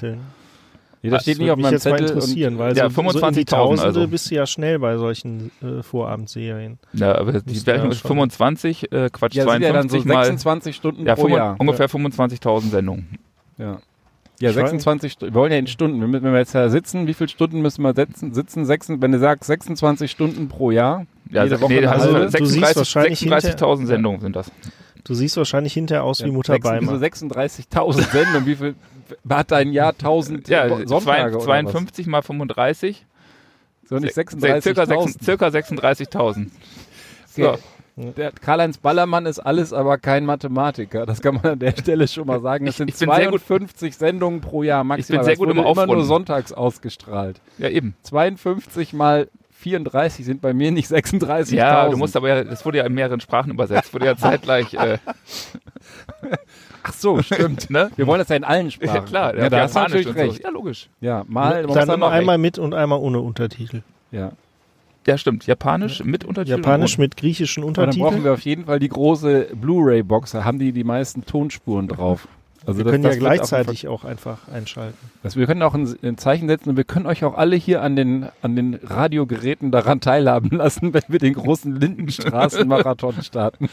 Nee, 1.04 1.10
das 1.10 1.22
steht 1.22 1.34
Das 1.34 1.38
nicht 1.38 1.46
würde 1.46 1.52
auf 1.52 1.56
mich 1.58 1.62
meinem 1.64 1.72
jetzt 1.74 1.84
mal 1.84 1.90
Zettel. 1.98 2.06
Und, 2.10 2.14
interessieren, 2.14 2.58
weil 2.58 2.76
Ja, 2.76 2.90
so, 2.90 2.94
so 2.96 3.02
in 3.02 3.34
die 3.34 3.44
25.000 3.44 3.46
Tausende 3.46 3.82
also. 3.84 4.08
bist 4.08 4.30
du 4.30 4.34
ja 4.34 4.46
schnell 4.46 4.78
bei 4.78 4.96
solchen 4.96 5.50
äh, 5.62 5.82
Vorabendserien. 5.82 6.78
Ja, 6.94 7.14
aber 7.16 7.32
die 7.40 7.54
ja 7.54 7.62
Berechnung 7.64 7.90
ist 7.92 7.98
schon. 8.00 8.08
25, 8.08 8.92
äh, 8.92 9.10
Quatsch, 9.12 9.34
ja, 9.34 9.48
sind 9.48 9.62
ja 9.62 9.72
dann 9.72 9.88
so 9.88 9.96
52 10.00 10.06
mal 10.06 10.24
26 10.24 10.76
Stunden 10.76 11.06
ja, 11.06 11.14
pro 11.14 11.22
25 11.28 11.36
Jahr. 11.36 11.56
ungefähr 11.60 11.88
25.000 11.88 12.70
Sendungen. 12.70 13.18
Ja. 13.58 13.78
Ja, 14.40 14.50
Ich 14.50 14.56
weiß 14.56 14.62
26 14.70 15.12
Stunden. 15.12 15.34
Wir 15.34 15.40
wollen 15.40 15.52
ja 15.52 15.58
in 15.58 15.66
Stunden. 15.68 16.00
Wir 16.00 16.08
müssen, 16.08 16.24
wenn 16.24 16.32
wir 16.32 16.40
jetzt 16.40 16.54
da 16.56 16.68
sitzen, 16.68 17.06
wie 17.06 17.14
viele 17.14 17.28
Stunden 17.28 17.60
müssen 17.62 17.82
wir 17.82 17.94
sitzen? 17.94 18.34
sitzen 18.34 18.64
sechs, 18.66 18.88
wenn 18.88 19.12
du 19.12 19.18
sagst 19.20 19.46
26 19.46 20.10
Stunden 20.10 20.48
pro 20.48 20.72
Jahr, 20.72 21.06
Ja, 21.30 21.44
jede 21.44 21.54
also, 21.54 21.60
Woche 21.60 21.72
nee, 21.74 21.86
also 21.86 22.04
halbe. 22.06 22.18
halbe. 22.20 22.38
Du 22.38 22.44
siehst 22.46 22.60
36 22.74 22.76
wahrscheinlich 22.76 23.20
36.000 23.22 23.86
Sendungen 23.86 24.20
sind 24.20 24.34
das. 24.34 24.50
Du 25.04 25.14
siehst 25.14 25.36
wahrscheinlich 25.36 25.74
hinterher 25.74 26.04
aus 26.04 26.22
wie 26.24 26.30
Mutter 26.30 26.58
Beimer. 26.58 26.92
Wieso 26.92 27.04
36.000 27.04 28.10
Sendungen? 28.10 28.46
Wie 28.46 28.56
viel 28.56 28.74
hat 29.28 29.50
dein 29.50 29.72
Jahr 29.72 29.92
1000 29.92 30.48
Ja, 30.48 30.68
Sonntage 30.68 31.04
zwei- 31.04 31.28
oder 31.28 31.40
52 31.40 32.06
mal 32.06 32.22
35. 32.22 33.04
was? 33.82 33.88
So 33.90 33.96
nicht 33.98 34.14
Se- 34.14 34.24
Circa, 34.60 34.84
36.000. 34.84 35.12
sechs- 35.12 35.24
circa 35.24 35.46
36.000. 35.50 36.50
So. 37.28 37.50
Okay. 37.50 37.58
Der 38.16 38.32
Karl-Heinz 38.32 38.78
Ballermann 38.78 39.24
ist 39.26 39.38
alles, 39.38 39.72
aber 39.72 39.98
kein 39.98 40.24
Mathematiker. 40.26 41.06
Das 41.06 41.20
kann 41.22 41.34
man 41.36 41.44
an 41.44 41.58
der 41.60 41.72
Stelle 41.72 42.08
schon 42.08 42.26
mal 42.26 42.40
sagen. 42.40 42.64
Das 42.64 42.72
Ich- 42.74 42.78
sind 42.78 42.88
ich 42.90 42.98
bin 42.98 43.08
sehr 43.14 43.30
gut- 43.30 43.42
52 43.46 43.94
Sendungen 43.96 44.40
pro 44.40 44.64
Jahr 44.64 44.82
maximal. 44.82 45.22
sehr 45.22 45.34
Das 45.34 45.38
gut 45.38 45.48
im 45.50 45.58
wurde 45.58 45.70
immer 45.70 45.86
nur 45.86 46.04
sonntags 46.04 46.52
ausgestrahlt. 46.52 47.40
Ja, 47.58 47.68
eben. 47.68 47.94
52 48.02 48.94
mal 48.94 49.28
34 49.64 50.26
sind 50.26 50.42
bei 50.42 50.52
mir 50.52 50.70
nicht 50.70 50.90
36.000. 50.90 51.54
Ja, 51.54 51.88
du 51.88 51.96
musst 51.96 52.14
aber 52.16 52.28
ja, 52.28 52.44
das 52.44 52.64
wurde 52.66 52.78
ja 52.78 52.84
in 52.84 52.92
mehreren 52.92 53.20
Sprachen 53.20 53.50
übersetzt, 53.50 53.94
wurde 53.94 54.04
ja 54.06 54.16
zeitgleich, 54.18 54.74
äh, 54.74 54.98
Ach 56.82 56.92
so, 56.92 57.22
stimmt. 57.22 57.70
ne? 57.70 57.90
Wir 57.96 58.06
wollen 58.06 58.18
das 58.18 58.28
ja 58.28 58.36
in 58.36 58.44
allen 58.44 58.70
Sprachen. 58.70 58.94
Ja, 58.94 59.00
klar, 59.00 59.36
Ja, 59.36 59.48
da 59.48 59.62
hast 59.62 59.74
du 59.74 59.80
natürlich 59.80 60.06
und 60.06 60.18
so. 60.18 60.20
recht. 60.20 60.44
Ja, 60.44 60.50
logisch. 60.50 60.88
Ja, 61.00 61.24
mal. 61.26 61.62
man 61.62 61.66
muss 61.66 61.86
Dann 61.86 61.98
noch 61.98 62.10
einmal 62.10 62.36
mit 62.36 62.58
und 62.58 62.74
einmal 62.74 62.98
ohne 62.98 63.20
Untertitel. 63.20 63.80
Ja. 64.12 64.32
Ja, 65.06 65.18
stimmt. 65.18 65.46
Japanisch 65.46 66.04
mit 66.04 66.24
Untertiteln. 66.24 66.62
Japanisch 66.62 66.98
mit 66.98 67.16
griechischen 67.16 67.62
Aber 67.62 67.72
dann 67.72 67.84
brauchen 67.86 68.00
Untertiteln. 68.00 68.24
wir 68.24 68.32
auf 68.32 68.40
jeden 68.40 68.64
Fall 68.66 68.78
die 68.78 68.88
große 68.88 69.48
Blu-ray-Box. 69.54 70.32
Da 70.32 70.44
haben 70.44 70.58
die 70.58 70.72
die 70.72 70.84
meisten 70.84 71.24
Tonspuren 71.24 71.88
drauf. 71.88 72.28
Also 72.66 72.78
Wir 72.78 72.84
das- 72.84 72.92
können 72.92 73.02
das 73.04 73.14
ja 73.16 73.20
gleichzeitig 73.20 73.88
auch 73.88 74.04
einfach 74.04 74.48
einschalten. 74.48 74.96
Das, 75.22 75.36
wir 75.36 75.46
können 75.46 75.62
auch 75.62 75.74
ein, 75.74 75.94
ein 76.02 76.16
Zeichen 76.16 76.48
setzen 76.48 76.70
und 76.70 76.76
wir 76.78 76.84
können 76.84 77.06
euch 77.06 77.22
auch 77.24 77.36
alle 77.36 77.56
hier 77.56 77.82
an 77.82 77.94
den, 77.94 78.26
an 78.40 78.56
den 78.56 78.74
Radiogeräten 78.82 79.70
daran 79.70 80.00
teilhaben 80.00 80.50
lassen, 80.56 80.94
wenn 80.94 81.02
wir 81.08 81.18
den 81.18 81.34
großen 81.34 81.78
Lindenstraßenmarathon 81.78 83.22
starten. 83.22 83.68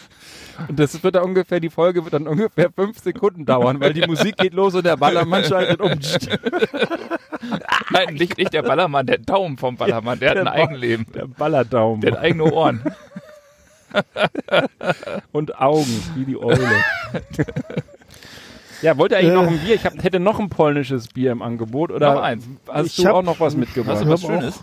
Und 0.68 0.78
das 0.78 1.02
wird 1.04 1.16
dann 1.16 1.24
ungefähr, 1.24 1.62
die 1.62 1.70
Folge 1.70 2.04
wird 2.04 2.14
dann 2.14 2.28
ungefähr 2.28 2.70
fünf 2.70 3.00
Sekunden 3.00 3.46
dauern, 3.46 3.80
weil 3.80 3.94
die 3.94 4.06
Musik 4.06 4.36
geht 4.38 4.54
los 4.54 4.76
und 4.76 4.86
der 4.86 4.98
Ballermann 4.98 5.46
schaltet 5.46 5.80
um. 5.80 5.92
Nein, 7.92 8.14
nicht, 8.16 8.38
nicht 8.38 8.54
der 8.54 8.62
Ballermann, 8.64 9.06
der 9.06 9.18
Daumen 9.20 9.58
vom 9.58 9.78
Ballermann, 9.78 10.20
der 10.20 10.32
hat 10.32 10.36
Der 10.38 10.48
ein 10.48 10.54
Ba- 10.54 10.64
Eigenleben. 10.70 11.06
Der 11.16 11.28
Ballerdaum. 11.28 12.02
Der 12.02 12.12
hat 12.14 12.20
eigene 12.20 12.44
Ohren. 12.52 12.82
und 15.32 15.60
Augen, 15.60 16.04
wie 16.16 16.26
die 16.26 16.38
Eule. 16.38 16.60
Ja, 18.82 18.98
wollt 18.98 19.12
ihr 19.12 19.18
eigentlich 19.20 19.32
Äh. 19.32 19.36
noch 19.36 19.48
ein 19.48 19.58
Bier? 19.60 19.76
Ich 19.76 19.86
hab, 19.86 20.02
hätte 20.04 20.20
noch 20.20 20.40
ein 20.40 20.50
polnisches 20.50 21.08
Bier 21.08 21.32
im 21.32 21.42
Angebot. 21.42 21.92
Oder 21.92 22.14
Noch 22.16 22.22
eins. 22.22 22.44
hast 22.68 22.86
Ich 22.88 22.96
du 22.98 23.06
hab- 23.06 23.16
auch 23.16 23.22
noch 23.24 23.40
was 23.40 23.56
mitgebracht? 23.56 23.98
Hast 23.98 24.06
du 24.06 24.10
was 24.10 24.22
Schönes? 24.22 24.60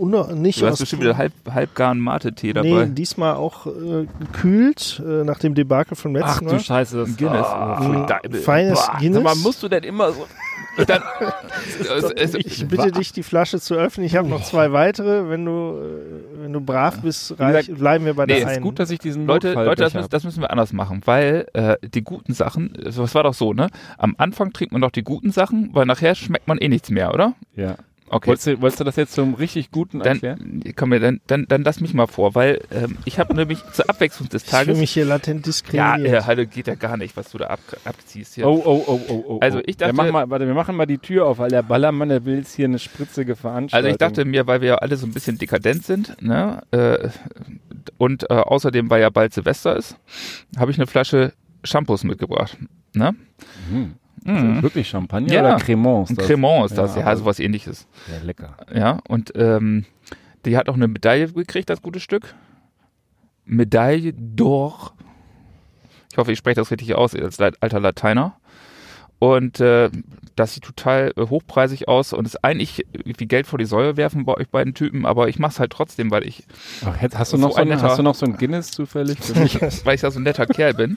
auch, 0.00 0.32
nicht 0.34 0.60
Du 0.60 0.66
hast 0.66 0.78
bestimmt 0.78 1.02
wieder 1.02 1.16
halb, 1.16 1.32
halbgaren 1.50 2.00
Mate-Tee 2.00 2.52
dabei. 2.52 2.68
Nee, 2.86 2.86
diesmal 2.94 3.34
auch 3.34 3.66
äh, 3.66 4.06
gekühlt 4.20 5.02
äh, 5.06 5.24
nach 5.24 5.38
dem 5.38 5.54
Debakel 5.54 5.96
vom 5.96 6.16
Ach 6.16 6.20
letzten 6.20 6.46
du 6.46 6.52
Mal. 6.52 6.60
Scheiße, 6.60 6.96
das 6.98 7.16
Guinness. 7.16 7.46
Ein 7.46 8.06
da- 8.06 8.20
feines 8.42 8.78
Boah, 8.86 8.96
Guinness. 8.98 9.14
Sag 9.22 9.24
mal, 9.24 9.36
musst 9.42 9.62
du 9.62 9.68
denn 9.68 9.84
immer 9.84 10.12
so. 10.12 10.26
Dann, 10.86 11.02
es, 12.16 12.34
ich 12.34 12.66
bitte 12.68 12.92
dich, 12.92 13.12
die 13.12 13.22
Flasche 13.22 13.60
zu 13.60 13.74
öffnen. 13.74 14.06
Ich 14.06 14.16
habe 14.16 14.28
noch 14.28 14.42
zwei 14.42 14.72
weitere. 14.72 15.28
Wenn 15.28 15.44
du, 15.44 15.50
äh, 15.50 16.42
wenn 16.42 16.52
du 16.52 16.60
brav 16.60 17.00
bist, 17.00 17.38
reich, 17.38 17.72
bleiben 17.72 18.04
wir 18.04 18.14
bei 18.14 18.26
nee, 18.26 18.34
der 18.34 18.36
Es 18.38 18.42
ist 18.44 18.56
einen. 18.56 18.62
gut, 18.62 18.78
dass 18.78 18.90
ich 18.90 18.98
diesen 18.98 19.26
Leute, 19.26 19.52
Leute 19.54 19.82
das, 19.82 19.94
müssen, 19.94 20.10
das 20.10 20.24
müssen 20.24 20.40
wir 20.40 20.50
anders 20.50 20.72
machen, 20.72 21.02
weil 21.04 21.46
äh, 21.52 21.76
die 21.82 22.02
guten 22.02 22.32
Sachen, 22.34 22.74
also 22.84 23.02
das 23.02 23.14
war 23.14 23.22
doch 23.22 23.34
so, 23.34 23.52
ne? 23.52 23.68
Am 23.98 24.14
Anfang 24.18 24.52
trinkt 24.52 24.72
man 24.72 24.80
doch 24.80 24.90
die 24.90 25.04
guten 25.04 25.30
Sachen, 25.30 25.70
weil 25.72 25.86
nachher 25.86 26.14
schmeckt 26.14 26.48
man 26.48 26.58
eh 26.58 26.68
nichts 26.68 26.90
mehr, 26.90 27.14
oder? 27.14 27.34
Ja. 27.54 27.76
Okay. 28.14 28.28
Wolltest, 28.28 28.46
du, 28.46 28.60
wolltest 28.60 28.80
du 28.80 28.84
das 28.84 28.96
jetzt 28.96 29.12
zum 29.14 29.34
richtig 29.34 29.70
guten 29.70 30.00
erklären? 30.00 30.60
Dann, 30.64 30.72
komm, 30.76 30.90
mir, 30.90 31.00
dann, 31.00 31.20
dann, 31.26 31.46
dann 31.48 31.62
lass 31.64 31.80
mich 31.80 31.94
mal 31.94 32.06
vor, 32.06 32.34
weil 32.34 32.60
ähm, 32.70 32.96
ich 33.04 33.18
habe 33.18 33.34
nämlich 33.36 33.58
zur 33.72 33.88
Abwechslung 33.90 34.28
des 34.28 34.44
ich 34.44 34.48
fühle 34.50 34.64
Tages. 34.64 34.78
mich 34.78 34.90
hier 34.92 35.04
latent 35.04 35.40
Ja, 35.40 35.42
diskriminiert. 35.42 36.06
äh, 36.14 36.22
Halle 36.22 36.46
geht 36.46 36.66
ja 36.68 36.74
gar 36.76 36.96
nicht, 36.96 37.16
was 37.16 37.30
du 37.30 37.38
da 37.38 37.46
ab, 37.48 37.60
abziehst 37.84 38.34
hier. 38.36 38.46
Oh, 38.46 38.62
oh, 38.64 38.84
oh, 38.86 39.00
oh, 39.08 39.24
oh. 39.28 39.38
Also 39.40 39.58
oh. 39.58 39.62
ich 39.66 39.78
wir 39.80 39.86
dachte- 39.88 39.94
machen 39.94 40.12
mal, 40.12 40.30
warte, 40.30 40.46
wir 40.46 40.54
machen 40.54 40.76
mal 40.76 40.86
die 40.86 40.98
Tür 40.98 41.26
auf, 41.26 41.38
weil 41.38 41.50
der 41.50 41.62
Ballermann, 41.62 42.08
der 42.08 42.24
will 42.24 42.36
jetzt 42.38 42.54
hier 42.54 42.66
eine 42.66 42.78
spritzige 42.78 43.36
Veranstaltung. 43.36 43.84
Also 43.86 43.92
ich 43.94 43.98
dachte 43.98 44.24
mir, 44.24 44.46
weil 44.46 44.60
wir 44.60 44.68
ja 44.68 44.74
alle 44.76 44.96
so 44.96 45.06
ein 45.06 45.12
bisschen 45.12 45.38
dekadent 45.38 45.84
sind, 45.84 46.16
ne, 46.22 46.62
äh, 46.70 47.08
Und 47.98 48.30
äh, 48.30 48.34
außerdem, 48.34 48.90
weil 48.90 49.00
ja 49.02 49.10
bald 49.10 49.34
Silvester 49.34 49.76
ist, 49.76 49.96
habe 50.56 50.70
ich 50.70 50.78
eine 50.78 50.86
Flasche 50.86 51.32
Shampoos 51.64 52.04
mitgebracht. 52.04 52.56
Ne? 52.94 53.14
Mhm. 53.70 53.94
Mhm. 54.24 54.36
Also 54.36 54.62
wirklich 54.62 54.88
Champagner 54.88 55.32
Ja. 55.32 55.40
oder 55.42 55.56
Cremant? 55.64 56.10
Ein 56.10 56.16
das? 56.16 56.26
Cremant 56.26 56.66
ist 56.70 56.78
das, 56.78 56.96
ja, 56.96 57.02
aber- 57.02 57.16
sowas 57.16 57.38
ähnliches. 57.38 57.86
Ja, 58.10 58.24
lecker. 58.24 58.56
Ja, 58.74 58.98
und 59.08 59.32
ähm, 59.36 59.84
die 60.44 60.56
hat 60.56 60.68
auch 60.68 60.74
eine 60.74 60.88
Medaille 60.88 61.30
gekriegt, 61.32 61.70
das 61.70 61.80
gute 61.82 62.00
Stück. 62.00 62.34
Medaille 63.44 64.12
d'Or. 64.12 64.92
Ich 66.10 66.18
hoffe, 66.18 66.32
ich 66.32 66.38
spreche 66.38 66.56
das 66.56 66.70
richtig 66.70 66.94
aus 66.94 67.14
als 67.14 67.38
alter 67.40 67.80
Lateiner. 67.80 68.36
Und 69.18 69.60
äh, 69.60 69.90
das 70.36 70.54
sieht 70.54 70.64
total 70.64 71.12
äh, 71.16 71.22
hochpreisig 71.28 71.88
aus 71.88 72.12
und 72.12 72.26
ist 72.26 72.44
eigentlich 72.44 72.84
wie 73.04 73.26
Geld 73.26 73.46
vor 73.46 73.58
die 73.58 73.64
Säule 73.64 73.96
werfen 73.96 74.24
bei 74.24 74.34
euch 74.34 74.48
beiden 74.50 74.74
Typen, 74.74 75.06
aber 75.06 75.28
ich 75.28 75.38
mach's 75.38 75.60
halt 75.60 75.70
trotzdem, 75.72 76.10
weil 76.10 76.26
ich, 76.26 76.44
Ach, 76.84 76.96
hast 77.14 77.32
du 77.32 77.36
So 77.38 77.42
noch 77.46 77.52
so, 77.52 77.56
ein 77.62 77.68
netter- 77.68 77.82
hast 77.82 77.98
du 77.98 78.02
noch 78.02 78.14
so 78.14 78.26
ein 78.26 78.36
Guinness 78.36 78.70
zufällig 78.70 79.16
weil 79.84 79.94
ich 79.94 80.02
ja 80.02 80.10
so 80.10 80.18
ein 80.20 80.24
netter 80.24 80.46
Kerl 80.46 80.74
bin. 80.74 80.96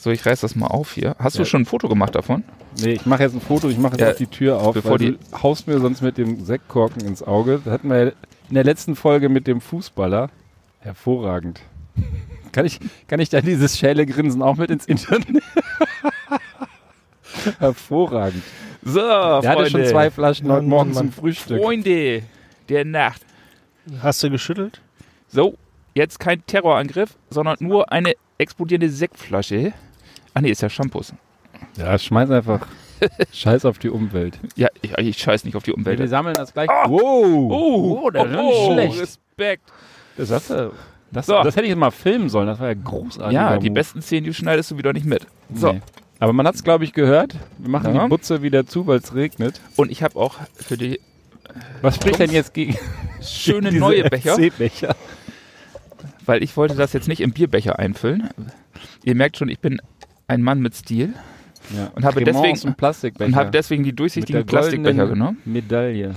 So, 0.00 0.10
ich 0.10 0.24
reiß 0.24 0.40
das 0.40 0.54
mal 0.54 0.66
auf 0.68 0.92
hier. 0.92 1.16
Hast 1.18 1.36
du 1.36 1.40
Ja. 1.42 1.46
schon 1.46 1.62
ein 1.62 1.66
Foto 1.66 1.88
gemacht 1.88 2.14
davon? 2.14 2.44
nee, 2.80 2.92
ich 2.92 3.06
mache 3.06 3.24
jetzt 3.24 3.34
ein 3.34 3.40
Foto, 3.40 3.68
ich 3.68 3.78
mache 3.78 3.94
jetzt 3.94 4.00
Ja, 4.02 4.10
auch 4.12 4.16
die 4.16 4.26
Tür 4.28 4.60
auf, 4.60 4.74
bevor 4.74 4.92
weil 4.92 4.98
die- 4.98 5.12
du 5.12 5.42
haust 5.42 5.66
mir 5.66 5.80
sonst 5.80 6.00
mit 6.02 6.16
dem 6.18 6.44
Sektkorken 6.44 7.04
ins 7.04 7.22
Auge. 7.22 7.60
Das 7.64 7.72
hatten 7.72 7.88
wir 7.90 7.98
ja 8.04 8.12
in 8.48 8.54
der 8.54 8.64
letzten 8.64 8.94
Folge 8.94 9.28
mit 9.28 9.46
dem 9.48 9.60
Fußballer. 9.60 10.30
Hervorragend. 10.80 11.60
Kann 12.52 12.64
ich, 12.64 12.78
kann 13.08 13.20
ich 13.20 13.28
da 13.28 13.40
dieses 13.42 13.76
schäle 13.78 14.06
Grinsen 14.06 14.40
auch 14.42 14.56
mit 14.56 14.70
ins 14.70 14.86
Internet? 14.86 15.26
Hervorragend. 17.58 18.42
So, 18.82 19.00
Der 19.00 19.42
hatte 19.50 19.68
schon 19.70 19.84
zwei 19.84 20.10
Flaschen 20.10 20.50
heute 20.50 20.64
Morgen 20.66 20.94
zum. 20.94 21.12
Frühstück. 21.12 21.60
Freunde 21.62 22.22
der 22.68 22.84
Nacht. 22.84 23.22
Hast 24.02 24.22
du 24.22 24.30
geschüttelt? 24.30 24.80
So, 25.28 25.56
jetzt 25.94 26.18
kein 26.20 26.44
Terrorangriff, 26.46 27.16
sondern 27.30 27.56
nur 27.60 27.92
eine 27.92 28.14
explodierende 28.38 28.88
Sektflasche. 28.90 29.72
Ah 30.38 30.40
nee, 30.40 30.50
ist 30.50 30.62
ja 30.62 30.70
Shampoos. 30.70 31.12
Ja, 31.76 31.98
schmeiß 31.98 32.30
einfach 32.30 32.64
Scheiß 33.32 33.64
auf 33.64 33.80
die 33.80 33.90
Umwelt. 33.90 34.38
Ja, 34.54 34.68
ich, 34.82 34.96
ich 34.96 35.18
scheiß 35.18 35.42
nicht 35.44 35.56
auf 35.56 35.64
die 35.64 35.72
Umwelt. 35.72 35.98
Wir 35.98 36.06
sammeln 36.06 36.34
das 36.34 36.52
gleich. 36.52 36.70
Ah! 36.70 36.84
Wow! 36.88 37.00
Oh, 38.04 38.10
das 38.12 38.24
ist 38.26 38.32
ja 38.32 38.42
nicht 38.42 38.64
schlecht. 38.72 39.00
Respekt. 39.00 39.72
Das, 40.16 40.28
du- 40.46 40.72
das, 41.10 41.26
So. 41.26 41.42
das 41.42 41.56
hätte 41.56 41.64
ich 41.64 41.70
jetzt 41.70 41.78
mal 41.78 41.90
filmen 41.90 42.28
sollen. 42.28 42.46
Das 42.46 42.60
war 42.60 42.68
ja 42.68 42.74
großartig. 42.74 43.34
Ja, 43.34 43.56
die 43.58 43.70
besten 43.70 44.00
Szenen, 44.00 44.26
die 44.26 44.34
schneidest 44.34 44.70
du 44.70 44.78
wieder 44.78 44.92
nicht 44.92 45.06
mit. 45.06 45.26
So, 45.52 45.72
Nee. 45.72 45.80
Aber 46.20 46.32
man 46.32 46.46
hat 46.46 46.54
es, 46.54 46.62
glaube 46.62 46.84
ich, 46.84 46.92
gehört. 46.92 47.34
Wir 47.58 47.68
machen 47.70 47.96
Ja. 47.96 48.04
die 48.04 48.08
Butze 48.08 48.40
wieder 48.42 48.64
zu, 48.64 48.86
weil 48.86 48.98
es 48.98 49.12
regnet. 49.16 49.60
und 49.74 49.90
ich 49.90 50.04
habe 50.04 50.14
auch 50.16 50.36
für 50.54 50.76
die 50.76 51.00
Was 51.82 51.96
spricht 51.96 52.20
denn 52.20 52.30
jetzt 52.30 52.54
gegen 52.54 52.76
schöne 53.20 53.70
diese 53.70 53.80
neue 53.80 54.04
Becher, 54.08 54.34
FC-Becher? 54.36 54.94
weil 56.26 56.44
ich 56.44 56.56
wollte 56.56 56.76
das 56.76 56.92
jetzt 56.92 57.08
nicht 57.08 57.20
im 57.20 57.32
Bierbecher 57.32 57.80
einfüllen. 57.80 58.28
Ihr 59.02 59.14
merkt 59.16 59.36
schon, 59.38 59.48
ich 59.48 59.58
bin 59.60 59.80
ein 60.28 60.42
Mann 60.42 60.60
mit 60.60 60.74
Stil 60.76 61.14
Ja. 61.76 61.90
Und 61.94 62.04
habe 62.04 62.22
deswegen- 62.24 62.74
Plastikbecher. 62.74 63.26
und 63.28 63.36
habe 63.36 63.50
deswegen 63.50 63.82
die 63.82 63.90
Mit 63.90 63.98
durchsichtigen 64.00 64.40
der 64.40 64.46
Plastikbecher 64.46 65.06
genommen. 65.08 65.38
Medaille. 65.44 66.14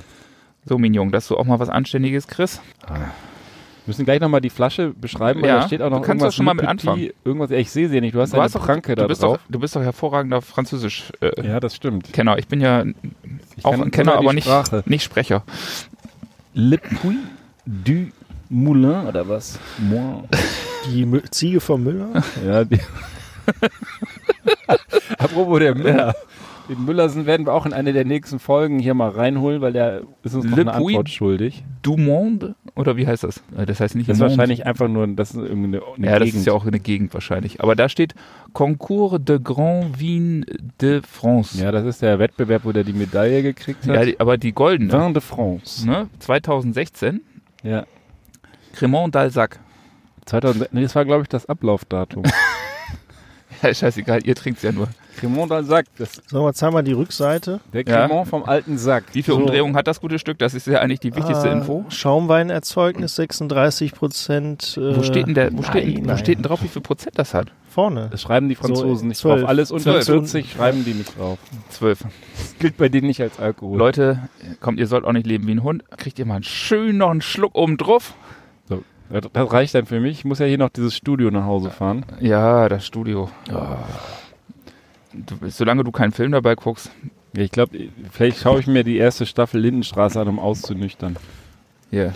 So, 0.65 0.77
Mignon, 0.77 1.11
dass 1.11 1.27
du 1.27 1.37
auch 1.37 1.45
mal 1.45 1.59
was 1.59 1.69
Anständiges 1.69 2.27
kriegst. 2.27 2.61
Wir 2.87 2.97
müssen 3.87 4.05
gleich 4.05 4.21
nochmal 4.21 4.41
die 4.41 4.51
Flasche 4.51 4.89
beschreiben, 4.93 5.41
weil 5.41 5.49
Ja, 5.49 5.59
da 5.61 5.67
steht 5.67 5.81
auch 5.81 5.89
noch 5.89 6.01
du 6.01 6.05
kannst 6.05 6.21
irgendwas 6.21 6.33
doch 6.33 6.37
schon 6.37 6.45
mal 6.45 6.53
mit 6.53 6.65
Petit, 6.67 6.87
anfangen. 6.87 7.09
Irgendwas, 7.25 7.49
ich 7.51 7.71
sehe 7.71 7.89
sie 7.89 7.99
nicht. 7.99 8.13
Du 8.13 8.21
hast 8.21 8.31
Du, 8.31 8.35
eine 8.37 8.43
hast 8.43 8.53
doch, 8.55 8.63
Pranke 8.63 8.93
da 8.95 9.01
du, 9.01 9.07
bist 9.07 9.23
drauf. 9.23 9.37
doch, 9.37 9.43
du 9.51 9.59
bist 9.59 9.75
doch 9.75 9.81
hervorragender 9.81 10.41
Französisch 10.41 11.11
äh, 11.19 11.31
ja, 11.47 11.59
das 11.59 11.75
stimmt. 11.75 12.13
Kenner. 12.13 12.37
Ich 12.37 12.47
bin 12.47 12.61
ja 12.61 12.83
Ich 13.57 13.65
auch 13.65 13.73
ein 13.73 13.89
Kenner, 13.89 14.15
aber 14.17 14.33
nicht, 14.33 14.47
nicht 14.87 15.03
Sprecher. 15.03 15.43
Le 16.53 16.77
Puy 16.77 17.15
du 17.65 18.11
Moulin 18.49 19.07
oder 19.07 19.27
was? 19.27 19.57
Moi. 19.79 20.23
Die 20.93 21.07
Ziege 21.31 21.59
vom 21.59 21.83
Müller? 21.83 22.21
Ja, 22.45 22.63
die 22.65 22.77
Apropos 25.17 25.59
der 25.59 25.75
Müller. 25.75 26.15
Den 26.69 26.85
Müllersen 26.85 27.25
werden 27.25 27.45
wir 27.47 27.53
auch 27.53 27.65
in 27.65 27.73
eine 27.73 27.91
der 27.91 28.05
nächsten 28.05 28.39
Folgen 28.39 28.79
hier 28.79 28.93
mal 28.93 29.09
reinholen, 29.09 29.59
weil 29.61 29.73
der 29.73 30.03
ist 30.23 30.35
uns 30.35 30.45
noch 30.45 30.55
Le 30.55 30.61
eine 30.61 30.71
Puy 30.71 30.93
Antwort 30.93 31.09
schuldig. 31.09 31.63
Du 31.81 31.97
Monde? 31.97 32.55
Oder 32.75 32.95
wie 32.95 33.05
heißt 33.07 33.23
das? 33.23 33.37
Äh, 33.57 33.65
Das 33.65 33.79
heißt 33.81 33.95
nicht 33.95 34.07
Das 34.07 34.15
ist 34.17 34.21
Monde. 34.21 34.37
wahrscheinlich 34.37 34.65
einfach 34.65 34.87
nur, 34.87 35.05
das 35.07 35.31
ist 35.31 35.37
irgendeine 35.37 35.81
eine 35.97 36.05
Ja, 36.07 36.13
das 36.19 36.27
Gegend. 36.27 36.39
ist 36.41 36.45
ja 36.45 36.53
auch 36.53 36.65
eine 36.65 36.79
Gegend 36.79 37.13
wahrscheinlich. 37.13 37.61
Aber 37.61 37.75
da 37.75 37.89
steht 37.89 38.13
Concours 38.53 39.19
de 39.21 39.39
Grand 39.43 39.99
Vin 39.99 40.45
de 40.79 41.01
France. 41.01 41.61
Ja, 41.61 41.71
das 41.71 41.83
ist 41.85 42.01
der 42.03 42.19
Wettbewerb, 42.19 42.63
wo 42.63 42.71
der 42.71 42.83
die 42.85 42.93
Medaille 42.93 43.41
gekriegt 43.43 43.85
hat. 43.87 43.95
Ja, 43.95 44.05
die, 44.05 44.19
aber 44.19 44.37
die 44.37 44.53
goldene. 44.53 44.93
Vin 44.93 45.13
de 45.13 45.21
France. 45.21 45.85
Ne? 45.85 46.07
2016. 46.19 47.21
Ja. 47.63 47.85
Cremant 48.73 49.13
d'Alsac. 49.13 49.57
2000, 50.25 50.71
nee, 50.73 50.83
das 50.83 50.95
war, 50.95 51.03
glaube 51.03 51.23
ich, 51.23 51.27
das 51.27 51.47
Ablaufdatum. 51.47 52.23
Ja, 53.67 53.73
scheißegal, 53.73 54.25
ihr 54.25 54.35
trinkt's 54.35 54.61
ja 54.63 54.71
nur. 54.71 54.87
Cremant 55.19 55.51
d'Alsac, 55.51 55.83
das, 55.97 56.13
Sagen 56.27 56.45
wir, 56.45 56.53
zeig 56.53 56.71
mal 56.71 56.81
die 56.83 56.93
Rückseite. 56.93 57.59
der 57.73 57.83
Ja. 57.85 58.07
Cremant 58.07 58.27
vom 58.29 58.43
alten 58.43 58.77
Sack. 58.77 59.03
Wie 59.13 59.21
viel 59.21 59.33
So. 59.33 59.39
Umdrehungen 59.41 59.75
hat 59.75 59.85
das 59.87 59.99
gute 59.99 60.17
Stück? 60.19 60.39
Das 60.39 60.53
ist 60.53 60.67
ja 60.67 60.79
eigentlich 60.79 61.01
die 61.01 61.13
wichtigste 61.15 61.49
Ah, 61.49 61.53
Info. 61.53 61.85
Schaumweinerzeugnis 61.89 63.15
36 63.17 63.93
Prozent. 63.93 64.77
Äh, 64.77 64.95
Wo 64.97 65.03
steht 65.03 65.27
denn 65.27 65.33
der, 65.35 65.55
wo 65.55 65.61
steht, 65.63 65.83
denn- 65.83 65.93
nein, 65.95 66.03
wo 66.03 66.07
nein. 66.07 66.17
steht 66.17 66.37
denn 66.37 66.43
drauf, 66.43 66.63
wie 66.63 66.67
viel 66.69 66.81
Prozent 66.81 67.19
das 67.19 67.33
hat? 67.33 67.51
Vorne. 67.69 68.07
Das 68.11 68.21
schreiben 68.21 68.49
die 68.49 68.55
Franzosen 68.55 68.97
So, 68.97 69.05
nicht 69.05 69.17
zwölf. 69.17 69.41
drauf. 69.41 69.49
Alles 69.49 69.71
unter 69.71 70.01
Zwölf. 70.01 70.05
40 70.31 70.51
schreiben 70.53 70.83
die 70.85 70.93
nicht 70.93 71.17
drauf. 71.17 71.37
Zwölf. 71.69 71.99
Das 72.01 72.55
gilt 72.59 72.77
bei 72.77 72.89
denen 72.89 73.07
nicht 73.07 73.21
als 73.21 73.39
Alkohol. 73.39 73.77
Leute, 73.77 74.19
kommt, 74.59 74.79
ihr 74.79 74.87
sollt 74.87 75.05
auch 75.05 75.13
nicht 75.13 75.27
leben 75.27 75.45
wie 75.47 75.51
ein 75.51 75.63
Hund. 75.63 75.83
Kriegt 75.97 76.19
ihr 76.19 76.25
mal 76.25 76.35
einen 76.35 76.43
schön 76.43 76.97
noch 76.97 77.11
einen 77.11 77.21
Schluck 77.21 77.55
oben 77.55 77.77
drauf? 77.77 78.13
Das 79.11 79.51
reicht 79.51 79.75
dann 79.75 79.85
für 79.85 79.99
mich. 79.99 80.19
Ich 80.19 80.25
muss 80.25 80.39
ja 80.39 80.45
hier 80.45 80.57
noch 80.57 80.69
dieses 80.69 80.95
Studio 80.95 81.31
nach 81.31 81.43
Hause 81.45 81.69
fahren. 81.69 82.05
Ja, 82.19 82.69
das 82.69 82.85
Studio. 82.85 83.29
Du, 85.13 85.35
solange 85.49 85.83
du 85.83 85.91
keinen 85.91 86.13
Film 86.13 86.31
dabei 86.31 86.55
guckst. 86.55 86.89
Ja, 87.35 87.43
ich 87.43 87.51
glaube, 87.51 87.77
vielleicht 88.11 88.39
schaue 88.39 88.59
ich 88.59 88.67
mir 88.67 88.83
die 88.83 88.97
erste 88.97 89.25
Staffel 89.25 89.59
Lindenstraße 89.61 90.19
an, 90.19 90.27
um 90.27 90.39
auszunüchtern. 90.39 91.17
Hier. 91.89 92.13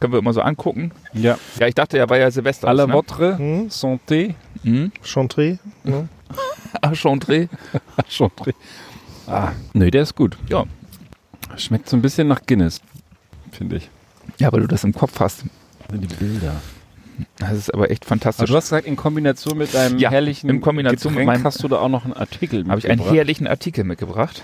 Können 0.00 0.12
wir 0.12 0.18
immer 0.18 0.34
so 0.34 0.42
angucken. 0.42 0.92
Ja. 1.14 1.38
Ja, 1.58 1.66
ich 1.66 1.74
dachte, 1.74 1.96
ja, 1.96 2.08
war 2.10 2.18
ja 2.18 2.30
Silvester. 2.30 2.68
À 2.68 2.72
la 2.74 2.86
ne? 2.86 2.92
votre 2.92 3.38
Hm? 3.38 3.68
santé. 3.70 4.34
Hm? 4.62 4.92
Chantre. 5.02 5.58
Ne? 5.84 6.08
Ah, 6.82 6.94
Chantre. 6.94 7.48
Chantre. 8.08 8.52
Ah, 9.26 9.52
nee, 9.72 9.90
der 9.90 10.02
ist 10.02 10.14
gut. 10.14 10.36
Ja. 10.50 10.64
Schmeckt 11.56 11.88
so 11.88 11.96
ein 11.96 12.02
bisschen 12.02 12.28
nach 12.28 12.42
Guinness, 12.44 12.80
finde 13.52 13.76
ich. 13.76 13.88
Ja, 14.38 14.52
weil 14.52 14.60
du 14.60 14.66
das 14.66 14.84
im 14.84 14.92
Kopf 14.92 15.20
hast. 15.20 15.44
Die 15.92 16.06
Bilder. 16.14 16.54
Das 17.38 17.52
ist 17.52 17.72
aber 17.72 17.90
echt 17.90 18.02
Aber 18.04 18.08
fantastisch. 18.08 18.50
du 18.50 18.56
hast 18.56 18.64
gesagt, 18.64 18.86
in 18.86 18.96
Kombination 18.96 19.56
mit 19.58 19.72
deinem 19.74 19.98
Ja, 19.98 20.10
herrlichen 20.10 20.50
in 20.50 20.60
Kombination 20.60 21.12
mit 21.14 21.20
Getränk 21.20 21.38
meinem- 21.38 21.44
hast 21.44 21.62
du 21.62 21.68
da 21.68 21.76
auch 21.78 21.88
noch 21.88 22.04
einen 22.04 22.14
Artikel 22.14 22.66
habe 22.68 22.78
ich 22.78 22.86
einen 22.86 22.96
mitgebracht. 22.98 23.16
herrlichen 23.16 23.46
Artikel 23.46 23.84
mitgebracht. 23.84 24.42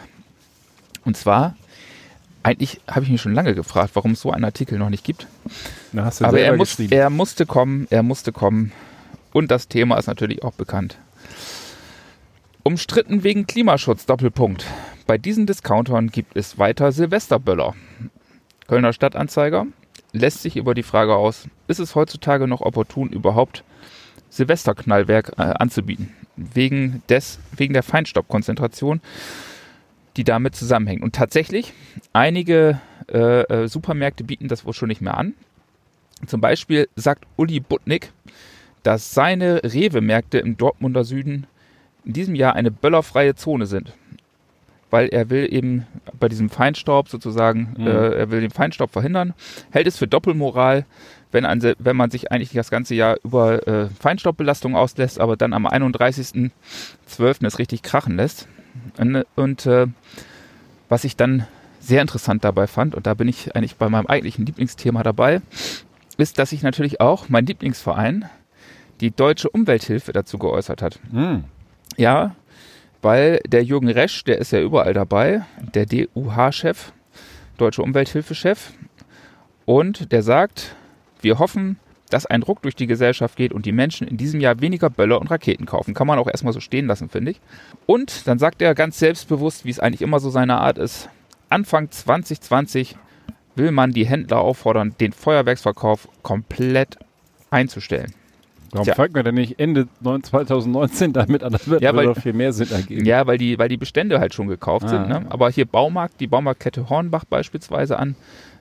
Und 1.04 1.16
zwar, 1.16 1.56
eigentlich 2.44 2.80
habe 2.88 3.04
ich 3.04 3.10
mich 3.10 3.20
schon 3.20 3.34
lange 3.34 3.54
gefragt, 3.54 3.90
warum 3.94 4.12
es 4.12 4.20
so 4.20 4.30
einen 4.30 4.44
Artikel 4.44 4.78
noch 4.78 4.90
nicht 4.90 5.02
gibt. 5.04 5.26
Da 5.92 6.04
hast 6.04 6.20
du 6.20 6.24
Aber 6.26 6.38
er, 6.38 6.56
muss, 6.56 6.70
geschrieben. 6.70 6.92
er 6.92 7.10
musste 7.10 7.44
kommen, 7.46 7.86
er 7.90 8.02
musste 8.04 8.30
kommen. 8.32 8.70
Und 9.32 9.50
das 9.50 9.66
Thema 9.68 9.96
ist 9.98 10.06
natürlich 10.06 10.42
auch 10.44 10.52
bekannt. 10.52 10.96
Umstritten 12.62 13.24
wegen 13.24 13.46
Klimaschutz, 13.46 14.06
Doppelpunkt. 14.06 14.66
Bei 15.06 15.18
diesen 15.18 15.46
Discountern 15.46 16.08
gibt 16.10 16.36
es 16.36 16.58
weiter 16.58 16.92
Silvesterböller. 16.92 17.74
Kölner 18.68 18.92
Stadtanzeiger 18.92 19.66
lässt 20.12 20.42
sich 20.42 20.56
über 20.56 20.74
die 20.74 20.82
Frage 20.82 21.14
aus, 21.14 21.48
ist 21.68 21.78
es 21.78 21.94
heutzutage 21.94 22.46
noch 22.46 22.60
opportun, 22.60 23.10
überhaupt 23.10 23.64
Silvesterknallwerk 24.30 25.32
äh, 25.38 25.42
anzubieten? 25.42 26.14
Wegen, 26.36 27.02
des, 27.08 27.38
wegen 27.54 27.74
der 27.74 27.82
Feinstaubkonzentration, 27.82 29.00
die 30.16 30.24
damit 30.24 30.54
zusammenhängt. 30.56 31.02
Und 31.02 31.14
tatsächlich, 31.14 31.72
einige 32.12 32.80
äh, 33.12 33.42
äh, 33.42 33.68
Supermärkte 33.68 34.24
bieten 34.24 34.48
das 34.48 34.64
wohl 34.64 34.72
schon 34.72 34.88
nicht 34.88 35.00
mehr 35.00 35.16
an. 35.16 35.34
Zum 36.26 36.40
Beispiel 36.40 36.88
sagt 36.96 37.24
Uli 37.36 37.60
Butnik, 37.60 38.12
dass 38.82 39.12
seine 39.12 39.62
Rewe-Märkte 39.62 40.38
im 40.38 40.56
Dortmunder 40.56 41.04
Süden 41.04 41.46
in 42.04 42.12
diesem 42.12 42.34
Jahr 42.34 42.54
eine 42.54 42.70
böllerfreie 42.70 43.34
Zone 43.34 43.66
sind. 43.66 43.92
Weil 44.90 45.08
er 45.08 45.30
will 45.30 45.46
eben 45.52 45.86
bei 46.18 46.28
diesem 46.28 46.50
Feinstaub 46.50 47.08
sozusagen, 47.08 47.74
Mhm. 47.78 47.86
äh, 47.86 47.90
er 48.14 48.30
will 48.30 48.40
den 48.40 48.50
Feinstaub 48.50 48.90
verhindern, 48.92 49.34
hält 49.70 49.86
es 49.86 49.96
für 49.98 50.08
Doppelmoral, 50.08 50.84
wenn, 51.32 51.44
Sil- 51.62 51.76
wenn 51.78 51.96
man 51.96 52.10
sich 52.10 52.32
eigentlich 52.32 52.52
das 52.52 52.70
ganze 52.70 52.94
Jahr 52.96 53.16
über 53.22 53.66
äh, 53.68 53.88
Feinstaubbelastung 54.00 54.74
auslässt, 54.74 55.20
aber 55.20 55.36
dann 55.36 55.52
am 55.52 55.64
31.12. 55.66 57.46
es 57.46 57.58
richtig 57.58 57.82
krachen 57.82 58.16
lässt. 58.16 58.48
Und, 58.98 59.24
und 59.36 59.66
äh, 59.66 59.86
was 60.88 61.04
ich 61.04 61.16
dann 61.16 61.46
sehr 61.78 62.02
interessant 62.02 62.44
dabei 62.44 62.66
fand, 62.66 62.94
und 62.94 63.06
da 63.06 63.14
bin 63.14 63.28
ich 63.28 63.54
eigentlich 63.56 63.76
bei 63.76 63.88
meinem 63.88 64.06
eigentlichen 64.06 64.44
Lieblingsthema 64.46 65.02
dabei, 65.02 65.40
ist, 66.18 66.38
dass 66.38 66.50
sich 66.50 66.62
natürlich 66.62 67.00
auch 67.00 67.28
mein 67.28 67.46
Lieblingsverein, 67.46 68.26
die 69.00 69.10
Deutsche 69.10 69.48
Umwelthilfe, 69.48 70.12
dazu 70.12 70.36
geäußert 70.38 70.82
hat. 70.82 70.98
Hm. 71.12 71.44
Ja, 71.96 72.34
weil 73.02 73.40
der 73.46 73.64
Jürgen 73.64 73.88
Resch, 73.88 74.24
der 74.24 74.38
ist 74.38 74.52
ja 74.52 74.60
überall 74.60 74.94
dabei, 74.94 75.42
der 75.74 75.86
DUH-Chef, 75.86 76.92
Deutsche 77.56 77.82
Umwelthilfe-Chef, 77.82 78.72
und 79.64 80.12
der 80.12 80.22
sagt, 80.22 80.74
wir 81.20 81.38
hoffen, 81.38 81.78
dass 82.10 82.26
ein 82.26 82.40
Druck 82.40 82.62
durch 82.62 82.74
die 82.74 82.86
Gesellschaft 82.86 83.36
geht 83.36 83.52
und 83.52 83.66
die 83.66 83.72
Menschen 83.72 84.08
in 84.08 84.16
diesem 84.16 84.40
Jahr 84.40 84.60
weniger 84.60 84.90
Böller 84.90 85.20
und 85.20 85.30
Raketen 85.30 85.64
kaufen. 85.64 85.94
Kann 85.94 86.06
man 86.06 86.18
auch 86.18 86.26
erstmal 86.26 86.52
so 86.52 86.60
stehen 86.60 86.86
lassen, 86.86 87.08
finde 87.08 87.30
ich. 87.30 87.40
Und 87.86 88.26
dann 88.26 88.38
sagt 88.38 88.60
er 88.62 88.74
ganz 88.74 88.98
selbstbewusst, 88.98 89.64
wie 89.64 89.70
es 89.70 89.78
eigentlich 89.78 90.02
immer 90.02 90.18
so 90.18 90.30
seine 90.30 90.58
Art 90.58 90.78
ist, 90.78 91.08
Anfang 91.48 91.90
2020 91.90 92.96
will 93.56 93.72
man 93.72 93.92
die 93.92 94.06
Händler 94.06 94.38
auffordern, 94.38 94.94
den 95.00 95.12
Feuerwerksverkauf 95.12 96.08
komplett 96.22 96.98
einzustellen. 97.50 98.14
Warum 98.72 98.84
Tja. 98.84 98.94
fangen 98.94 99.14
wir 99.14 99.22
denn 99.24 99.34
nicht 99.34 99.58
Ende 99.58 99.88
2019 100.02 101.12
damit 101.12 101.42
an? 101.42 101.52
Das 101.52 101.68
wird 101.68 101.82
Ja, 101.82 101.94
weil- 101.94 102.14
viel 102.14 102.32
mehr 102.32 102.52
Sinn 102.52 102.70
ergeben. 102.70 103.04
Ja, 103.04 103.26
weil 103.26 103.36
die, 103.38 103.58
weil 103.58 103.68
die 103.68 103.76
Bestände 103.76 104.20
halt 104.20 104.32
schon 104.34 104.46
gekauft 104.48 104.84
Ah. 104.86 104.88
sind. 104.88 105.08
Ne? 105.08 105.26
Aber 105.28 105.50
hier 105.50 105.64
Baumarkt, 105.66 106.20
die 106.20 106.26
Baumarktkette 106.28 106.88
Hornbach 106.88 107.24
beispielsweise 107.24 107.98
an, 107.98 108.14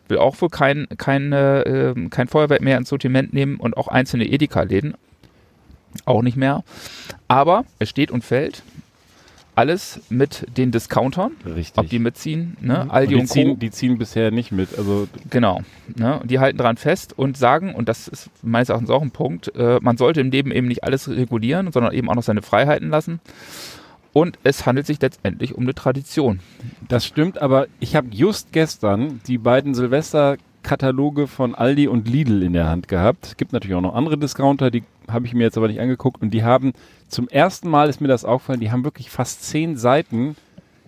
will 0.07 0.18
auch 0.18 0.41
wohl 0.41 0.49
kein, 0.49 0.88
kein, 0.97 1.32
äh, 1.32 1.93
kein 2.10 2.28
Feuerwerk 2.28 2.62
mehr 2.62 2.78
ins 2.80 2.89
Sortiment 2.89 3.34
nehmen 3.34 3.57
und 3.57 3.78
auch 3.78 3.88
einzelne 3.88 4.26
Edeka-Läden 4.26 4.95
auch 6.05 6.22
nicht 6.24 6.38
mehr. 6.38 6.64
Aber 7.28 7.66
es 7.78 7.89
steht 7.89 8.10
und 8.10 8.24
fällt 8.24 8.64
alles 9.55 10.01
mit 10.09 10.45
den 10.57 10.71
Discountern, 10.71 11.31
Richtig. 11.45 11.77
ob 11.77 11.89
die 11.89 11.99
mitziehen, 11.99 12.55
ne? 12.61 12.83
und 12.83 12.91
Aldi 12.91 13.15
die, 13.15 13.19
und 13.19 13.27
ziehen, 13.27 13.59
die 13.59 13.71
ziehen 13.71 13.97
bisher 13.97 14.31
nicht 14.31 14.51
mit. 14.51 14.77
Also 14.77 15.07
Genau. 15.29 15.61
Ne? 15.95 16.19
Und 16.19 16.31
Die 16.31 16.39
halten 16.39 16.57
daran 16.57 16.77
fest 16.77 17.17
und 17.17 17.37
sagen, 17.37 17.75
und 17.75 17.89
das 17.89 18.07
ist 18.07 18.29
meines 18.41 18.69
Erachtens 18.69 18.89
auch 18.89 19.01
ein 19.01 19.11
Punkt, 19.11 19.53
äh, 19.55 19.79
man 19.81 19.97
sollte 19.97 20.21
im 20.21 20.31
Leben 20.31 20.51
eben 20.51 20.67
nicht 20.67 20.83
alles 20.83 21.09
regulieren, 21.09 21.71
sondern 21.71 21.93
eben 21.93 22.09
auch 22.09 22.15
noch 22.15 22.23
seine 22.23 22.41
Freiheiten 22.41 22.89
lassen. 22.89 23.19
Und 24.11 24.39
es 24.43 24.65
handelt 24.65 24.87
sich 24.87 24.99
letztendlich 25.01 25.55
um 25.55 25.63
eine 25.63 25.75
Tradition. 25.75 26.39
Das 26.87 27.05
stimmt, 27.05 27.41
aber 27.41 27.67
ich 27.79 27.95
habe 27.95 28.07
just 28.11 28.51
gestern 28.51 29.21
die 29.27 29.37
beiden 29.37 29.75
Silvester-Kataloge 30.60 31.28
von 31.28 31.55
Aldi 31.55 31.88
und 31.88 32.07
Lidl 32.07 32.43
in 32.43 32.53
der 32.53 32.68
Hand 32.68 32.88
gehabt. 32.88 33.28
Es 33.28 33.38
gibt 33.38 33.53
natürlich 33.53 33.76
auch 33.76 33.82
noch 33.82 33.95
andere 33.95 34.18
Discounter, 34.18 34.72
die 34.72 34.84
habe 35.10 35.26
ich 35.26 35.34
mir 35.34 35.43
jetzt 35.43 35.57
aber 35.57 35.68
nicht 35.68 35.80
angeguckt. 35.80 36.22
Und 36.22 36.32
die 36.32 36.43
haben 36.43 36.74
zum 37.07 37.28
ersten 37.28 37.70
Mal 37.70 37.89
ist 37.89 38.01
mir 38.01 38.07
das 38.07 38.26
aufgefallen, 38.26 38.60
die 38.60 38.72
haben 38.72 38.84
wirklich 38.84 39.10
fast 39.10 39.43
zehn 39.43 39.78
Seiten 39.78 40.36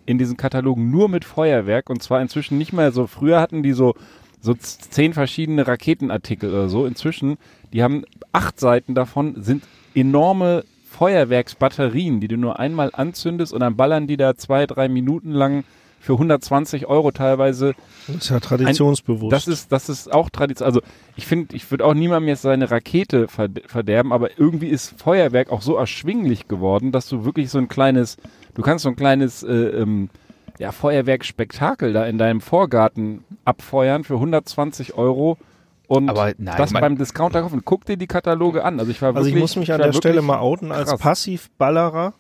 in 0.06 0.18
diesen 0.18 0.38
Katalogen 0.38 0.92
nur 0.92 1.10
mit 1.10 1.26
Feuerwerk. 1.26 1.90
Und 1.90 2.04
zwar 2.04 2.22
inzwischen 2.22 2.58
nicht 2.58 2.74
mehr 2.74 2.92
so, 2.92 3.08
früher 3.08 3.40
hatten 3.40 3.64
die 3.64 3.74
so, 3.74 3.96
so 4.42 4.54
zehn 4.54 5.14
verschiedene 5.14 5.68
Raketenartikel 5.68 6.50
oder 6.50 6.70
so. 6.70 6.86
Inzwischen, 6.86 7.38
die 7.74 7.84
haben 7.84 8.04
acht 8.32 8.60
Seiten 8.60 8.96
davon, 8.96 9.42
sind 9.42 9.64
enorme 9.96 10.64
Feuerwerksbatterien, 10.86 12.20
die 12.20 12.28
du 12.28 12.38
nur 12.38 12.60
einmal 12.60 12.92
anzündest 12.94 13.54
und 13.54 13.62
dann 13.62 13.78
ballern 13.78 14.08
die 14.08 14.18
da 14.18 14.36
zwei, 14.36 14.66
drei 14.68 14.90
Minuten 14.90 15.32
lang 15.32 15.64
für 16.02 16.14
120 16.14 16.88
Euro 16.88 17.12
teilweise. 17.12 17.74
Das 18.08 18.16
ist 18.18 18.30
ja 18.30 18.40
traditionsbewusst. 18.40 19.32
Das 19.32 19.48
ist, 19.48 19.72
das 19.72 19.88
ist 19.88 20.12
auch 20.12 20.30
Tradition. 20.30 20.66
Also 20.66 20.82
ich 21.16 21.28
finde, 21.28 21.56
ich 21.56 21.70
würde 21.72 21.86
auch 21.86 21.94
niemandem 21.94 22.28
jetzt 22.30 22.42
seine 22.42 22.70
Rakete 22.72 23.28
verd- 23.28 23.62
verderben, 23.68 24.12
aber 24.12 24.38
irgendwie 24.40 24.68
ist 24.68 25.00
Feuerwerk 25.00 25.52
auch 25.52 25.62
so 25.62 25.76
erschwinglich 25.76 26.48
geworden, 26.48 26.92
dass 26.92 27.08
du 27.08 27.24
wirklich 27.24 27.50
so 27.52 27.60
ein 27.60 27.68
kleines, 27.68 28.18
du 28.56 28.62
kannst 28.64 28.84
so 28.84 28.90
ein 28.90 28.96
kleines 28.96 29.44
äh, 29.44 29.52
ähm, 29.54 30.10
ja, 30.60 30.72
Feuerwerkspektakel 30.72 31.94
da 31.94 32.06
in 32.06 32.18
deinem 32.18 32.42
Vorgarten 32.42 33.24
abfeuern 33.46 34.04
für 34.04 34.16
120 34.16 34.96
Euro 34.96 35.38
und 35.88 36.10
Aber 36.10 36.32
nein, 36.38 36.56
das 36.58 36.72
beim 36.74 36.98
Discounter 36.98 37.42
kaufen. 37.42 37.62
Guck 37.66 37.86
dir 37.86 37.98
die 37.98 38.08
Kataloge 38.08 38.64
an. 38.64 38.80
Also 38.80 38.92
ich 38.92 39.02
war 39.02 39.10
Also 39.10 39.20
wirklich, 39.20 39.36
ich 39.36 39.42
muss 39.42 39.56
mich 39.58 39.74
an 39.74 39.82
der 39.82 39.94
Stelle 39.94 40.22
mal 40.22 40.40
outen 40.40 40.72
als 40.72 40.90
krass. 40.90 41.00
Passivballerer. 41.00 42.14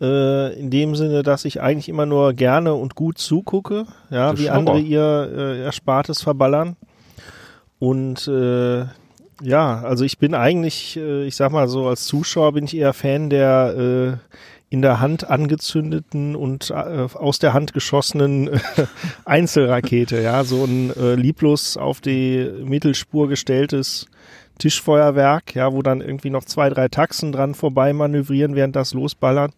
Äh, 0.00 0.58
in 0.58 0.70
dem 0.70 0.94
Sinne, 0.94 1.22
dass 1.22 1.44
ich 1.44 1.60
eigentlich 1.60 1.88
immer 1.88 2.06
nur 2.06 2.32
gerne 2.32 2.74
und 2.74 2.94
gut 2.94 3.18
zugucke, 3.18 3.86
ja, 4.10 4.30
Das 4.30 4.40
wie 4.40 4.48
andere 4.48 4.78
ihr 4.78 5.32
äh, 5.36 5.62
Erspartes 5.62 6.22
verballern. 6.22 6.76
Und 7.80 8.28
äh, 8.28 8.84
ja, 9.42 9.82
also 9.82 10.04
ich 10.04 10.18
bin 10.18 10.34
eigentlich, 10.34 10.96
äh, 10.96 11.26
ich 11.26 11.36
sag 11.36 11.50
mal 11.52 11.68
so, 11.68 11.88
als 11.88 12.06
Zuschauer 12.06 12.52
bin 12.52 12.64
ich 12.64 12.76
eher 12.76 12.92
Fan 12.92 13.30
der 13.30 14.18
äh, 14.20 14.34
in 14.70 14.82
der 14.82 15.00
Hand 15.00 15.28
angezündeten 15.28 16.36
und 16.36 16.70
äh, 16.70 16.74
aus 16.74 17.38
der 17.38 17.54
Hand 17.54 17.72
geschossenen 17.72 18.50
Einzelrakete, 19.24 20.20
ja, 20.20 20.44
so 20.44 20.64
ein 20.64 20.94
äh, 20.96 21.14
lieblos 21.14 21.76
auf 21.76 22.00
die 22.00 22.50
Mittelspur 22.62 23.28
gestelltes 23.28 24.06
Tischfeuerwerk, 24.58 25.54
ja, 25.54 25.72
wo 25.72 25.82
dann 25.82 26.00
irgendwie 26.00 26.30
noch 26.30 26.44
zwei, 26.44 26.68
drei 26.68 26.88
Taxen 26.88 27.32
dran 27.32 27.54
vorbei 27.54 27.92
manövrieren, 27.92 28.54
während 28.54 28.76
das 28.76 28.92
losballert. 28.92 29.52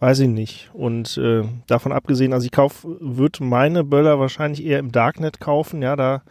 Weiß 0.00 0.18
ich 0.20 0.28
nicht. 0.28 0.70
Und 0.72 1.18
äh, 1.18 1.42
davon 1.66 1.92
abgesehen, 1.92 2.32
also 2.32 2.46
ich 2.46 2.52
kauf, 2.52 2.86
würde 3.00 3.44
meine 3.44 3.84
Böller 3.84 4.18
wahrscheinlich 4.18 4.64
eher 4.64 4.78
im 4.78 4.92
Darknet 4.92 5.40
kaufen, 5.40 5.82
ja, 5.82 5.94
da 5.96 6.22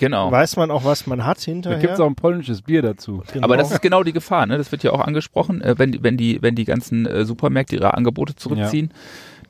Genau. 0.00 0.28
weiß 0.32 0.56
man 0.56 0.72
auch, 0.72 0.84
was 0.84 1.06
man 1.06 1.24
hat 1.24 1.38
Da 1.38 1.44
hinterher. 1.52 1.78
gibt 1.78 1.92
es 1.92 2.00
auch 2.00 2.08
ein 2.08 2.16
polnisches 2.16 2.62
Bier 2.62 2.82
dazu. 2.82 3.22
Genau. 3.32 3.44
Aber 3.44 3.56
das 3.56 3.70
ist 3.70 3.80
genau 3.80 4.02
die 4.02 4.12
Gefahr, 4.12 4.44
ne? 4.46 4.58
Das 4.58 4.72
wird 4.72 4.82
ja 4.82 4.90
auch 4.90 5.00
angesprochen, 5.00 5.60
äh, 5.62 5.76
wenn, 5.78 5.92
die- 5.92 6.02
wenn 6.02 6.16
die, 6.16 6.42
wenn 6.42 6.56
die 6.56 6.64
ganzen 6.64 7.06
äh, 7.06 7.24
Supermärkte 7.24 7.76
ihre 7.76 7.94
Angebote 7.94 8.34
zurückziehen, 8.34 8.90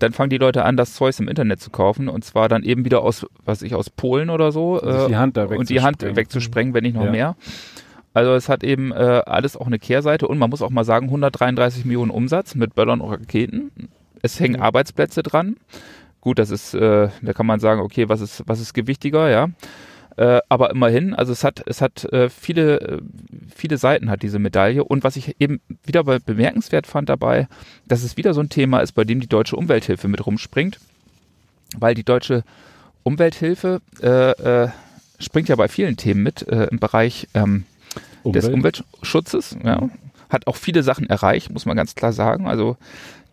dann 0.00 0.12
fangen 0.12 0.28
die 0.28 0.36
Leute 0.36 0.64
an, 0.66 0.76
das 0.76 0.92
Zeugs 0.92 1.18
im 1.18 1.28
Internet 1.28 1.60
zu 1.62 1.70
kaufen 1.70 2.08
und 2.08 2.22
zwar 2.24 2.50
dann 2.50 2.62
eben 2.64 2.84
wieder 2.84 3.00
aus, 3.02 3.24
was 3.46 3.60
weiß 3.60 3.62
ich, 3.62 3.74
aus 3.74 3.88
Polen 3.88 4.28
oder 4.28 4.52
so 4.52 4.78
Und 4.78 4.92
sich 4.92 5.06
die 5.06 5.16
Hand 5.16 5.38
da 5.38 5.44
und 5.46 5.70
die 5.70 5.80
Hand 5.80 6.02
wegzusprengen. 6.02 6.16
wegzusprengen, 6.16 6.74
wenn 6.74 6.82
nicht 6.82 6.96
noch 6.96 7.04
Ja. 7.06 7.10
mehr. 7.10 7.36
Also 8.14 8.34
es 8.34 8.48
hat 8.48 8.62
eben 8.62 8.92
äh, 8.92 9.22
alles 9.26 9.56
auch 9.56 9.66
eine 9.66 9.80
Kehrseite 9.80 10.28
und 10.28 10.38
man 10.38 10.48
muss 10.48 10.62
auch 10.62 10.70
mal 10.70 10.84
sagen, 10.84 11.06
133 11.06 11.84
Millionen 11.84 12.12
Umsatz 12.12 12.54
mit 12.54 12.74
Böllern 12.74 13.00
und 13.00 13.10
Raketen. 13.10 13.72
Es 14.22 14.40
hängen 14.40 14.60
Arbeitsplätze 14.60 15.22
dran. 15.22 15.56
Gut, 16.20 16.38
das 16.38 16.50
ist, 16.50 16.74
äh, 16.74 17.08
da 17.20 17.32
kann 17.34 17.44
man 17.44 17.60
sagen, 17.60 17.80
okay, 17.80 18.08
was 18.08 18.20
ist, 18.20 18.44
was 18.46 18.60
ist 18.60 18.72
gewichtiger, 18.72 19.28
ja. 19.28 19.48
Äh, 20.16 20.40
aber 20.48 20.70
immerhin, 20.70 21.12
also 21.12 21.32
es 21.32 21.42
hat, 21.42 21.64
es 21.66 21.80
hat 21.80 22.04
äh, 22.12 22.30
viele, 22.30 22.80
äh, 22.80 23.00
viele 23.54 23.78
Seiten 23.78 24.08
hat 24.10 24.22
diese 24.22 24.38
Medaille. 24.38 24.84
Und 24.84 25.02
was 25.02 25.16
ich 25.16 25.40
eben 25.40 25.60
wieder 25.84 26.04
be 26.04 26.20
bemerkenswert 26.20 26.86
fand 26.86 27.08
dabei, 27.08 27.48
dass 27.88 28.04
es 28.04 28.16
wieder 28.16 28.32
so 28.32 28.40
ein 28.40 28.48
Thema 28.48 28.78
ist, 28.78 28.92
bei 28.92 29.02
dem 29.04 29.20
die 29.20 29.26
deutsche 29.26 29.56
Umwelthilfe 29.56 30.06
mit 30.06 30.24
rumspringt, 30.24 30.78
weil 31.76 31.96
die 31.96 32.04
deutsche 32.04 32.44
Umwelthilfe 33.02 33.80
äh, 34.00 34.30
äh, 34.30 34.68
springt 35.18 35.48
ja 35.48 35.56
bei 35.56 35.66
vielen 35.66 35.96
Themen 35.96 36.22
mit 36.22 36.46
äh, 36.46 36.68
im 36.70 36.78
Bereich 36.78 37.26
ähm, 37.34 37.64
des 38.24 38.48
Umweltschutzes. 38.48 39.56
Ja. 39.64 39.88
Hat 40.30 40.46
auch 40.46 40.56
viele 40.56 40.82
Sachen 40.82 41.08
erreicht, 41.08 41.50
muss 41.50 41.66
man 41.66 41.76
ganz 41.76 41.94
klar 41.94 42.12
sagen. 42.12 42.46
Also 42.46 42.76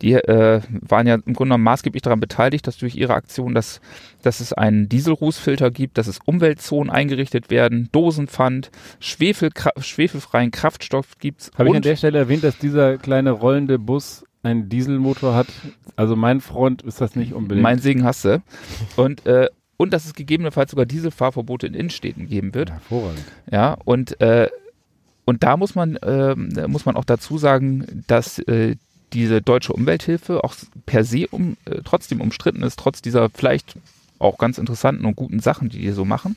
die 0.02 0.14
äh, 0.14 0.60
waren 0.80 1.06
ja 1.06 1.14
im 1.14 1.22
Grunde 1.22 1.36
genommen 1.36 1.64
maßgeblich 1.64 2.02
daran 2.02 2.20
beteiligt, 2.20 2.66
dass 2.66 2.76
durch 2.76 2.96
ihre 2.96 3.14
Aktion, 3.14 3.54
dass, 3.54 3.80
dass 4.22 4.40
es 4.40 4.52
einen 4.52 4.88
Dieselrußfilter 4.88 5.70
gibt, 5.70 5.96
dass 5.96 6.08
es 6.08 6.18
Umweltzonen 6.24 6.90
eingerichtet 6.90 7.50
werden, 7.50 7.88
Dosenpfand, 7.92 8.70
Schwefel, 8.98 9.50
schwefelfreien 9.78 10.50
Kraftstoff 10.50 11.18
gibt. 11.18 11.50
Habe 11.56 11.70
ich 11.70 11.76
an 11.76 11.82
der 11.82 11.96
Stelle 11.96 12.18
erwähnt, 12.18 12.42
dass 12.42 12.58
dieser 12.58 12.98
kleine 12.98 13.30
rollende 13.30 13.78
Bus 13.78 14.24
einen 14.42 14.68
Dieselmotor 14.68 15.34
hat? 15.34 15.46
Also 15.94 16.16
mein 16.16 16.40
Freund 16.40 16.82
ist 16.82 17.00
das 17.00 17.14
nicht 17.14 17.32
unbedingt. 17.32 17.62
Mein 17.62 17.78
Segen 17.78 18.04
hast 18.04 18.24
du. 18.24 18.42
Und, 18.96 19.24
äh, 19.24 19.48
und 19.76 19.92
dass 19.92 20.04
es 20.04 20.14
gegebenenfalls 20.14 20.72
sogar 20.72 20.86
Dieselfahrverbote 20.86 21.68
in 21.68 21.74
Innenstädten 21.74 22.26
geben 22.26 22.54
wird. 22.54 22.70
Hervorragend. 22.70 23.24
Ja, 23.50 23.76
und, 23.84 24.20
äh, 24.20 24.48
und 25.24 25.42
da 25.42 25.56
muss 25.56 25.74
man, 25.74 25.94
da 26.00 26.34
muss 26.68 26.84
man 26.84 26.96
auch 26.96 27.04
dazu 27.04 27.38
sagen, 27.38 28.04
dass 28.06 28.38
äh, 28.40 28.76
diese 29.12 29.42
deutsche 29.42 29.72
Umwelthilfe 29.72 30.42
auch 30.44 30.54
per 30.86 31.04
se 31.04 31.26
um, 31.28 31.56
äh, 31.64 31.80
trotzdem 31.84 32.20
umstritten 32.20 32.62
ist, 32.62 32.78
trotz 32.78 33.02
dieser 33.02 33.30
vielleicht 33.30 33.76
auch 34.18 34.38
ganz 34.38 34.58
interessanten 34.58 35.04
und 35.04 35.16
guten 35.16 35.40
Sachen, 35.40 35.68
die 35.68 35.78
die 35.78 35.92
so 35.92 36.04
machen. 36.04 36.36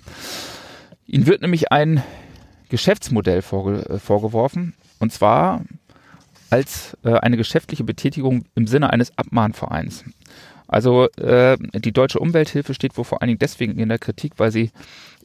Ihnen 1.08 1.28
wird 1.28 1.42
nämlich 1.42 1.72
ein 1.72 2.04
Geschäftsmodell 2.70 3.42
vorge 3.42 3.88
äh, 3.90 4.00
vorgeworfen, 4.00 4.74
und 5.00 5.12
zwar 5.12 5.62
als 6.50 6.98
äh, 7.04 7.14
eine 7.14 7.38
geschäftliche 7.38 7.84
Betätigung 7.84 8.46
im 8.56 8.68
Sinne 8.68 8.92
eines 8.92 9.18
Abmahnvereins. 9.18 10.04
Also 10.68 11.10
äh, 11.12 11.58
die 11.76 11.92
deutsche 11.92 12.20
Umwelthilfe 12.20 12.74
steht 12.74 12.98
wohl 12.98 13.04
vor 13.04 13.22
allen 13.22 13.28
Dingen 13.28 13.40
deswegen 13.40 13.78
in 13.78 13.90
der 13.90 14.00
Kritik, 14.00 14.34
weil 14.38 14.52
sie 14.52 14.72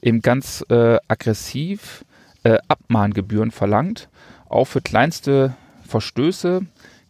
eben 0.02 0.20
ganz 0.20 0.64
äh, 0.68 0.98
aggressiv 1.08 2.04
äh, 2.44 2.58
Abmahngebühren 2.68 3.50
verlangt, 3.50 4.08
auch 4.48 4.66
für 4.66 4.80
kleinste 4.80 5.54
Verstöße 5.86 6.62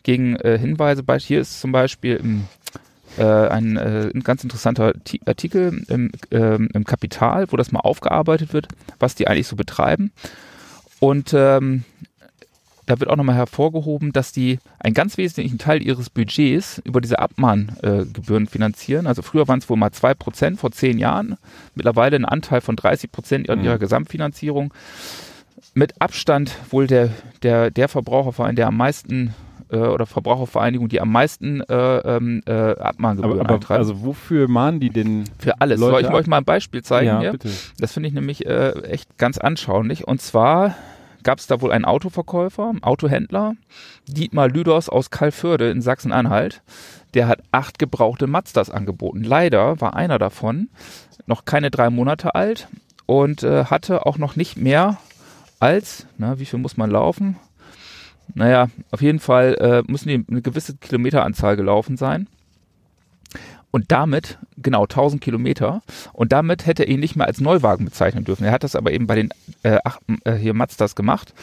gegen 0.02 0.36
äh, 0.36 0.58
Hinweise. 0.58 1.04
Hier 1.18 1.40
ist 1.40 1.60
zum 1.60 1.72
Beispiel 1.72 2.16
im, 2.16 2.46
äh, 3.18 3.24
ein, 3.24 3.76
äh, 3.76 4.10
ein 4.14 4.22
ganz 4.22 4.42
interessanter 4.42 4.94
Ti- 5.04 5.20
Artikel 5.26 5.84
im, 5.88 6.10
ähm, 6.30 6.68
im 6.72 6.84
Kapital, 6.84 7.46
wo 7.50 7.56
das 7.56 7.72
mal 7.72 7.80
aufgearbeitet 7.80 8.52
wird, 8.52 8.68
was 8.98 9.14
die 9.14 9.28
eigentlich 9.28 9.48
so 9.48 9.56
betreiben. 9.56 10.12
Und 11.00 11.32
ähm, 11.34 11.84
da 12.90 12.98
wird 13.00 13.08
auch 13.08 13.16
nochmal 13.16 13.36
hervorgehoben, 13.36 14.12
dass 14.12 14.32
die 14.32 14.58
einen 14.80 14.94
ganz 14.94 15.16
wesentlichen 15.16 15.58
Teil 15.58 15.80
ihres 15.82 16.10
Budgets 16.10 16.80
über 16.84 17.00
diese 17.00 17.18
Abmahngebühren 17.20 18.44
äh, 18.46 18.50
finanzieren. 18.50 19.06
Also 19.06 19.22
früher 19.22 19.46
waren 19.48 19.60
es 19.60 19.68
wohl 19.68 19.76
mal 19.76 19.92
zwei 19.92 20.12
Prozent 20.14 20.58
vor 20.58 20.72
zehn 20.72 20.98
Jahren, 20.98 21.36
mittlerweile 21.74 22.16
ein 22.16 22.24
Anteil 22.24 22.60
von 22.60 22.76
30 22.76 23.12
Prozent 23.12 23.48
an 23.48 23.60
Mhm. 23.60 23.64
ihrer 23.64 23.78
Gesamtfinanzierung. 23.78 24.74
Mit 25.74 26.00
Abstand 26.00 26.56
wohl 26.70 26.86
der, 26.88 27.10
der, 27.42 27.70
der 27.70 27.88
Verbraucherverein, 27.88 28.56
der 28.56 28.66
am 28.66 28.76
meisten 28.76 29.34
äh, 29.70 29.76
oder 29.76 30.06
Verbrauchervereinigung, 30.06 30.88
die 30.88 31.00
am 31.00 31.12
meisten 31.12 31.60
äh, 31.60 31.98
ähm, 31.98 32.42
äh, 32.46 32.52
Abmahngebühren 32.52 33.40
Aber, 33.46 33.54
aber 33.54 33.70
also 33.76 34.02
wofür 34.02 34.48
mahnen 34.48 34.80
die 34.80 34.90
denn? 34.90 35.24
Für 35.38 35.60
alles. 35.60 35.78
Leute 35.78 35.92
Soll 35.92 36.00
ich 36.00 36.06
ab- 36.08 36.14
euch 36.14 36.26
mal 36.26 36.38
ein 36.38 36.44
Beispiel 36.44 36.82
zeigen? 36.82 37.06
ja, 37.06 37.20
hier? 37.20 37.32
bitte. 37.32 37.50
Das 37.78 37.92
finde 37.92 38.08
ich 38.08 38.14
nämlich 38.14 38.46
äh, 38.46 38.70
echt 38.82 39.16
ganz 39.16 39.38
anschaulich. 39.38 40.08
Und 40.08 40.20
zwar 40.20 40.74
gab 41.22 41.38
es 41.38 41.46
da 41.46 41.60
wohl 41.60 41.72
einen 41.72 41.84
Autoverkäufer, 41.84 42.74
Autohändler, 42.82 43.54
Dietmar 44.06 44.48
Lüders 44.48 44.88
aus 44.88 45.10
Kalförde 45.10 45.70
in 45.70 45.82
Sachsen-Anhalt. 45.82 46.62
Der 47.14 47.26
hat 47.26 47.42
acht 47.50 47.78
gebrauchte 47.78 48.26
Mazdas 48.26 48.70
angeboten. 48.70 49.24
Leider 49.24 49.80
war 49.80 49.94
einer 49.94 50.18
davon 50.18 50.68
noch 51.26 51.44
keine 51.44 51.70
drei 51.70 51.90
Monate 51.90 52.34
alt 52.34 52.68
und 53.06 53.42
äh, 53.42 53.64
hatte 53.64 54.06
auch 54.06 54.18
noch 54.18 54.36
nicht 54.36 54.56
mehr 54.56 54.98
als, 55.58 56.06
na, 56.18 56.38
wie 56.38 56.46
viel 56.46 56.58
muss 56.58 56.76
man 56.76 56.90
laufen? 56.90 57.36
Naja, 58.34 58.68
auf 58.90 59.02
jeden 59.02 59.18
Fall 59.18 59.54
äh, 59.54 59.90
müssen 59.90 60.08
die 60.08 60.24
eine 60.28 60.42
gewisse 60.42 60.76
Kilometeranzahl 60.76 61.56
gelaufen 61.56 61.96
sein. 61.96 62.28
Und 63.70 63.92
damit, 63.92 64.38
genau 64.56 64.82
1000 64.82 65.22
Kilometer, 65.22 65.82
und 66.12 66.32
damit 66.32 66.66
hätte 66.66 66.84
er 66.84 66.88
ihn 66.88 67.00
nicht 67.00 67.16
mehr 67.16 67.26
als 67.26 67.40
Neuwagen 67.40 67.84
bezeichnen 67.84 68.24
dürfen. 68.24 68.44
Er 68.44 68.52
hat 68.52 68.64
das 68.64 68.74
aber 68.74 68.92
eben 68.92 69.06
bei 69.06 69.14
den 69.14 69.30
äh, 69.62 69.78
ach, 69.84 70.00
äh, 70.24 70.34
hier 70.34 70.54
Mazdas 70.54 70.96
gemacht. 70.96 71.34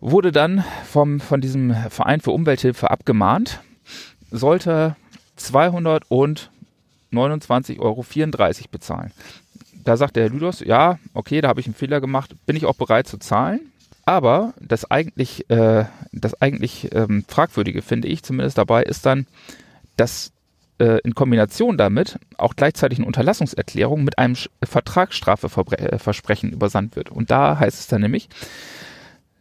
Wurde 0.00 0.30
dann 0.30 0.62
vom, 0.84 1.20
von 1.20 1.40
diesem 1.40 1.74
Verein 1.88 2.20
für 2.20 2.32
Umwelthilfe 2.32 2.90
abgemahnt, 2.90 3.60
sollte 4.30 4.96
229,34 5.38 7.78
Euro 7.78 8.04
bezahlen. 8.70 9.12
Da 9.84 9.96
sagt 9.96 10.16
der 10.16 10.24
Herr 10.24 10.30
Lüders, 10.30 10.60
ja, 10.60 10.98
okay, 11.14 11.40
da 11.40 11.48
habe 11.48 11.60
ich 11.60 11.66
einen 11.66 11.74
Fehler 11.74 12.00
gemacht, 12.00 12.34
bin 12.44 12.56
ich 12.56 12.66
auch 12.66 12.74
bereit 12.74 13.06
zu 13.06 13.18
zahlen. 13.18 13.72
Aber 14.04 14.54
das 14.60 14.90
eigentlich, 14.90 15.48
äh, 15.50 15.84
das 16.12 16.40
eigentlich 16.40 16.94
ähm, 16.94 17.24
fragwürdige, 17.26 17.82
finde 17.82 18.08
ich 18.08 18.22
zumindest 18.22 18.56
dabei, 18.56 18.84
ist 18.84 19.04
dann, 19.04 19.26
dass 19.96 20.32
äh, 20.78 20.98
in 21.04 21.14
Kombination 21.14 21.76
damit 21.76 22.18
auch 22.38 22.54
gleichzeitig 22.56 22.98
eine 22.98 23.06
Unterlassungserklärung 23.06 24.04
mit 24.04 24.18
einem 24.18 24.34
Sch- 24.34 24.48
Vertragsstrafeversprechen 24.64 26.52
übersandt 26.52 26.96
wird. 26.96 27.10
Und 27.10 27.30
da 27.30 27.58
heißt 27.58 27.78
es 27.80 27.86
dann 27.86 28.02
nämlich, 28.02 28.28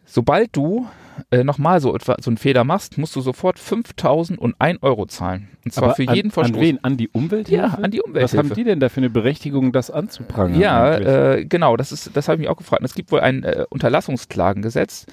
sobald 0.05 0.55
du 0.55 0.88
äh, 1.31 1.43
nochmal 1.43 1.79
so 1.79 1.95
etwa 1.95 2.15
so 2.21 2.29
einen 2.29 2.38
Fehler 2.38 2.63
machst, 2.63 2.97
musst 2.97 3.15
du 3.15 3.21
sofort 3.21 3.57
5.001 3.57 4.81
Euro 4.81 5.05
zahlen. 5.05 5.47
Und 5.63 5.73
zwar 5.73 5.86
Aber 5.86 5.95
für 5.95 6.07
an, 6.09 6.15
jeden 6.15 6.31
Verstoß. 6.31 6.55
An 6.57 6.61
wen? 6.61 6.83
An 6.83 6.97
die 6.97 7.07
Umwelthilfe? 7.09 7.53
Ja, 7.63 7.67
an 7.81 7.91
die 7.91 7.99
Was 7.99 8.05
Umwelthilfe. 8.05 8.38
haben 8.38 8.53
die 8.53 8.63
denn 8.65 8.79
da 8.79 8.89
für 8.89 8.97
eine 8.99 9.09
Berechtigung, 9.09 9.71
das 9.71 9.89
anzuprangern? 9.91 10.59
Ja, 10.59 10.95
äh, 10.97 11.45
genau, 11.45 11.77
das 11.77 11.91
ist, 11.91 12.11
das 12.15 12.27
habe 12.27 12.36
ich 12.36 12.39
mich 12.41 12.49
auch 12.49 12.57
gefragt. 12.57 12.81
Und 12.81 12.86
Es 12.86 12.95
gibt 12.95 13.11
wohl 13.11 13.21
ein 13.21 13.43
äh, 13.43 13.65
Unterlassungsklagengesetz 13.69 15.05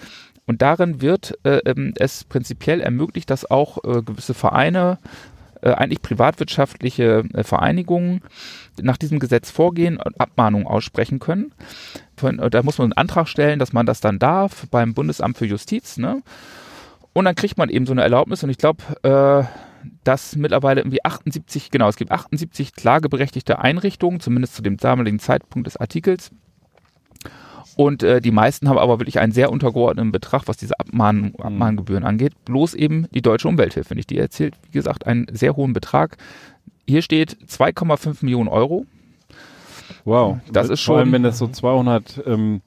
und 0.44 0.60
darin 0.60 1.00
wird 1.00 1.38
äh, 1.44 1.58
ähm, 1.66 1.94
es 1.96 2.24
prinzipiell 2.24 2.80
ermöglicht, 2.80 3.30
dass 3.30 3.48
auch 3.48 3.78
äh, 3.84 4.02
gewisse 4.02 4.34
Vereine, 4.34 4.98
äh, 5.04 5.08
eigentlich 5.70 6.02
privatwirtschaftliche 6.02 7.24
äh, 7.34 7.44
Vereinigungen 7.44 8.22
nach 8.80 8.96
diesem 8.96 9.18
Gesetz 9.18 9.50
vorgehen 9.50 9.98
und 9.98 10.20
Abmahnungen 10.20 10.66
aussprechen 10.66 11.18
können. 11.18 11.52
Äh, 12.22 12.50
da 12.50 12.62
muss 12.62 12.78
man 12.78 12.86
einen 12.86 12.92
Antrag 12.94 13.28
stellen, 13.28 13.58
dass 13.58 13.72
man 13.72 13.86
das 13.86 14.00
dann 14.00 14.18
darf 14.18 14.66
beim 14.70 14.94
Bundesamt 14.94 15.38
für 15.38 15.46
Justiz. 15.46 15.96
Ne? 15.98 16.22
Und 17.12 17.24
dann 17.24 17.34
kriegt 17.34 17.58
man 17.58 17.68
eben 17.68 17.86
so 17.86 17.92
eine 17.92 18.02
Erlaubnis 18.02 18.42
und 18.42 18.50
ich 18.50 18.58
glaube, 18.58 18.82
äh, 19.02 19.44
dass 20.04 20.36
mittlerweile 20.36 20.80
irgendwie 20.80 21.04
78, 21.04 21.70
genau, 21.70 21.88
es 21.88 21.96
gibt 21.96 22.12
78 22.12 22.74
klageberechtigte 22.74 23.58
Einrichtungen, 23.58 24.20
zumindest 24.20 24.54
zu 24.54 24.62
dem 24.62 24.76
damaligen 24.76 25.18
Zeitpunkt 25.18 25.66
des 25.66 25.76
Artikels. 25.76 26.30
Und 27.76 28.02
äh, 28.02 28.20
die 28.20 28.30
meisten 28.30 28.68
haben 28.68 28.78
aber 28.78 28.98
wirklich 28.98 29.18
einen 29.18 29.32
sehr 29.32 29.50
untergeordneten 29.50 30.12
Betrag, 30.12 30.42
was 30.46 30.56
diese 30.58 30.78
Abmahn, 30.78 31.34
Abmahngebühren 31.38 32.04
angeht. 32.04 32.32
Bloß 32.44 32.74
eben 32.74 33.06
die 33.14 33.22
Deutsche 33.22 33.48
Umwelthilfe 33.48 33.94
nicht. 33.94 34.10
Die 34.10 34.18
erzielt, 34.18 34.54
wie 34.66 34.72
gesagt, 34.72 35.06
einen 35.06 35.26
sehr 35.32 35.56
hohen 35.56 35.72
Betrag. 35.72 36.16
Hier 36.86 37.00
steht 37.02 37.36
2,5 37.48 38.18
Millionen 38.24 38.48
Euro. 38.48 38.84
wow. 40.04 40.38
das 40.52 40.68
ist 40.68 40.82
Vor 40.82 40.96
allem, 40.98 41.06
schon- 41.06 41.12
wenn 41.12 41.22
das 41.22 41.38
so 41.38 41.48
200, 41.48 42.22
ähm, 42.26 42.60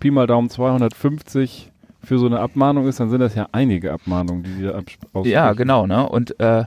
Pi 0.00 0.10
mal 0.10 0.26
Daumen 0.26 0.50
250 0.50 1.70
für 2.02 2.18
so 2.18 2.26
eine 2.26 2.40
Abmahnung 2.40 2.86
ist, 2.88 3.00
dann 3.00 3.10
sind 3.10 3.20
das 3.20 3.34
ja 3.34 3.48
einige 3.52 3.92
Abmahnungen, 3.92 4.42
die 4.44 4.50
die 4.54 4.62
da 4.64 4.78
abs- 4.78 5.26
Ja, 5.28 5.52
genau, 5.52 5.86
ne? 5.86 6.08
Und, 6.08 6.38
äh, 6.40 6.64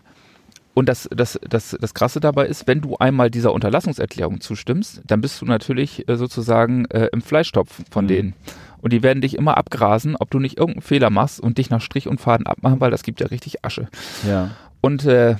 und 0.73 0.87
das, 0.87 1.09
das, 1.15 1.39
das, 1.47 1.75
das 1.79 1.93
Krasse 1.93 2.19
dabei 2.19 2.47
ist, 2.47 2.65
wenn 2.67 2.81
du 2.81 2.95
einmal 2.97 3.29
dieser 3.29 3.53
Unterlassungserklärung 3.53 4.39
zustimmst, 4.41 5.01
dann 5.05 5.19
bist 5.21 5.41
du 5.41 5.45
natürlich 5.45 6.07
äh, 6.07 6.15
sozusagen 6.15 6.85
äh, 6.85 7.09
im 7.11 7.21
Fleischtopf 7.21 7.81
von 7.89 8.05
Mhm. 8.05 8.09
denen. 8.09 8.33
Und 8.81 8.93
die 8.93 9.03
werden 9.03 9.21
dich 9.21 9.35
immer 9.37 9.57
abgrasen, 9.57 10.15
ob 10.15 10.31
du 10.31 10.39
nicht 10.39 10.57
irgendeinen 10.57 10.81
Fehler 10.81 11.09
machst 11.11 11.39
und 11.39 11.57
dich 11.59 11.69
nach 11.69 11.81
Strich 11.81 12.07
und 12.07 12.19
Faden 12.19 12.47
abmachen, 12.47 12.79
weil 12.79 12.89
das 12.89 13.03
gibt 13.03 13.19
ja 13.19 13.27
richtig 13.27 13.63
Asche. 13.63 13.87
Ja. 14.27 14.51
Und 14.81 15.05
äh, 15.05 15.35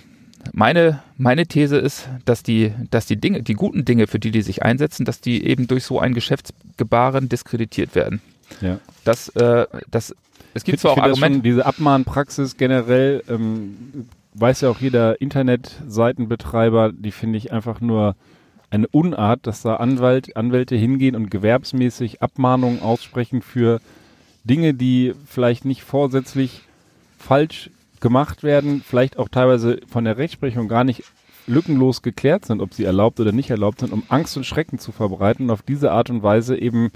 meine, 0.53 1.01
meine 1.17 1.47
These 1.47 1.77
ist, 1.77 2.07
dass 2.25 2.43
die, 2.43 2.73
dass 2.91 3.05
die 3.07 3.15
Dinge, 3.17 3.41
die 3.41 3.53
guten 3.53 3.84
Dinge, 3.86 4.05
für 4.07 4.19
die 4.19 4.29
die 4.32 4.41
sich 4.43 4.61
einsetzen, 4.63 5.05
dass 5.05 5.21
die 5.21 5.43
eben 5.45 5.65
durch 5.67 5.86
so 5.86 5.99
ein 5.99 6.13
Geschäftsgebaren 6.13 7.29
diskreditiert 7.29 7.95
werden. 7.95 8.21
ja. 8.59 8.79
Das, 9.05 9.29
äh, 9.29 9.65
das, 9.89 10.15
es 10.53 10.63
gibt 10.63 10.75
Ich 10.75 10.82
zwar 10.82 10.91
auch 10.91 10.97
Argumente, 10.97 11.39
diese 11.39 11.65
Abmahnpraxis 11.65 12.57
generell, 12.57 13.23
ähm, 13.27 14.07
weiß 14.34 14.61
ja 14.61 14.69
auch 14.69 14.79
jeder 14.79 15.19
Internetseitenbetreiber, 15.21 16.91
die 16.93 17.11
finde 17.11 17.38
ich 17.38 17.51
einfach 17.51 17.82
nur 17.82 18.15
eine 18.69 18.88
Unart, 18.88 19.45
dass 19.47 19.61
da 19.61 19.75
Anwalt, 19.75 20.38
Anwälte 20.38 20.75
hingehen 20.75 21.15
und 21.15 21.29
gewerbsmäßig 21.29 22.21
Abmahnungen 22.21 22.82
aussprechen 22.82 23.41
für 23.41 23.82
Dinge, 24.43 24.73
die 24.73 25.13
vielleicht 25.25 25.65
nicht 25.65 25.84
vorsätzlich 25.84 26.61
falsch 27.17 27.69
gemacht 27.99 28.43
werden, 28.43 28.82
vielleicht 28.86 29.19
auch 29.19 29.29
teilweise 29.29 29.79
von 29.88 30.05
der 30.05 30.17
Rechtsprechung 30.17 30.67
gar 30.67 30.84
nicht 30.84 31.03
lückenlos 31.47 32.01
geklärt 32.01 32.45
sind, 32.45 32.61
ob 32.61 32.73
sie 32.73 32.86
erlaubt 32.86 33.19
oder 33.19 33.32
nicht 33.32 33.49
erlaubt 33.49 33.82
sind, 33.82 33.91
um 33.91 34.03
Angst 34.09 34.38
und 34.38 34.45
Schrecken 34.45 34.79
zu 34.79 34.91
verbreiten 34.91 35.45
und 35.45 35.51
auf 35.51 35.61
diese 35.61 35.91
Art 35.91 36.09
und 36.09 36.23
Weise 36.23 36.57
eben 36.57 36.91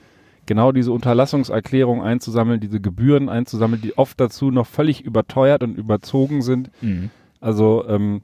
genau 0.45 0.71
diese 0.71 0.91
Unterlassungserklärung 0.91 2.03
einzusammeln, 2.03 2.59
diese 2.59 2.79
Gebühren 2.79 3.29
einzusammeln, 3.29 3.81
die 3.81 3.97
oft 3.97 4.19
dazu 4.19 4.51
noch 4.51 4.67
völlig 4.67 5.01
überteuert 5.01 5.63
und 5.63 5.77
überzogen 5.77 6.41
sind. 6.41 6.69
Mhm. 6.81 7.09
Also 7.45 7.85
ähm, 7.87 8.21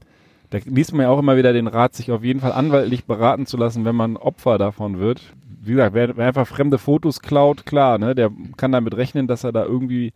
da 0.50 0.58
liest 0.66 0.94
man 0.94 1.04
ja 1.04 1.10
auch 1.10 1.20
immer 1.20 1.38
wieder 1.38 1.54
den 1.54 1.68
Rat, 1.68 1.94
sich 1.94 2.12
auf 2.12 2.24
jeden 2.24 2.40
Fall 2.40 2.52
anwaltlich 2.52 3.06
beraten 3.06 3.46
zu 3.46 3.56
lassen, 3.56 3.86
wenn 3.86 3.96
man 3.96 4.18
Opfer 4.18 4.58
davon 4.58 4.98
wird. 4.98 5.22
Wie 5.62 5.72
gesagt, 5.72 5.94
wer, 5.94 6.18
wer 6.18 6.28
einfach 6.28 6.48
fremde 6.48 6.80
Fotos 6.80 7.22
klaut, 7.22 7.68
klar, 7.68 8.00
ne, 8.00 8.16
der 8.16 8.32
kann 8.58 8.72
damit 8.72 8.98
rechnen, 8.98 9.28
dass 9.28 9.44
er 9.44 9.52
da 9.52 9.64
irgendwie 9.64 10.12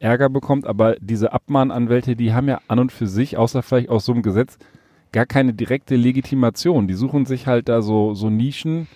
Ärger 0.00 0.28
bekommt, 0.28 0.66
aber 0.66 0.96
diese 1.00 1.32
Abmahnanwälte, 1.32 2.14
die 2.14 2.34
haben 2.34 2.48
ja 2.48 2.60
an 2.68 2.78
und 2.78 2.92
für 2.92 3.06
sich, 3.06 3.38
außer 3.38 3.62
vielleicht 3.62 3.88
aus 3.88 4.04
so 4.04 4.12
einem 4.12 4.22
Gesetz, 4.22 4.58
gar 5.12 5.24
keine 5.24 5.54
direkte 5.54 5.96
Legitimation. 5.96 6.88
Die 6.88 6.94
suchen 6.94 7.24
sich 7.24 7.46
halt 7.46 7.70
da 7.70 7.80
so, 7.80 8.12
so 8.12 8.28
Nischen, 8.28 8.86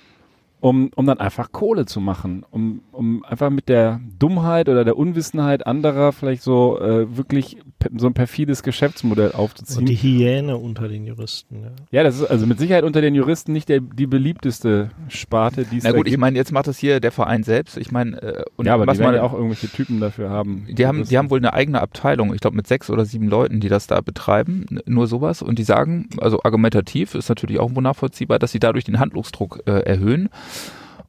um, 0.67 0.91
um 0.97 1.07
dann 1.07 1.21
einfach 1.21 1.53
Kohle 1.53 1.87
zu 1.87 2.01
machen, 2.01 2.45
um, 2.51 2.81
um 2.91 3.25
einfach 3.25 3.51
mit 3.51 3.69
der 3.69 4.01
Dummheit 4.19 4.69
oder 4.69 4.85
der 4.85 4.97
Unwissenheit 4.97 5.65
anderer 5.65 6.13
vielleicht 6.13 6.43
so 6.43 6.81
äh, 6.81 7.17
wirklich 7.17 7.59
so 7.97 8.09
ein 8.09 8.15
perfides 8.15 8.65
Geschäftsmodell 8.65 9.31
aufzuziehen. 9.31 9.81
Und 9.81 9.89
die 9.89 9.95
Hyäne 9.95 10.57
unter 10.57 10.89
den 10.89 11.07
Juristen. 11.07 11.63
Ja. 11.63 11.71
ja, 11.93 12.03
das 12.03 12.17
ist 12.17 12.25
also 12.25 12.47
mit 12.47 12.59
Sicherheit 12.59 12.83
unter 12.83 13.01
den 13.01 13.15
Juristen 13.15 13.53
nicht 13.53 13.69
der, 13.69 13.81
die 13.81 14.09
beliebteste 14.09 14.91
Sparte, 15.09 15.65
die 15.65 15.79
es 15.79 15.85
Na 15.85 15.93
gut, 15.93 16.09
ich 16.09 16.19
meine, 16.19 16.37
jetzt 16.37 16.51
macht 16.51 16.67
das 16.67 16.79
hier 16.79 16.99
der 16.99 17.13
Verein 17.13 17.45
selbst. 17.45 17.77
Ich 17.77 17.93
meine, 17.93 18.21
äh, 18.21 18.45
und 18.57 18.67
ja, 18.67 18.75
aber 18.75 18.89
was 18.89 18.97
die 18.97 19.05
werden 19.05 19.13
man, 19.13 19.23
ja 19.23 19.23
auch 19.23 19.35
irgendwelche 19.35 19.69
Typen 19.69 20.01
dafür 20.01 20.31
haben. 20.31 20.67
die 20.69 20.85
haben, 20.85 21.05
die 21.05 21.17
haben 21.17 21.31
wohl 21.31 21.39
eine 21.39 21.53
eigene 21.53 21.81
Abteilung, 21.81 22.35
ich 22.35 22.41
glaube 22.41 22.57
mit 22.57 22.67
sechs 22.67 22.91
oder 22.91 23.05
sieben 23.05 23.29
Leuten, 23.29 23.61
die 23.61 23.69
das 23.69 23.87
da 23.87 24.01
betreiben, 24.01 24.67
nur 24.87 25.07
sowas. 25.07 25.43
Und 25.43 25.61
die 25.61 25.65
sagen, 25.65 26.09
also 26.19 26.43
argumentativ 26.43 27.15
ist 27.15 27.29
natürlich 27.29 27.61
auch 27.61 27.71
nachvollziehbar, 27.71 28.41
dass 28.41 28.51
sie 28.51 28.59
dadurch 28.59 28.85
den 28.85 28.99
Handlungsdruck 28.99 29.63
äh, 29.67 29.81
erhöhen 29.81 30.29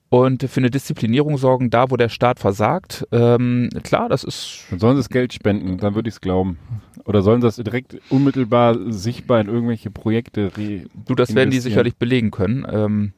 und 0.10 0.44
für 0.44 0.60
eine 0.60 0.70
Disziplinierung 0.70 1.38
sorgen, 1.38 1.70
da 1.70 1.92
wo 1.92 1.98
der 1.98 2.10
Staat 2.10 2.40
versagt. 2.40 3.06
Ähm, 3.12 3.70
klar, 3.84 4.08
das 4.10 4.24
ist 4.24 4.66
Dann 4.70 4.80
sollen 4.80 4.96
sie 4.96 5.02
das 5.02 5.10
Geld 5.10 5.34
spenden, 5.34 5.78
dann 5.78 5.96
würde 5.96 6.08
ich 6.10 6.16
es 6.16 6.22
glauben. 6.22 6.58
Oder 7.06 7.22
sollen 7.22 7.42
sie 7.42 7.48
das 7.48 7.58
direkt 7.58 7.98
unmittelbar 8.10 8.78
sichtbar 8.92 9.42
in 9.42 9.48
irgendwelche 9.48 9.92
Projekte 9.92 10.52
re 10.58 10.86
Du, 11.06 11.16
das 11.16 11.36
werden 11.36 11.52
die 11.52 11.60
sicherlich 11.60 11.98
belegen 11.98 12.32
können. 12.32 12.66
Ähm, 12.70 13.14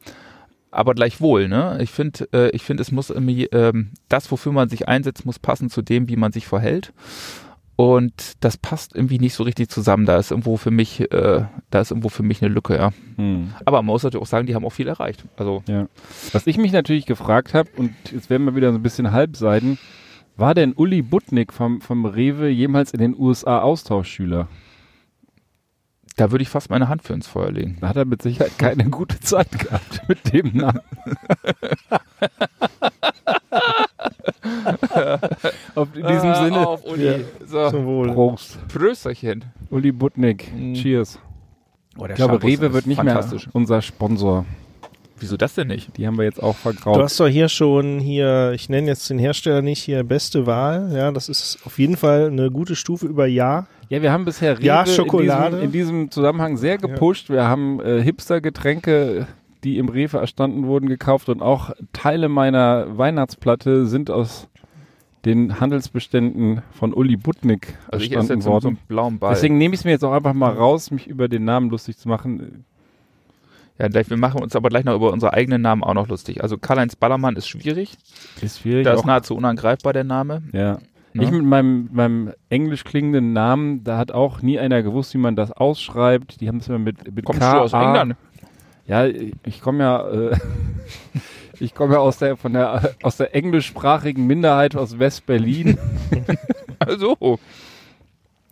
aber 0.71 0.93
gleichwohl, 0.93 1.47
ne? 1.47 1.79
Ich 1.81 1.89
finde, 1.89 2.29
äh, 2.31 2.49
ich 2.51 2.63
finde, 2.63 2.81
es 2.81 2.91
muss 2.91 3.09
irgendwie, 3.09 3.45
ähm, 3.45 3.91
das, 4.07 4.31
wofür 4.31 4.51
man 4.51 4.69
sich 4.69 4.87
einsetzt, 4.87 5.25
muss 5.25 5.39
passen 5.39 5.69
zu 5.69 5.81
dem, 5.81 6.09
wie 6.09 6.15
man 6.15 6.31
sich 6.31 6.47
verhält. 6.47 6.93
Und 7.79 8.33
das 8.41 8.57
passt 8.57 8.93
irgendwie 8.93 9.19
nicht 9.19 9.33
so 9.33 9.43
richtig 9.43 9.69
zusammen. 9.69 10.05
Da 10.05 10.17
ist 10.17 10.31
irgendwo 10.31 10.57
für 10.57 10.69
mich, 10.69 10.99
äh, 11.13 11.45
da 11.69 11.79
ist 11.79 11.91
irgendwo 11.91 12.09
für 12.09 12.23
mich 12.23 12.43
eine 12.43 12.53
Lücke, 12.53 12.75
ja. 12.75 12.89
Hm. 13.15 13.53
Aber 13.63 13.77
man 13.77 13.85
muss 13.85 14.03
natürlich 14.03 14.21
auch 14.21 14.27
sagen, 14.27 14.47
die 14.47 14.53
haben 14.53 14.65
auch 14.65 14.73
viel 14.73 14.89
erreicht. 14.89 15.23
Also 15.37 15.63
Ja. 15.65 15.87
Was 16.33 16.45
ich 16.45 16.57
mich 16.57 16.73
natürlich 16.73 17.05
gefragt 17.05 17.53
habe, 17.53 17.69
und 17.77 17.93
jetzt 18.11 18.29
werden 18.29 18.45
wir 18.45 18.53
wieder 18.57 18.73
so 18.73 18.79
ein 18.79 18.83
bisschen 18.83 19.13
halbseiden, 19.13 19.77
war 20.35 20.53
denn 20.55 20.73
Uli 20.73 21.01
Butnik 21.01 21.53
vom, 21.53 21.79
vom 21.79 22.05
Rewe 22.05 22.49
jemals 22.49 22.91
in 22.91 22.99
den 22.99 23.17
USA 23.17 23.61
Austauschschüler? 23.61 24.49
da 26.17 26.31
würde 26.31 26.41
ich 26.41 26.49
fast 26.49 26.69
meine 26.69 26.89
Hand 26.89 27.03
für 27.03 27.13
ins 27.13 27.27
Feuer 27.27 27.49
legen. 27.49 27.77
Da 27.79 27.87
hat 27.87 27.95
er 27.95 28.03
mit 28.03 28.21
Sicherheit 28.21 28.59
keine 28.59 28.89
gute 28.89 29.21
Zeit 29.21 29.57
gehabt 29.57 30.01
mit 30.09 30.33
dem 30.33 30.51
Namen. 30.57 30.81
Auf, 35.75 35.87
in 35.95 36.05
diesem 36.07 36.29
Ah, 36.29 36.43
Sinne. 36.43 36.67
Auf, 36.67 36.85
Uli. 36.85 37.05
Ja. 37.05 37.15
So. 37.45 37.69
Zum 37.69 37.85
Wohl. 37.85 38.11
Prost. 38.11 38.57
Prösterchen. 38.67 39.45
Uli 39.69 39.91
Butnik. 39.91 40.51
Mhm. 40.53 40.73
Cheers. 40.75 41.19
Oh, 41.97 42.01
der 42.01 42.11
Ich 42.11 42.15
glaube, 42.15 42.41
Rewe 42.41 42.73
wird 42.73 42.87
nicht 42.87 43.03
mehr 43.03 43.23
unser 43.53 43.81
Sponsor. 43.81 44.45
Wieso 45.21 45.35
das 45.35 45.53
denn 45.55 45.67
nicht? 45.67 45.97
Die 45.97 46.07
haben 46.07 46.17
wir 46.17 46.23
jetzt 46.23 46.41
auch 46.41 46.55
Du 46.55 46.61
vergraut. 46.71 47.01
hast 47.03 47.19
doch 47.19 47.27
hier 47.27 47.49
schon 47.49 47.99
hier, 47.99 48.53
ich 48.55 48.69
nenne 48.69 48.87
jetzt 48.87 49.09
den 49.09 49.19
Hersteller 49.19 49.61
nicht 49.61 49.81
hier 49.83 50.03
beste 50.05 50.45
Wahl. 50.45 50.91
Ja, 50.93 51.11
das 51.11 51.27
ist 51.27 51.59
auf 51.65 51.77
jeden 51.77 51.97
Fall 51.97 52.27
eine 52.27 52.49
gute 52.51 52.75
Stufe 52.77 53.05
über 53.05 53.25
Ja. 53.27 53.67
Ja, 53.89 54.01
wir 54.01 54.11
haben 54.13 54.23
bisher 54.23 54.57
Rewe 54.57 54.65
Ja, 54.65 54.83
in, 54.83 54.87
diesem, 55.19 55.59
in 55.61 55.71
diesem 55.73 56.11
Zusammenhang 56.11 56.55
sehr 56.55 56.77
gepusht. 56.77 57.29
Wir 57.29 57.43
haben 57.45 57.81
äh, 57.81 58.01
Hipster-Getränke, 58.01 59.27
die 59.63 59.77
im 59.77 59.89
Rewe 59.89 60.17
erstanden 60.17 60.65
wurden, 60.65 60.87
gekauft 60.87 61.29
und 61.29 61.41
auch 61.41 61.71
Teile 61.93 62.29
meiner 62.29 62.97
Weihnachtsplatte 62.97 63.85
sind 63.85 64.09
aus 64.09 64.47
den 65.25 65.59
Handelsbeständen 65.59 66.61
von 66.71 66.93
Uli 66.93 67.17
Butnik 67.17 67.77
Also 67.91 68.05
erstanden 68.05 68.33
jetzt 68.33 68.43
so, 68.43 68.49
so 68.49 68.51
worden. 68.51 68.67
einen 68.67 68.77
blauen 68.87 69.19
Ball. 69.19 69.33
Deswegen 69.33 69.57
nehme 69.57 69.73
ich 69.73 69.81
es 69.81 69.85
mir 69.85 69.91
jetzt 69.91 70.05
auch 70.05 70.13
einfach 70.13 70.33
mal 70.33 70.53
raus, 70.53 70.91
mich 70.91 71.07
über 71.07 71.27
den 71.27 71.43
Namen 71.43 71.69
lustig 71.69 71.97
zu 71.97 72.07
machen. 72.07 72.63
ja, 73.77 73.89
gleich, 73.89 74.09
wir 74.09 74.15
machen 74.17 74.41
uns 74.41 74.55
aber 74.55 74.69
gleich 74.69 74.85
noch 74.85 74.95
über 74.95 75.11
unsere 75.11 75.33
eigenen 75.33 75.61
Namen 75.61 75.83
auch 75.83 75.93
noch 75.93 76.07
lustig. 76.07 76.41
Also 76.41 76.57
Karl-Heinz 76.57 76.95
Ballermann 76.95 77.35
ist 77.35 77.49
schwierig. 77.49 77.97
Ist 78.41 78.59
schwierig. 78.61 78.85
Da 78.85 78.93
ist 78.93 79.05
nahezu 79.05 79.35
unangreifbar 79.35 79.91
der 79.93 80.05
Name. 80.05 80.41
ja. 80.53 80.79
Ne? 81.13 81.23
Ich 81.23 81.31
mit 81.31 81.43
meinem, 81.43 81.89
meinem 81.91 82.33
englisch 82.49 82.83
klingenden 82.83 83.33
Namen, 83.33 83.83
da 83.83 83.97
hat 83.97 84.11
auch 84.11 84.43
nie 84.43 84.59
einer 84.59 84.83
gewusst, 84.83 85.15
wie 85.15 85.17
man 85.17 85.35
das 85.35 85.51
ausschreibt. 85.51 86.39
Die 86.39 86.47
haben 86.47 86.57
es 86.57 86.67
immer 86.67 86.77
mit, 86.77 87.15
mit 87.15 87.25
Kommst 87.25 87.41
K 87.41 87.53
du 87.53 87.59
aus 87.61 87.73
England? 87.73 88.15
Ja, 88.89 89.05
ich 89.05 89.61
komme 89.61 89.83
ja, 89.83 90.09
äh, 90.09 90.37
ich 91.59 91.73
komme 91.75 91.93
ja 91.93 91.99
aus 91.99 92.17
der 92.17 92.35
von 92.35 92.53
der 92.53 92.95
aus 93.03 93.17
der 93.17 93.35
englischsprachigen 93.35 94.25
Minderheit 94.27 94.75
aus 94.75 94.99
West-Berlin. 94.99 95.77
Also, 96.81 97.37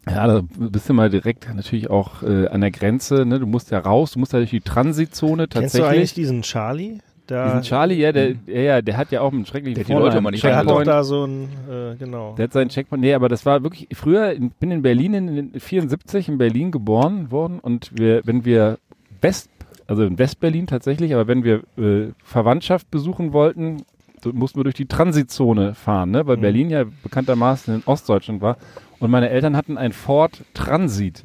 ja, 0.05 0.27
da 0.27 0.41
bist 0.57 0.89
du 0.89 0.93
mal 0.93 1.09
direkt 1.09 1.47
natürlich 1.55 1.89
auch 1.89 2.23
äh, 2.23 2.47
an 2.47 2.59
der 2.59 2.71
Grenze. 2.71 3.25
Ne? 3.25 3.39
Du 3.39 3.47
musst 3.47 3.71
ja 3.71 3.79
raus, 3.79 4.11
du 4.11 4.19
musst 4.19 4.33
ja 4.33 4.39
durch 4.39 4.49
die 4.49 4.59
Transitzone 4.59 5.47
Kennst 5.47 5.75
du 5.75 5.83
eigentlich 5.83 6.09
tatsächlich. 6.11 6.13
diesen 6.13 6.41
Charlie? 6.41 6.97
Da, 7.27 7.45
Diesen 7.45 7.61
Charlie, 7.61 7.95
ja, 7.95 8.11
der, 8.11 8.35
ja, 8.45 8.59
ja, 8.61 8.81
der 8.81 8.97
hat 8.97 9.11
ja 9.11 9.21
auch 9.21 9.31
einen 9.31 9.45
schrecklichen 9.45 9.75
Der 9.75 9.83
hat 9.83 9.89
die 9.89 9.93
Leute 9.93 10.03
Vornamen. 10.03 10.17
immer 10.19 10.31
nicht 10.31 10.43
der 10.43 10.55
hat 10.57 10.69
doch 10.69 10.83
da 10.83 11.03
so 11.05 11.25
ein, 11.25 11.49
äh, 11.69 11.95
genau. 11.97 12.35
Der 12.38 12.43
hat 12.43 12.53
seinen 12.53 12.67
Checkpoint. 12.69 13.01
Nee, 13.01 13.13
aber 13.13 13.29
das 13.29 13.45
war 13.45 13.63
wirklich 13.63 13.88
früher. 13.93 14.33
Ich 14.33 14.41
bin 14.59 14.71
in 14.71 14.81
Berlin 14.81 15.13
in 15.13 15.35
den 15.51 15.59
74 15.59 16.27
in 16.29 16.38
Berlin 16.38 16.71
geboren 16.71 17.31
worden 17.31 17.59
und 17.59 17.91
wir, 17.97 18.21
wenn 18.25 18.43
wir 18.43 18.77
West, 19.21 19.49
also 19.88 20.03
in 20.03 20.19
West-Berlin 20.19 20.67
tatsächlich, 20.67 21.13
aber 21.13 21.27
wenn 21.27 21.43
wir 21.43 21.63
äh, 21.77 22.11
Verwandtschaft 22.23 22.91
besuchen 22.91 23.33
wollten, 23.33 23.83
mussten 24.33 24.59
wir 24.59 24.63
durch 24.63 24.75
die 24.75 24.88
Transitzone 24.88 25.73
fahren, 25.73 26.11
ne? 26.11 26.27
weil 26.27 26.38
Mhm. 26.38 26.41
Berlin 26.41 26.69
ja 26.69 26.85
bekanntermaßen 27.03 27.75
in 27.75 27.83
Ostdeutschland 27.85 28.41
war. 28.41 28.57
Und 28.99 29.11
meine 29.11 29.29
Eltern 29.29 29.55
hatten 29.55 29.77
ein 29.77 29.93
Ford 29.93 30.43
Transit. 30.53 31.23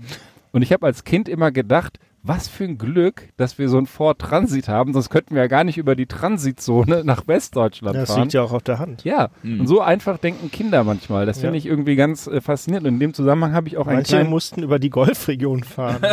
Und 0.53 0.63
ich 0.63 0.73
habe 0.73 0.87
als 0.87 1.05
Kind 1.05 1.29
immer 1.29 1.51
gedacht, 1.51 1.99
was 2.25 2.47
für 2.49 2.65
ein 2.65 2.79
Glück, 2.79 3.31
dass 3.37 3.59
wir 3.59 3.69
so 3.69 3.79
ein 3.79 3.87
Ford 3.87 4.19
Transit 4.21 4.69
haben, 4.69 4.93
sonst 4.93 5.11
könnten 5.11 5.35
wir 5.35 5.43
ja 5.43 5.49
gar 5.49 5.65
nicht 5.65 5.77
über 5.79 5.97
die 5.97 6.07
Transitzone 6.07 7.03
nach 7.05 7.27
Westdeutschland 7.27 7.95
Ja, 7.97 8.01
das 8.03 8.11
fahren. 8.11 8.21
liegt 8.23 8.33
ja 8.33 8.43
auch 8.43 8.53
auf 8.53 8.63
der 8.63 8.79
Hand. 8.79 9.03
Ja, 9.05 9.31
Hm. 9.43 9.61
und 9.61 9.67
so 9.67 9.81
einfach 9.81 10.19
denken 10.19 10.51
Kinder 10.51 10.85
manchmal. 10.85 11.27
Das 11.27 11.39
Ja. 11.39 11.43
finde 11.43 11.59
ich 11.59 11.67
irgendwie 11.67 11.97
ganz 11.97 12.27
äh, 12.29 12.41
faszinierend. 12.41 12.87
Und 12.87 12.95
in 12.95 13.01
dem 13.01 13.15
Zusammenhang 13.15 13.53
habe 13.55 13.67
ich 13.69 13.77
auch 13.77 13.87
einen 13.87 13.97
Manche 13.97 14.15
kleinen... 14.17 14.31
mussten 14.31 14.63
über 14.63 14.79
die 14.79 14.91
Golfregion 14.91 15.65
fahren. 15.65 16.01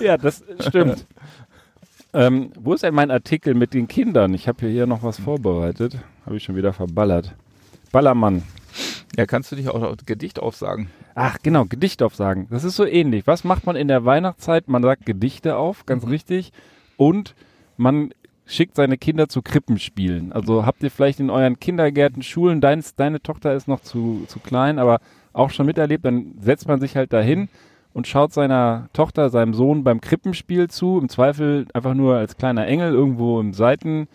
Ja, 0.00 0.16
das 0.16 0.44
stimmt. 0.60 1.06
ähm, 2.12 2.50
wo 2.58 2.74
ist 2.74 2.82
denn 2.82 2.94
mein 2.94 3.10
Artikel 3.10 3.54
mit 3.54 3.74
den 3.74 3.88
Kindern? 3.88 4.34
Ich 4.34 4.48
habe 4.48 4.66
hier 4.66 4.86
noch 4.86 5.02
was 5.02 5.18
vorbereitet. 5.18 5.98
Habe 6.26 6.36
ich 6.36 6.42
schon 6.44 6.56
wieder 6.56 6.72
verballert. 6.72 7.34
Ballermann. 7.92 8.42
Ja, 9.16 9.26
kannst 9.26 9.52
du 9.52 9.56
dich 9.56 9.68
auch 9.68 9.96
Gedicht 10.04 10.38
aufsagen? 10.40 10.90
Ach, 11.14 11.38
genau, 11.42 11.64
Gedicht 11.64 12.02
aufsagen. 12.02 12.48
Das 12.50 12.64
ist 12.64 12.76
so 12.76 12.84
ähnlich. 12.84 13.26
Was 13.26 13.44
macht 13.44 13.66
man 13.66 13.76
in 13.76 13.88
der 13.88 14.04
Weihnachtszeit? 14.04 14.68
Man 14.68 14.82
sagt 14.82 15.06
Gedichte 15.06 15.56
auf, 15.56 15.86
ganz 15.86 16.06
richtig. 16.06 16.52
Und 16.96 17.34
man 17.76 18.12
schickt 18.46 18.76
seine 18.76 18.98
Kinder 18.98 19.28
zu 19.28 19.42
Krippenspielen. 19.42 20.32
Also 20.32 20.66
habt 20.66 20.82
ihr 20.82 20.90
vielleicht 20.90 21.20
in 21.20 21.30
euren 21.30 21.58
Kindergärten, 21.58 22.22
Schulen, 22.22 22.60
deins, 22.60 22.94
deine 22.94 23.22
Tochter 23.22 23.54
ist 23.54 23.68
noch 23.68 23.80
zu, 23.80 24.24
zu 24.28 24.38
klein, 24.38 24.78
aber 24.78 25.00
auch 25.32 25.50
schon 25.50 25.66
miterlebt, 25.66 26.04
dann 26.04 26.34
setzt 26.40 26.68
man 26.68 26.80
sich 26.80 26.96
halt 26.96 27.12
dahin 27.12 27.48
und 27.92 28.06
schaut 28.06 28.32
seiner 28.32 28.88
Tochter, 28.92 29.30
seinem 29.30 29.54
Sohn 29.54 29.84
beim 29.84 30.00
Krippenspiel 30.00 30.68
zu. 30.68 30.98
Im 30.98 31.08
Zweifel 31.08 31.66
einfach 31.72 31.94
nur 31.94 32.16
als 32.16 32.36
kleiner 32.36 32.66
Engel 32.66 32.92
irgendwo 32.92 33.40
im 33.40 33.54
Seiten. 33.54 34.08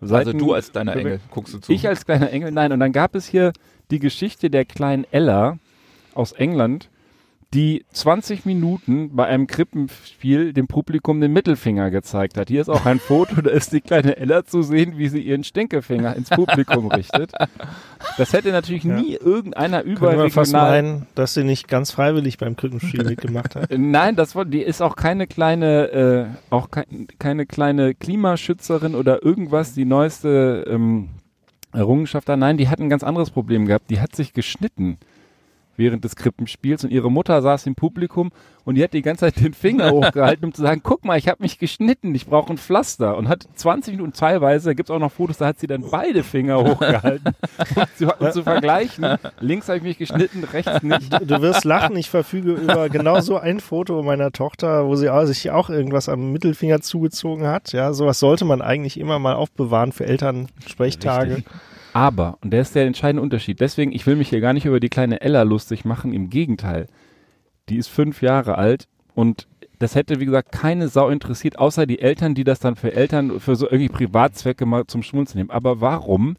Also 0.00 0.14
Seiten 0.14 0.38
du 0.38 0.52
als 0.52 0.72
deiner 0.72 0.94
Engel 0.94 1.20
guckst 1.30 1.54
du 1.54 1.58
zu. 1.58 1.72
ich 1.72 1.88
als 1.88 2.04
kleiner 2.04 2.30
Engel, 2.30 2.52
nein. 2.52 2.72
Und 2.72 2.80
dann 2.80 2.92
gab 2.92 3.14
es 3.14 3.26
hier 3.26 3.52
die 3.90 3.98
Geschichte 3.98 4.50
der 4.50 4.64
kleinen 4.64 5.04
Ella 5.10 5.58
aus 6.14 6.32
England, 6.32 6.88
die 7.52 7.84
20 7.92 8.46
Minuten 8.46 9.14
bei 9.14 9.26
einem 9.26 9.46
Krippenspiel 9.46 10.52
dem 10.52 10.66
Publikum 10.66 11.20
den 11.20 11.32
Mittelfinger 11.32 11.92
gezeigt 11.92 12.36
hat. 12.36 12.48
Hier 12.48 12.60
ist 12.60 12.68
auch 12.68 12.84
ein 12.84 12.98
Foto, 13.06 13.40
da 13.42 13.50
ist 13.50 13.72
die 13.72 13.80
kleine 13.80 14.16
Ella 14.16 14.44
zu 14.44 14.62
sehen, 14.62 14.98
wie 14.98 15.06
sie 15.08 15.20
ihren 15.20 15.44
Stinkefinger 15.44 16.16
ins 16.16 16.30
Publikum 16.30 16.88
richtet. 16.90 17.30
Das 18.18 18.32
hätte 18.32 18.50
natürlich 18.50 18.82
Ja. 18.82 19.00
nie 19.00 19.14
irgendeiner 19.14 19.84
Könnte 19.84 20.02
man 20.02 20.30
fast 20.30 20.50
überregional... 20.50 20.82
meinen, 20.82 21.06
dass 21.14 21.34
sie 21.34 21.44
nicht 21.44 21.68
ganz 21.68 21.92
freiwillig 21.92 22.38
beim 22.38 22.56
Krippenspiel 22.56 23.04
mitgemacht 23.04 23.54
hat. 23.54 23.70
Nein, 23.76 24.16
das 24.16 24.34
war, 24.34 24.44
die 24.44 24.62
ist 24.62 24.80
auch 24.82 24.96
keine 24.96 25.28
kleine, 25.28 25.90
äh, 25.92 26.26
auch 26.50 26.72
kein, 26.72 27.06
keine 27.20 27.46
kleine 27.46 27.94
Klimaschützerin 27.94 28.96
oder 28.96 29.22
irgendwas, 29.24 29.74
die 29.74 29.84
neueste 29.84 30.64
ähm, 30.68 31.08
Errungenschaft 31.74 32.28
da. 32.28 32.36
Nein, 32.36 32.56
die 32.56 32.68
hat 32.68 32.80
ein 32.80 32.88
ganz 32.88 33.02
anderes 33.02 33.30
Problem 33.30 33.66
gehabt. 33.66 33.90
Die 33.90 34.00
hat 34.00 34.14
sich 34.14 34.32
geschnitten 34.32 34.98
während 35.76 36.04
des 36.04 36.16
Krippenspiels 36.16 36.84
und 36.84 36.90
ihre 36.90 37.10
Mutter 37.10 37.42
saß 37.42 37.66
im 37.66 37.74
Publikum 37.74 38.30
und 38.64 38.76
die 38.76 38.82
hat 38.82 38.94
die 38.94 39.02
ganze 39.02 39.26
Zeit 39.26 39.40
den 39.40 39.54
Finger 39.54 39.90
hochgehalten, 39.92 40.44
um 40.44 40.54
zu 40.54 40.62
sagen, 40.62 40.80
guck 40.82 41.04
mal, 41.04 41.18
ich 41.18 41.28
habe 41.28 41.42
mich 41.42 41.58
geschnitten, 41.58 42.14
ich 42.14 42.26
brauche 42.26 42.52
ein 42.52 42.58
Pflaster 42.58 43.16
und 43.16 43.28
hat 43.28 43.46
20 43.54 43.94
Minuten 43.94 44.12
teilweise, 44.12 44.70
da 44.70 44.74
gibt 44.74 44.88
es 44.88 44.94
auch 44.94 44.98
noch 44.98 45.12
Fotos, 45.12 45.38
da 45.38 45.46
hat 45.46 45.58
sie 45.58 45.66
dann 45.66 45.84
beide 45.90 46.22
Finger 46.22 46.62
hochgehalten, 46.64 47.34
um 47.76 47.84
zu, 47.96 48.14
um 48.18 48.32
zu 48.32 48.42
vergleichen. 48.42 49.18
Links 49.40 49.68
habe 49.68 49.78
ich 49.78 49.84
mich 49.84 49.98
geschnitten, 49.98 50.44
rechts 50.44 50.82
nicht. 50.82 51.12
Du, 51.12 51.26
du 51.26 51.42
wirst 51.42 51.64
lachen, 51.64 51.96
ich 51.96 52.10
verfüge 52.10 52.52
über 52.52 52.88
genau 52.88 53.20
so 53.20 53.36
ein 53.36 53.60
Foto 53.60 54.02
meiner 54.02 54.32
Tochter, 54.32 54.86
wo 54.86 54.96
sie 54.96 55.10
auch, 55.10 55.24
sich 55.24 55.50
auch 55.50 55.70
irgendwas 55.70 56.08
am 56.08 56.32
Mittelfinger 56.32 56.80
zugezogen 56.80 57.46
hat. 57.46 57.72
Ja, 57.72 57.92
sowas 57.92 58.18
sollte 58.18 58.44
man 58.44 58.62
eigentlich 58.62 58.98
immer 58.98 59.18
mal 59.18 59.34
aufbewahren 59.34 59.92
für 59.92 60.06
Elternsprechtage. 60.06 61.36
Richtig. 61.36 61.52
Aber, 61.94 62.38
und 62.42 62.50
der 62.50 62.60
ist 62.60 62.74
der 62.74 62.86
entscheidende 62.86 63.22
Unterschied, 63.22 63.60
deswegen, 63.60 63.92
ich 63.92 64.04
will 64.04 64.16
mich 64.16 64.28
hier 64.28 64.40
gar 64.40 64.52
nicht 64.52 64.66
über 64.66 64.80
die 64.80 64.88
kleine 64.88 65.20
Ella 65.20 65.42
lustig 65.42 65.84
machen, 65.84 66.12
im 66.12 66.28
Gegenteil. 66.28 66.88
Die 67.68 67.76
ist 67.76 67.86
fünf 67.86 68.20
Jahre 68.20 68.58
alt 68.58 68.88
und 69.14 69.46
das 69.78 69.94
hätte, 69.94 70.18
wie 70.18 70.24
gesagt, 70.24 70.50
keine 70.50 70.88
Sau 70.88 71.08
interessiert, 71.08 71.58
außer 71.58 71.86
die 71.86 72.00
Eltern, 72.00 72.34
die 72.34 72.42
das 72.42 72.58
dann 72.58 72.74
für 72.74 72.92
Eltern, 72.92 73.38
für 73.38 73.54
so 73.54 73.66
irgendwie 73.66 73.88
Privatzwecke 73.88 74.66
mal 74.66 74.86
zum 74.86 75.04
Schmunzeln 75.04 75.38
nehmen. 75.38 75.50
Aber 75.50 75.80
warum 75.80 76.36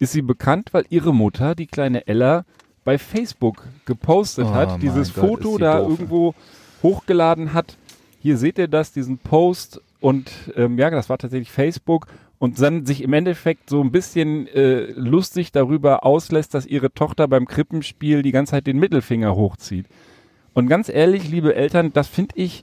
ist 0.00 0.12
sie 0.12 0.22
bekannt? 0.22 0.70
Weil 0.72 0.84
ihre 0.88 1.14
Mutter, 1.14 1.54
die 1.54 1.66
kleine 1.66 2.06
Ella, 2.08 2.44
bei 2.82 2.98
Facebook 2.98 3.68
gepostet 3.86 4.46
Oh 4.50 4.54
hat, 4.54 4.82
dieses 4.82 5.14
Gott, 5.14 5.24
Foto 5.24 5.58
da 5.58 5.78
doof. 5.78 5.90
irgendwo 5.90 6.34
hochgeladen 6.82 7.52
hat. 7.52 7.76
Hier 8.20 8.36
seht 8.38 8.58
ihr 8.58 8.68
das, 8.68 8.92
diesen 8.92 9.18
Post 9.18 9.80
und 10.00 10.30
ähm, 10.56 10.78
ja, 10.78 10.90
das 10.90 11.08
war 11.08 11.18
tatsächlich 11.18 11.50
Facebook 11.50 12.08
und 12.38 12.60
dann 12.60 12.84
sich 12.84 13.02
im 13.02 13.12
Endeffekt 13.12 13.70
so 13.70 13.80
ein 13.80 13.92
bisschen 13.92 14.46
äh, 14.48 14.92
lustig 14.92 15.52
darüber 15.52 16.04
auslässt, 16.04 16.54
dass 16.54 16.66
ihre 16.66 16.92
Tochter 16.92 17.28
beim 17.28 17.46
Krippenspiel 17.46 18.22
die 18.22 18.32
ganze 18.32 18.52
Zeit 18.52 18.66
den 18.66 18.78
Mittelfinger 18.78 19.34
hochzieht. 19.34 19.86
Und 20.52 20.68
ganz 20.68 20.88
ehrlich, 20.88 21.28
liebe 21.28 21.54
Eltern, 21.54 21.92
das 21.92 22.08
finde 22.08 22.36
ich, 22.36 22.62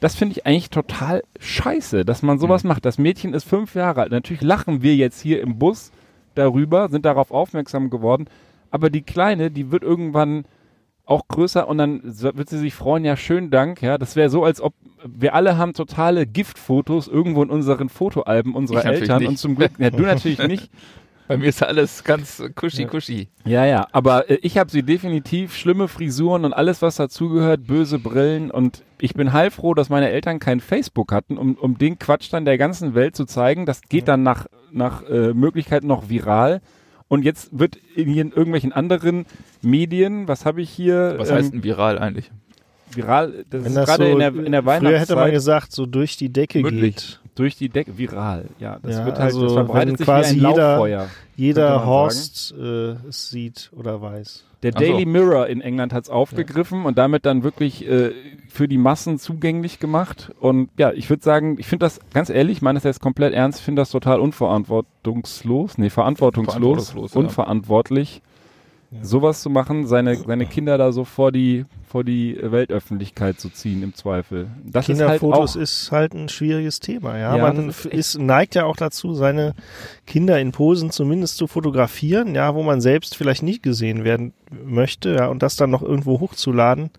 das 0.00 0.14
finde 0.14 0.32
ich 0.32 0.46
eigentlich 0.46 0.70
total 0.70 1.22
scheiße, 1.38 2.04
dass 2.04 2.22
man 2.22 2.38
sowas 2.38 2.64
macht. 2.64 2.84
Das 2.84 2.98
Mädchen 2.98 3.34
ist 3.34 3.44
fünf 3.44 3.74
Jahre 3.74 4.02
alt. 4.02 4.12
Natürlich 4.12 4.42
lachen 4.42 4.82
wir 4.82 4.96
jetzt 4.96 5.20
hier 5.20 5.40
im 5.40 5.58
Bus 5.58 5.92
darüber, 6.34 6.88
sind 6.88 7.04
darauf 7.04 7.30
aufmerksam 7.30 7.90
geworden. 7.90 8.26
Aber 8.70 8.90
die 8.90 9.02
Kleine, 9.02 9.50
die 9.50 9.70
wird 9.70 9.82
irgendwann 9.82 10.44
auch 11.08 11.26
größer 11.28 11.66
und 11.66 11.78
dann 11.78 12.00
wird 12.04 12.48
sie 12.48 12.58
sich 12.58 12.74
freuen, 12.74 13.04
ja, 13.04 13.16
schönen 13.16 13.50
Dank, 13.50 13.80
ja. 13.82 13.96
Das 13.96 14.14
wäre 14.14 14.28
so, 14.28 14.44
als 14.44 14.60
ob 14.60 14.74
wir 15.04 15.34
alle 15.34 15.56
haben 15.56 15.72
totale 15.72 16.26
Giftfotos 16.26 17.08
irgendwo 17.08 17.42
in 17.42 17.50
unseren 17.50 17.88
Fotoalben 17.88 18.54
unserer 18.54 18.80
Ich 18.80 19.00
Eltern 19.00 19.26
und 19.26 19.38
zum 19.38 19.56
Glück, 19.56 19.72
ja, 19.78 19.90
du 19.90 20.02
natürlich 20.02 20.38
nicht. 20.46 20.70
Bei 21.28 21.36
mir 21.36 21.46
ist 21.46 21.62
alles 21.62 22.04
ganz 22.04 22.42
kuschi 22.54 22.86
kuschi. 22.86 23.28
Ja, 23.44 23.66
ja, 23.66 23.86
aber 23.92 24.30
äh, 24.30 24.38
ich 24.40 24.56
habe 24.56 24.70
sie 24.70 24.82
definitiv 24.82 25.54
schlimme 25.54 25.86
Frisuren 25.86 26.46
und 26.46 26.54
alles, 26.54 26.80
was 26.80 26.96
dazugehört, 26.96 27.66
böse 27.66 27.98
Brillen 27.98 28.50
und 28.50 28.82
ich 28.98 29.12
bin 29.12 29.34
heilfroh, 29.34 29.74
dass 29.74 29.90
meine 29.90 30.10
Eltern 30.10 30.38
kein 30.38 30.60
Facebook 30.60 31.12
hatten, 31.12 31.36
um, 31.36 31.54
um 31.54 31.76
den 31.76 31.98
Quatsch 31.98 32.32
dann 32.32 32.46
der 32.46 32.56
ganzen 32.56 32.94
Welt 32.94 33.14
zu 33.14 33.26
zeigen. 33.26 33.66
Das 33.66 33.82
geht 33.82 34.08
dann 34.08 34.22
nach, 34.22 34.46
nach 34.72 35.02
äh, 35.08 35.34
Möglichkeit 35.34 35.84
noch 35.84 36.08
viral. 36.08 36.62
Und 37.08 37.24
jetzt 37.24 37.58
wird 37.58 37.76
in, 37.96 38.08
in 38.16 38.28
irgendwelchen 38.30 38.72
anderen 38.72 39.24
Medien, 39.62 40.28
was 40.28 40.44
habe 40.44 40.60
ich 40.60 40.70
hier? 40.70 41.14
Was 41.16 41.30
ähm, 41.30 41.36
heißt 41.36 41.52
denn 41.54 41.64
viral 41.64 41.98
eigentlich? 41.98 42.30
viral? 42.90 43.44
Das 43.50 43.64
Wenn 43.64 43.70
ist 43.70 43.76
das 43.76 43.86
gerade 43.86 44.04
so, 44.04 44.10
in 44.12 44.18
der, 44.18 44.28
in 44.34 44.52
der 44.52 44.62
früher 44.62 44.72
hätte 44.98 45.14
man 45.14 45.24
Weihnachtszeit 45.24 45.32
gesagt, 45.32 45.72
so 45.72 45.86
durch 45.86 46.16
die 46.16 46.30
Decke 46.30 46.60
Mündlich. 46.60 46.96
geht. 46.96 47.20
durch 47.34 47.56
die 47.56 47.68
Decke 47.68 47.96
viral. 47.98 48.46
Ja, 48.58 48.78
das 48.82 48.96
Ja, 48.96 49.04
wird 49.06 49.16
halt, 49.16 49.24
also 49.26 49.44
das 49.44 49.52
verbreitet 49.52 49.88
wenn 49.90 49.96
sich 49.98 50.06
quasi 50.06 50.36
wie 50.36 50.44
ein 50.46 50.50
jeder- 50.50 50.72
Lauffeuer. 50.72 51.08
jeder 51.36 51.76
man 51.78 51.86
Horst 51.86 52.54
äh, 52.58 52.92
es 53.08 53.30
sieht 53.30 53.70
oder 53.76 54.00
weiß. 54.00 54.44
Der 54.62 54.72
Ach 54.74 54.80
so. 54.80 54.86
Daily 54.86 55.06
Mirror 55.06 55.46
in 55.46 55.60
England 55.60 55.92
hat 55.92 56.04
es 56.04 56.10
aufgegriffen 56.10 56.84
und 56.84 56.98
damit 56.98 57.24
dann 57.24 57.44
wirklich 57.44 57.88
äh, 57.88 58.10
für 58.48 58.66
die 58.66 58.78
Massen 58.78 59.18
zugänglich 59.18 59.78
gemacht. 59.78 60.32
Und 60.40 60.70
ja, 60.78 60.92
ich 60.92 61.08
würde 61.08 61.22
sagen, 61.22 61.56
ich 61.58 61.66
finde 61.66 61.86
das 61.86 62.00
ganz 62.12 62.28
ehrlich, 62.28 62.58
ich 62.58 62.62
meine 62.62 62.76
das 62.78 62.84
jetzt 62.84 63.00
komplett 63.00 63.34
ernst, 63.34 63.60
ich 63.60 63.64
finde 63.64 63.82
das 63.82 63.90
total 63.90 64.18
unverantwortungslos, 64.18 65.78
nee, 65.78 65.90
verantwortungslos, 65.90 66.90
Verantwortungslos, 66.90 67.14
ja. 67.14 67.20
unverantwortlich, 67.20 68.22
sowas 69.02 69.42
zu 69.42 69.50
machen, 69.50 69.86
seine, 69.86 70.16
seine 70.16 70.46
Kinder 70.46 70.76
da 70.76 70.90
so 70.90 71.04
vor 71.04 71.30
die, 71.30 71.64
vor 71.88 72.04
die 72.04 72.38
Weltöffentlichkeit 72.40 73.40
zu 73.40 73.48
ziehen, 73.48 73.82
im 73.82 73.94
Zweifel. 73.94 74.48
Das 74.64 74.88
ist 74.88 75.00
halt 75.00 75.20
Kinderfotos 75.20 75.56
ist 75.56 75.90
halt 75.90 76.14
ein 76.14 76.28
schwieriges 76.28 76.80
Thema. 76.80 77.16
Ja, 77.18 77.36
Ja, 77.36 77.42
man 77.42 77.70
ist, 77.90 78.18
neigt 78.18 78.54
ja 78.54 78.64
auch 78.64 78.76
dazu, 78.76 79.14
seine 79.14 79.54
Kinder 80.06 80.38
in 80.38 80.52
Posen 80.52 80.90
zumindest 80.90 81.36
zu 81.36 81.46
fotografieren, 81.46 82.34
ja, 82.34 82.54
wo 82.54 82.62
man 82.62 82.80
selbst 82.80 83.16
vielleicht 83.16 83.42
nicht 83.42 83.62
gesehen 83.62 84.04
werden 84.04 84.32
möchte, 84.64 85.14
ja, 85.14 85.26
und 85.26 85.42
das 85.42 85.56
dann 85.56 85.70
noch 85.70 85.82
irgendwo 85.82 86.20
hochzuladen. 86.20 86.90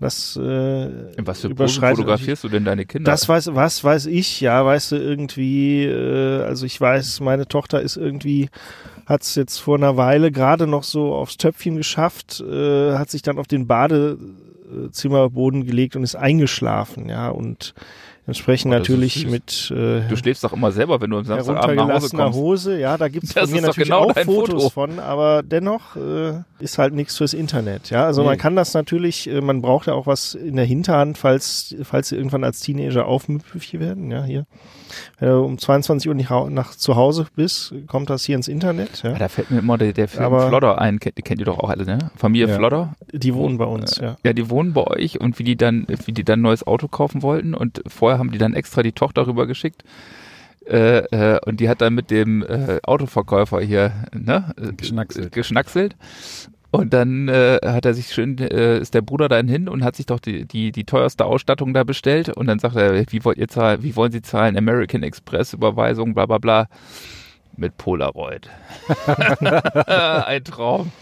Das 0.00 0.34
äh, 0.34 0.84
In 1.16 1.26
was 1.26 1.42
für 1.42 1.48
überschreitet 1.48 1.98
fotografierst 1.98 2.44
du 2.44 2.48
denn 2.48 2.64
deine 2.64 2.86
Kinder? 2.86 3.10
Das 3.10 3.28
weiß, 3.28 3.54
was 3.54 3.84
weiß 3.84 4.06
ich, 4.06 4.40
ja, 4.40 4.64
weißt 4.64 4.92
du, 4.92 4.96
irgendwie, 4.96 5.84
äh, 5.84 6.42
also 6.42 6.64
ich 6.64 6.80
weiß, 6.80 7.20
meine 7.20 7.46
Tochter 7.46 7.82
ist 7.82 7.96
irgendwie, 7.96 8.48
hat 9.04 9.22
es 9.22 9.34
jetzt 9.34 9.58
vor 9.58 9.76
einer 9.76 9.98
Weile 9.98 10.32
gerade 10.32 10.66
noch 10.66 10.84
so 10.84 11.14
aufs 11.14 11.36
Töpfchen 11.36 11.76
geschafft, 11.76 12.40
äh, 12.40 12.94
hat 12.94 13.10
sich 13.10 13.20
dann 13.20 13.38
auf 13.38 13.46
den 13.46 13.66
Badezimmerboden 13.66 15.66
gelegt 15.66 15.96
und 15.96 16.02
ist 16.02 16.16
eingeschlafen, 16.16 17.10
ja, 17.10 17.28
und 17.28 17.74
entsprechend 18.26 18.72
Oh, 18.72 18.78
natürlich 18.78 19.26
mit 19.26 19.70
äh, 19.74 20.02
du 20.08 20.16
schläfst 20.16 20.44
doch 20.44 20.52
immer 20.52 20.70
selber, 20.72 21.00
wenn 21.00 21.10
du 21.10 21.18
am 21.18 21.24
Samstagabend 21.24 21.76
nach 21.76 21.88
Hause 21.94 22.16
kommst. 22.16 22.38
Hose, 22.38 22.78
ja, 22.78 22.96
da 22.96 23.08
gibt's 23.08 23.32
von 23.32 23.50
mir 23.50 23.60
natürlich 23.62 23.88
genau 23.88 24.10
auch 24.10 24.14
Fotos 24.18 24.62
Foto. 24.64 24.70
von, 24.70 24.98
aber 24.98 25.42
dennoch 25.42 25.96
äh, 25.96 26.34
ist 26.60 26.78
halt 26.78 26.94
nichts 26.94 27.16
fürs 27.16 27.32
Internet, 27.34 27.90
ja. 27.90 28.04
Also 28.04 28.22
Nee. 28.22 28.28
man 28.28 28.38
kann 28.38 28.54
das 28.56 28.74
natürlich, 28.74 29.28
äh, 29.28 29.40
man 29.40 29.62
braucht 29.62 29.86
ja 29.86 29.94
auch 29.94 30.06
was 30.06 30.34
in 30.34 30.56
der 30.56 30.64
Hinterhand, 30.64 31.18
falls, 31.18 31.74
falls 31.82 32.10
sie 32.10 32.16
irgendwann 32.16 32.44
als 32.44 32.60
Teenager 32.60 33.06
aufmüpfig 33.06 33.80
werden, 33.80 34.10
ja, 34.10 34.22
hier. 34.24 34.46
Wenn 35.20 35.28
du 35.28 35.40
um 35.44 35.56
22 35.58 36.08
Uhr 36.08 36.14
nicht 36.14 36.30
nach 36.30 36.74
zu 36.74 36.96
Hause 36.96 37.26
bist, 37.36 37.72
kommt 37.86 38.10
das 38.10 38.24
hier 38.24 38.34
ins 38.36 38.48
Internet, 38.48 39.02
ja. 39.04 39.12
Ah, 39.12 39.18
da 39.18 39.28
fällt 39.28 39.50
mir 39.50 39.60
immer 39.60 39.78
der, 39.78 39.92
der 39.92 40.08
Film 40.08 40.24
Aber- 40.24 40.48
Flodder 40.48 40.80
ein, 40.80 40.98
kennt, 40.98 41.24
kennt 41.24 41.40
ihr 41.40 41.46
doch 41.46 41.58
auch 41.60 41.70
alle, 41.70 41.84
ne? 41.84 41.98
Familie 42.16 42.48
Ja. 42.48 42.56
Flodder. 42.56 42.94
Die 43.12 43.34
wohnen 43.34 43.56
bei 43.56 43.64
uns, 43.66 43.96
ja. 43.98 44.16
Ja, 44.24 44.32
die 44.32 44.50
wohnen 44.50 44.72
bei 44.72 44.82
euch 44.84 45.20
und 45.20 45.38
wie 45.38 45.44
die 45.44 45.56
dann, 45.56 45.86
wie 46.06 46.12
die 46.12 46.24
dann 46.24 46.40
ein 46.40 46.42
neues 46.42 46.66
Auto 46.66 46.88
kaufen 46.88 47.22
wollten 47.22 47.54
und 47.54 47.82
vorher 47.86 48.18
haben 48.20 48.30
die 48.30 48.38
dann 48.38 48.54
extra 48.54 48.84
die 48.84 48.92
Tochter 48.92 49.26
rüber 49.26 49.48
geschickt. 49.48 49.82
Äh, 50.66 50.98
äh, 51.06 51.40
und 51.44 51.58
die 51.58 51.68
hat 51.68 51.80
dann 51.80 51.94
mit 51.94 52.10
dem 52.10 52.42
äh, 52.42 52.78
Autoverkäufer 52.84 53.60
hier 53.60 53.92
ne, 54.12 54.54
äh, 54.56 54.72
Geschnackselt. 54.72 55.32
geschnackselt. 55.32 55.96
Und 56.70 56.94
dann 56.94 57.26
äh, 57.28 57.58
hat 57.64 57.84
er 57.84 57.94
sich 57.94 58.12
schön, 58.12 58.38
äh, 58.38 58.78
ist 58.78 58.94
der 58.94 59.00
Bruder 59.00 59.28
dann 59.28 59.48
hin 59.48 59.68
und 59.68 59.82
hat 59.82 59.96
sich 59.96 60.06
doch 60.06 60.20
die, 60.20 60.46
die, 60.46 60.70
die 60.70 60.84
teuerste 60.84 61.24
Ausstattung 61.24 61.74
da 61.74 61.82
bestellt. 61.82 62.28
Und 62.28 62.46
dann 62.46 62.60
sagt 62.60 62.76
er, 62.76 63.10
wie 63.10 63.24
wollt 63.24 63.38
ihr 63.38 63.48
zahlen, 63.48 63.82
wie 63.82 63.96
wollen 63.96 64.12
Sie 64.12 64.22
zahlen? 64.22 64.56
American 64.56 65.02
Express 65.02 65.52
Überweisung, 65.52 66.14
bla 66.14 66.26
bla 66.26 66.38
bla. 66.38 66.68
Mit 67.60 67.76
Polaroid. 67.76 68.48
Ein 69.86 70.44
Traum. 70.44 70.92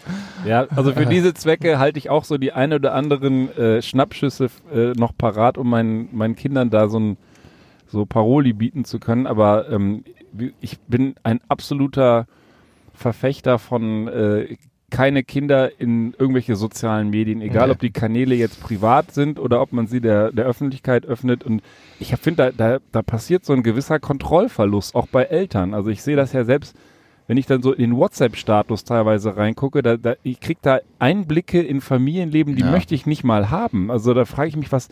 Ja, 0.44 0.66
also 0.74 0.92
für 0.92 1.06
diese 1.06 1.32
Zwecke 1.32 1.78
halte 1.78 2.00
ich 2.00 2.10
auch 2.10 2.24
so 2.24 2.36
die 2.36 2.52
ein 2.52 2.72
oder 2.72 2.94
anderen 2.94 3.56
äh, 3.56 3.80
Schnappschüsse 3.80 4.48
äh, 4.74 4.90
noch 4.98 5.16
parat, 5.16 5.56
um 5.56 5.70
meinen, 5.70 6.08
meinen 6.10 6.34
Kindern 6.34 6.68
da 6.68 6.88
so 6.88 6.98
ein 6.98 7.16
so 7.86 8.06
Paroli 8.06 8.54
bieten 8.54 8.84
zu 8.84 8.98
können. 8.98 9.28
Aber 9.28 9.70
ähm, 9.70 10.02
ich 10.60 10.80
bin 10.80 11.14
ein 11.22 11.40
absoluter 11.46 12.26
Verfechter 12.92 13.60
von 13.60 14.08
äh, 14.08 14.56
keine 14.90 15.22
Kinder 15.22 15.78
in 15.80 16.14
irgendwelche 16.18 16.56
sozialen 16.56 17.10
Medien, 17.10 17.42
egal 17.42 17.66
Nee. 17.68 17.72
ob 17.74 17.78
die 17.80 17.90
Kanäle 17.90 18.34
jetzt 18.34 18.60
privat 18.62 19.12
sind 19.12 19.38
oder 19.38 19.60
ob 19.60 19.72
man 19.72 19.86
sie 19.86 20.00
der, 20.00 20.32
der 20.32 20.46
Öffentlichkeit 20.46 21.04
öffnet. 21.04 21.44
Und 21.44 21.62
ich 22.00 22.14
finde, 22.16 22.52
da, 22.56 22.70
da, 22.76 22.78
da 22.92 23.02
passiert 23.02 23.44
so 23.44 23.52
ein 23.52 23.62
gewisser 23.62 23.98
Kontrollverlust, 24.00 24.94
auch 24.94 25.06
bei 25.06 25.24
Eltern. 25.24 25.74
Also 25.74 25.90
ich 25.90 26.02
sehe 26.02 26.16
das 26.16 26.32
ja 26.32 26.44
selbst, 26.44 26.74
wenn 27.26 27.36
ich 27.36 27.44
dann 27.44 27.60
so 27.62 27.72
in 27.74 27.80
den 27.90 27.96
WhatsApp-Status 27.96 28.84
teilweise 28.84 29.36
reingucke, 29.36 29.82
da, 29.82 29.98
da, 29.98 30.14
ich 30.22 30.40
kriege 30.40 30.60
da 30.62 30.78
Einblicke 30.98 31.60
in 31.60 31.82
Familienleben, 31.82 32.56
die 32.56 32.62
Ja. 32.62 32.70
möchte 32.70 32.94
ich 32.94 33.04
nicht 33.04 33.24
mal 33.24 33.50
haben. 33.50 33.90
Also 33.90 34.14
da 34.14 34.24
frage 34.24 34.48
ich 34.48 34.56
mich, 34.56 34.72
was, 34.72 34.88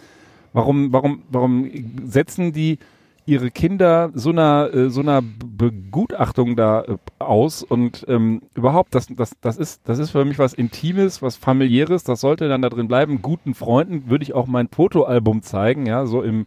warum, 0.52 0.92
warum, 0.92 1.22
warum 1.30 1.70
setzen 2.04 2.52
die 2.52 2.78
ihre 3.26 3.50
Kinder 3.50 4.10
so 4.14 4.30
einer, 4.30 4.70
äh, 4.72 4.88
so 4.88 5.00
einer 5.00 5.20
Be- 5.20 5.72
Begutachtung 5.72 6.56
da 6.56 6.82
äh, 6.82 6.96
aus 7.18 7.62
und 7.62 8.04
ähm, 8.08 8.42
überhaupt, 8.54 8.94
das, 8.94 9.08
das, 9.08 9.32
das, 9.40 9.56
ist, 9.56 9.80
das 9.84 9.98
ist 9.98 10.10
für 10.10 10.24
mich 10.24 10.38
was 10.38 10.54
Intimes, 10.54 11.22
was 11.22 11.36
Familiäres, 11.36 12.04
das 12.04 12.20
sollte 12.20 12.48
dann 12.48 12.62
da 12.62 12.68
drin 12.68 12.88
bleiben. 12.88 13.22
Guten 13.22 13.54
Freunden 13.54 14.08
würde 14.08 14.22
ich 14.22 14.34
auch 14.34 14.46
mein 14.46 14.68
Fotoalbum 14.68 15.42
zeigen, 15.42 15.86
ja, 15.86 16.06
so 16.06 16.22
im 16.22 16.44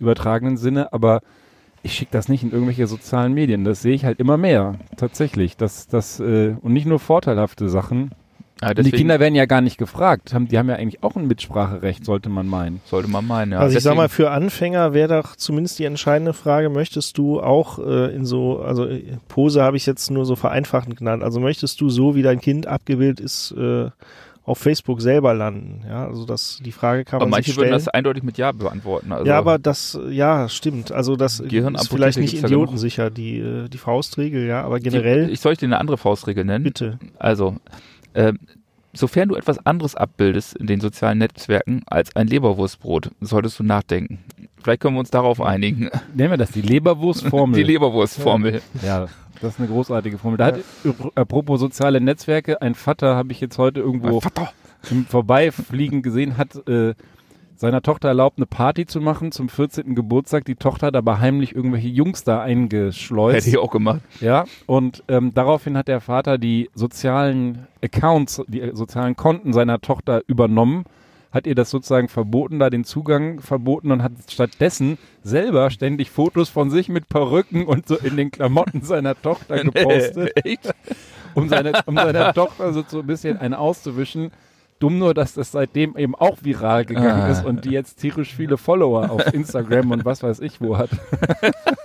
übertragenen 0.00 0.56
Sinne, 0.56 0.92
aber 0.92 1.20
ich 1.82 1.94
schicke 1.94 2.12
das 2.12 2.28
nicht 2.28 2.44
in 2.44 2.52
irgendwelche 2.52 2.86
sozialen 2.86 3.34
Medien. 3.34 3.64
Das 3.64 3.82
sehe 3.82 3.94
ich 3.94 4.04
halt 4.04 4.20
immer 4.20 4.36
mehr, 4.36 4.76
tatsächlich. 4.96 5.56
Das, 5.56 5.88
das, 5.88 6.20
äh, 6.20 6.54
und 6.60 6.72
nicht 6.72 6.86
nur 6.86 7.00
vorteilhafte 7.00 7.68
Sachen. 7.68 8.12
Ja, 8.62 8.68
Und 8.68 8.84
die 8.84 8.92
Kinder 8.92 9.18
werden 9.18 9.34
ja 9.34 9.46
gar 9.46 9.60
nicht 9.60 9.76
gefragt. 9.76 10.32
Haben, 10.32 10.46
die 10.46 10.56
haben 10.56 10.68
ja 10.68 10.76
eigentlich 10.76 11.02
auch 11.02 11.16
ein 11.16 11.26
Mitspracherecht, 11.26 12.04
sollte 12.04 12.28
man 12.28 12.46
meinen. 12.46 12.80
sollte 12.84 13.10
man 13.10 13.26
meinen, 13.26 13.52
ja. 13.52 13.58
also 13.58 13.76
ich 13.76 13.82
sag 13.82 13.96
mal, 13.96 14.08
für 14.08 14.30
Anfänger 14.30 14.94
wäre 14.94 15.20
doch 15.20 15.34
zumindest 15.34 15.78
die 15.80 15.84
entscheidende 15.84 16.32
Frage, 16.32 16.70
möchtest 16.70 17.18
du 17.18 17.40
auch 17.40 17.78
äh, 17.78 18.14
in 18.14 18.24
so, 18.24 18.60
also 18.60 18.86
äh, 18.86 19.02
Pose 19.28 19.62
habe 19.62 19.76
ich 19.76 19.84
jetzt 19.84 20.10
nur 20.10 20.24
so 20.24 20.36
vereinfachend 20.36 20.96
genannt, 20.96 21.24
also 21.24 21.40
möchtest 21.40 21.80
du 21.80 21.90
so, 21.90 22.14
wie 22.14 22.22
dein 22.22 22.40
Kind 22.40 22.66
abgebildet 22.66 23.20
ist, 23.20 23.52
äh, 23.52 23.90
auf 24.44 24.58
Facebook 24.58 25.00
selber 25.00 25.34
landen? 25.34 25.82
Ja, 25.88 26.06
also 26.06 26.24
das, 26.24 26.58
die 26.64 26.72
Frage 26.72 27.04
kann 27.04 27.16
aber 27.16 27.26
man 27.26 27.30
manche 27.30 27.50
sich 27.50 27.56
würden 27.56 27.68
stellen. 27.68 27.84
das 27.84 27.88
eindeutig 27.88 28.22
mit 28.22 28.38
Ja 28.38 28.52
beantworten. 28.52 29.12
Also, 29.12 29.26
ja, 29.26 29.38
aber 29.38 29.58
das, 29.58 29.98
ja, 30.10 30.48
stimmt. 30.48 30.92
Also 30.92 31.16
das 31.16 31.40
ist 31.40 31.88
vielleicht 31.88 32.18
nicht 32.18 32.34
idiotensicher, 32.34 33.10
die, 33.10 33.38
äh, 33.38 33.68
die 33.68 33.78
Faustregel, 33.78 34.46
ja, 34.46 34.62
aber 34.62 34.78
die, 34.78 34.90
generell, 34.90 35.30
ich 35.30 35.40
soll 35.40 35.52
ich 35.52 35.58
dir 35.58 35.66
eine 35.66 35.78
andere 35.78 35.96
Faustregel 35.96 36.44
nennen? 36.44 36.64
bitte. 36.64 36.98
Also, 37.18 37.56
ähm, 38.14 38.38
sofern 38.92 39.28
du 39.28 39.36
etwas 39.36 39.64
anderes 39.64 39.94
abbildest 39.94 40.54
in 40.56 40.66
den 40.66 40.80
sozialen 40.80 41.18
Netzwerken 41.18 41.82
als 41.86 42.14
ein 42.16 42.26
Leberwurstbrot, 42.26 43.10
solltest 43.20 43.58
du 43.58 43.64
nachdenken. 43.64 44.18
Vielleicht 44.62 44.80
können 44.80 44.94
wir 44.94 45.00
uns 45.00 45.10
darauf 45.10 45.40
einigen. 45.40 45.90
Nennen 46.14 46.30
wir 46.30 46.36
das 46.36 46.52
die 46.52 46.62
Leberwurstformel. 46.62 47.56
Die 47.58 47.64
Leberwurstformel. 47.64 48.62
Ja, 48.84 49.08
das 49.40 49.54
ist 49.54 49.58
eine 49.58 49.68
großartige 49.68 50.18
Formel. 50.18 50.38
Da 50.38 50.46
hat, 50.46 50.60
apropos 51.16 51.58
soziale 51.58 52.00
Netzwerke, 52.00 52.62
ein 52.62 52.76
Vater 52.76 53.16
habe 53.16 53.32
ich 53.32 53.40
jetzt 53.40 53.58
heute 53.58 53.80
irgendwo 53.80 54.20
im 54.90 55.04
Vorbeifliegen 55.06 56.02
gesehen, 56.02 56.36
hat 56.36 56.56
äh, 56.68 56.94
seiner 57.62 57.80
Tochter 57.80 58.08
erlaubt, 58.08 58.38
eine 58.38 58.46
Party 58.46 58.86
zu 58.86 59.00
machen 59.00 59.30
zum 59.30 59.48
14. 59.48 59.94
Geburtstag. 59.94 60.44
Die 60.44 60.56
Tochter 60.56 60.88
hat 60.88 60.96
aber 60.96 61.20
heimlich 61.20 61.54
irgendwelche 61.54 61.86
Jungs 61.86 62.24
da 62.24 62.42
eingeschleust. 62.42 63.36
Hätte 63.36 63.50
ich 63.50 63.58
auch 63.58 63.70
gemacht. 63.70 64.00
Ja, 64.20 64.46
und 64.66 65.04
ähm, 65.06 65.32
daraufhin 65.32 65.76
hat 65.76 65.86
der 65.86 66.00
Vater 66.00 66.38
die 66.38 66.70
sozialen 66.74 67.68
Accounts, 67.80 68.42
die 68.48 68.62
äh, 68.62 68.74
sozialen 68.74 69.14
Konten 69.14 69.52
seiner 69.52 69.80
Tochter 69.80 70.22
übernommen, 70.26 70.82
hat 71.30 71.46
ihr 71.46 71.54
das 71.54 71.70
sozusagen 71.70 72.08
verboten, 72.08 72.58
da 72.58 72.68
den 72.68 72.82
Zugang 72.82 73.40
verboten 73.40 73.92
und 73.92 74.02
hat 74.02 74.10
stattdessen 74.28 74.98
selber 75.22 75.70
ständig 75.70 76.10
Fotos 76.10 76.48
von 76.48 76.68
sich 76.68 76.88
mit 76.88 77.08
Perücken 77.08 77.64
und 77.66 77.86
so 77.86 77.96
in 77.96 78.16
den 78.16 78.32
Klamotten 78.32 78.82
seiner 78.82 79.14
Tochter 79.14 79.62
gepostet, 79.62 80.32
um, 81.34 81.48
seine, 81.48 81.80
um 81.86 81.94
seiner 81.94 82.34
Tochter 82.34 82.72
so, 82.72 82.82
so 82.88 82.98
ein 82.98 83.06
bisschen 83.06 83.38
einen 83.38 83.54
auszuwischen. 83.54 84.32
Dumm 84.82 84.98
nur, 84.98 85.14
dass 85.14 85.34
das 85.34 85.52
seitdem 85.52 85.96
eben 85.96 86.14
auch 86.16 86.38
viral 86.42 86.84
gegangen 86.84 87.22
Ah. 87.22 87.28
ist 87.30 87.44
und 87.44 87.64
die 87.64 87.70
jetzt 87.70 88.00
tierisch 88.00 88.34
viele 88.34 88.56
Follower 88.56 89.10
auf 89.10 89.32
Instagram 89.32 89.92
und 89.92 90.04
was 90.04 90.22
weiß 90.22 90.40
ich 90.40 90.60
wo 90.60 90.76
hat. 90.76 90.90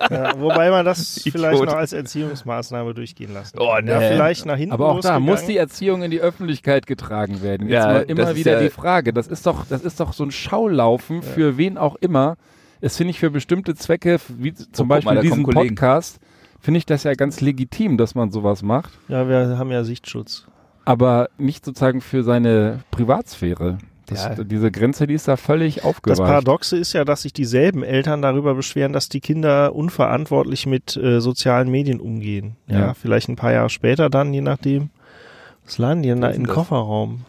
Ja, 0.09 0.39
wobei 0.39 0.69
man 0.71 0.85
das 0.85 1.17
Idiot. 1.17 1.33
vielleicht 1.33 1.63
noch 1.65 1.73
als 1.75 1.91
Erziehungsmaßnahme 1.91 2.93
durchgehen 2.93 3.33
lassen 3.33 3.57
Oh, 3.59 3.73
kann. 3.75 3.83
nee. 3.85 3.91
Ja, 3.91 3.99
vielleicht 3.99 4.45
nach 4.45 4.55
hinten 4.55 4.71
Aber 4.73 4.89
auch 4.89 5.01
da 5.01 5.19
muss 5.19 5.45
die 5.45 5.57
Erziehung 5.57 6.01
in 6.01 6.11
die 6.11 6.21
Öffentlichkeit 6.21 6.87
getragen 6.87 7.41
werden. 7.41 7.67
Jetzt 7.67 7.73
Ja, 7.83 7.87
mal 7.87 8.01
immer 8.03 8.33
wieder 8.35 8.53
ja- 8.53 8.59
die 8.61 8.69
Frage. 8.69 9.11
Das 9.11 9.27
ist 9.27 9.45
doch, 9.45 9.65
das 9.67 9.81
ist 9.81 9.99
doch 9.99 10.13
so 10.13 10.23
ein 10.23 10.31
Schaulaufen 10.31 11.21
für 11.23 11.57
wen 11.57 11.77
auch 11.77 11.97
immer. 11.97 12.37
Es 12.79 12.95
finde 12.95 13.11
ich 13.11 13.19
für 13.19 13.31
bestimmte 13.31 13.75
Zwecke, 13.75 14.17
wie 14.37 14.53
zum 14.53 14.85
Oh, 14.85 14.89
Beispiel 14.89 15.13
mal, 15.15 15.21
diesen. 15.21 15.43
Podcast, 15.43 16.19
finde 16.61 16.77
ich 16.77 16.85
das 16.85 17.03
ja 17.03 17.13
ganz 17.13 17.41
legitim, 17.41 17.97
dass 17.97 18.15
man 18.15 18.31
sowas 18.31 18.61
macht. 18.63 18.91
Ja, 19.09 19.27
wir 19.27 19.57
haben 19.57 19.71
ja 19.71 19.83
Sichtschutz. 19.83 20.47
Aber 20.88 21.29
nicht 21.38 21.65
sozusagen 21.65 22.01
für 22.01 22.23
seine 22.23 22.79
Privatsphäre. 22.91 23.77
Das, 24.05 24.23
Ja. 24.23 24.43
Diese 24.43 24.71
Grenze, 24.71 25.05
die 25.05 25.15
ist 25.15 25.27
da 25.27 25.35
völlig 25.35 25.75
Das 25.75 25.83
aufgeweicht. 25.85 26.21
Paradoxe 26.21 26.77
ist 26.77 26.93
ja, 26.93 27.03
dass 27.03 27.23
sich 27.23 27.33
dieselben 27.33 27.83
Eltern 27.83 28.21
darüber 28.21 28.55
beschweren, 28.55 28.93
dass 28.93 29.09
die 29.09 29.19
Kinder 29.19 29.75
unverantwortlich 29.75 30.65
mit 30.65 30.95
äh, 30.95 31.19
sozialen 31.19 31.69
Medien 31.69 31.99
umgehen. 31.99 32.55
Ja, 32.67 32.79
Ja. 32.79 32.93
vielleicht 32.93 33.27
ein 33.27 33.35
paar 33.35 33.51
Jahre 33.51 33.69
später 33.69 34.09
dann, 34.09 34.33
je 34.33 34.39
nachdem. 34.41 34.91
Was 35.65 35.77
laden 35.77 36.03
die 36.03 36.09
denn 36.09 36.21
da 36.21 36.31
den 36.31 36.45
das? 36.45 36.53
Kofferraum? 36.55 37.25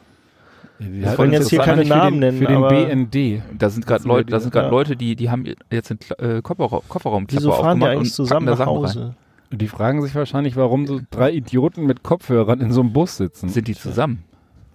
Wir 0.78 1.08
hatten 1.08 1.18
wollen 1.18 1.32
jetzt 1.32 1.50
hier 1.50 1.58
das 1.58 1.66
keine 1.66 1.82
den, 1.82 1.88
Namen 1.88 2.18
nennen, 2.20 2.38
Für 2.38 2.46
den 2.46 2.56
aber- 2.58 2.68
BND. 2.68 3.42
Da 3.58 3.68
sind 3.70 3.84
gerade 3.84 3.98
Das 3.98 4.06
Leute, 4.06 4.26
die- 4.26 4.30
da 4.30 4.38
sind 4.38 4.52
gerade 4.52 4.66
ja. 4.66 4.70
Leute, 4.70 4.94
die, 4.96 5.16
die 5.16 5.28
haben 5.30 5.44
jetzt 5.72 5.90
Kla- 5.90 6.36
äh, 6.38 6.42
Kofferraum, 6.42 6.82
Kofferraum 6.86 7.26
Wieso 7.28 7.50
fahren 7.50 7.80
die 7.80 7.86
eigentlich 7.86 8.12
zusammen 8.14 8.46
nach 8.46 8.58
Sachen 8.58 8.68
Hause? 8.70 9.00
Rein. 9.00 9.16
Und 9.50 9.62
die 9.62 9.68
fragen 9.68 10.02
sich 10.02 10.14
wahrscheinlich, 10.14 10.56
warum 10.56 10.86
so 10.86 11.00
drei 11.10 11.32
Idioten 11.32 11.86
mit 11.86 12.02
Kopfhörern 12.02 12.60
in 12.60 12.70
so 12.72 12.80
einem 12.82 12.92
Bus 12.92 13.16
sitzen. 13.16 13.48
Sind 13.48 13.66
die 13.68 13.74
zusammen? 13.74 14.22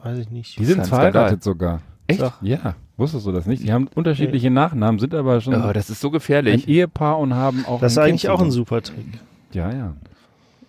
Weiß 0.01 0.17
ich 0.17 0.29
nicht. 0.31 0.57
Die 0.59 0.65
sind 0.65 0.79
ein 0.79 0.85
verheiratet 0.85 1.43
sogar. 1.43 1.81
Echt? 2.07 2.23
Ja, 2.41 2.75
wusstest 2.97 3.25
du 3.25 3.31
das 3.31 3.45
nicht? 3.45 3.63
Die 3.63 3.71
haben 3.71 3.87
unterschiedliche 3.95 4.49
Nachnamen, 4.49 4.99
sind 4.99 5.13
aber 5.15 5.39
schon 5.41 5.53
Oh, 5.55 5.71
das 5.73 5.89
ist 5.89 6.01
so 6.01 6.09
ein 6.09 6.13
gefährlich. 6.13 6.67
Ehepaar 6.67 7.19
und 7.19 7.33
haben 7.35 7.65
auch 7.65 7.79
Das 7.79 7.93
ist 7.93 7.97
ein 7.99 8.05
eigentlich 8.09 8.21
kind 8.23 8.33
auch 8.33 8.41
ein 8.41 8.51
super 8.51 8.81
Trick. 8.81 9.05
Ja, 9.53 9.71
ja. 9.71 9.93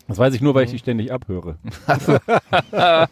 Das 0.06 0.18
weiß 0.18 0.34
ich 0.34 0.42
nur, 0.42 0.54
weil 0.54 0.64
ich 0.66 0.70
die 0.70 0.78
ständig 0.78 1.10
abhöre. 1.10 1.56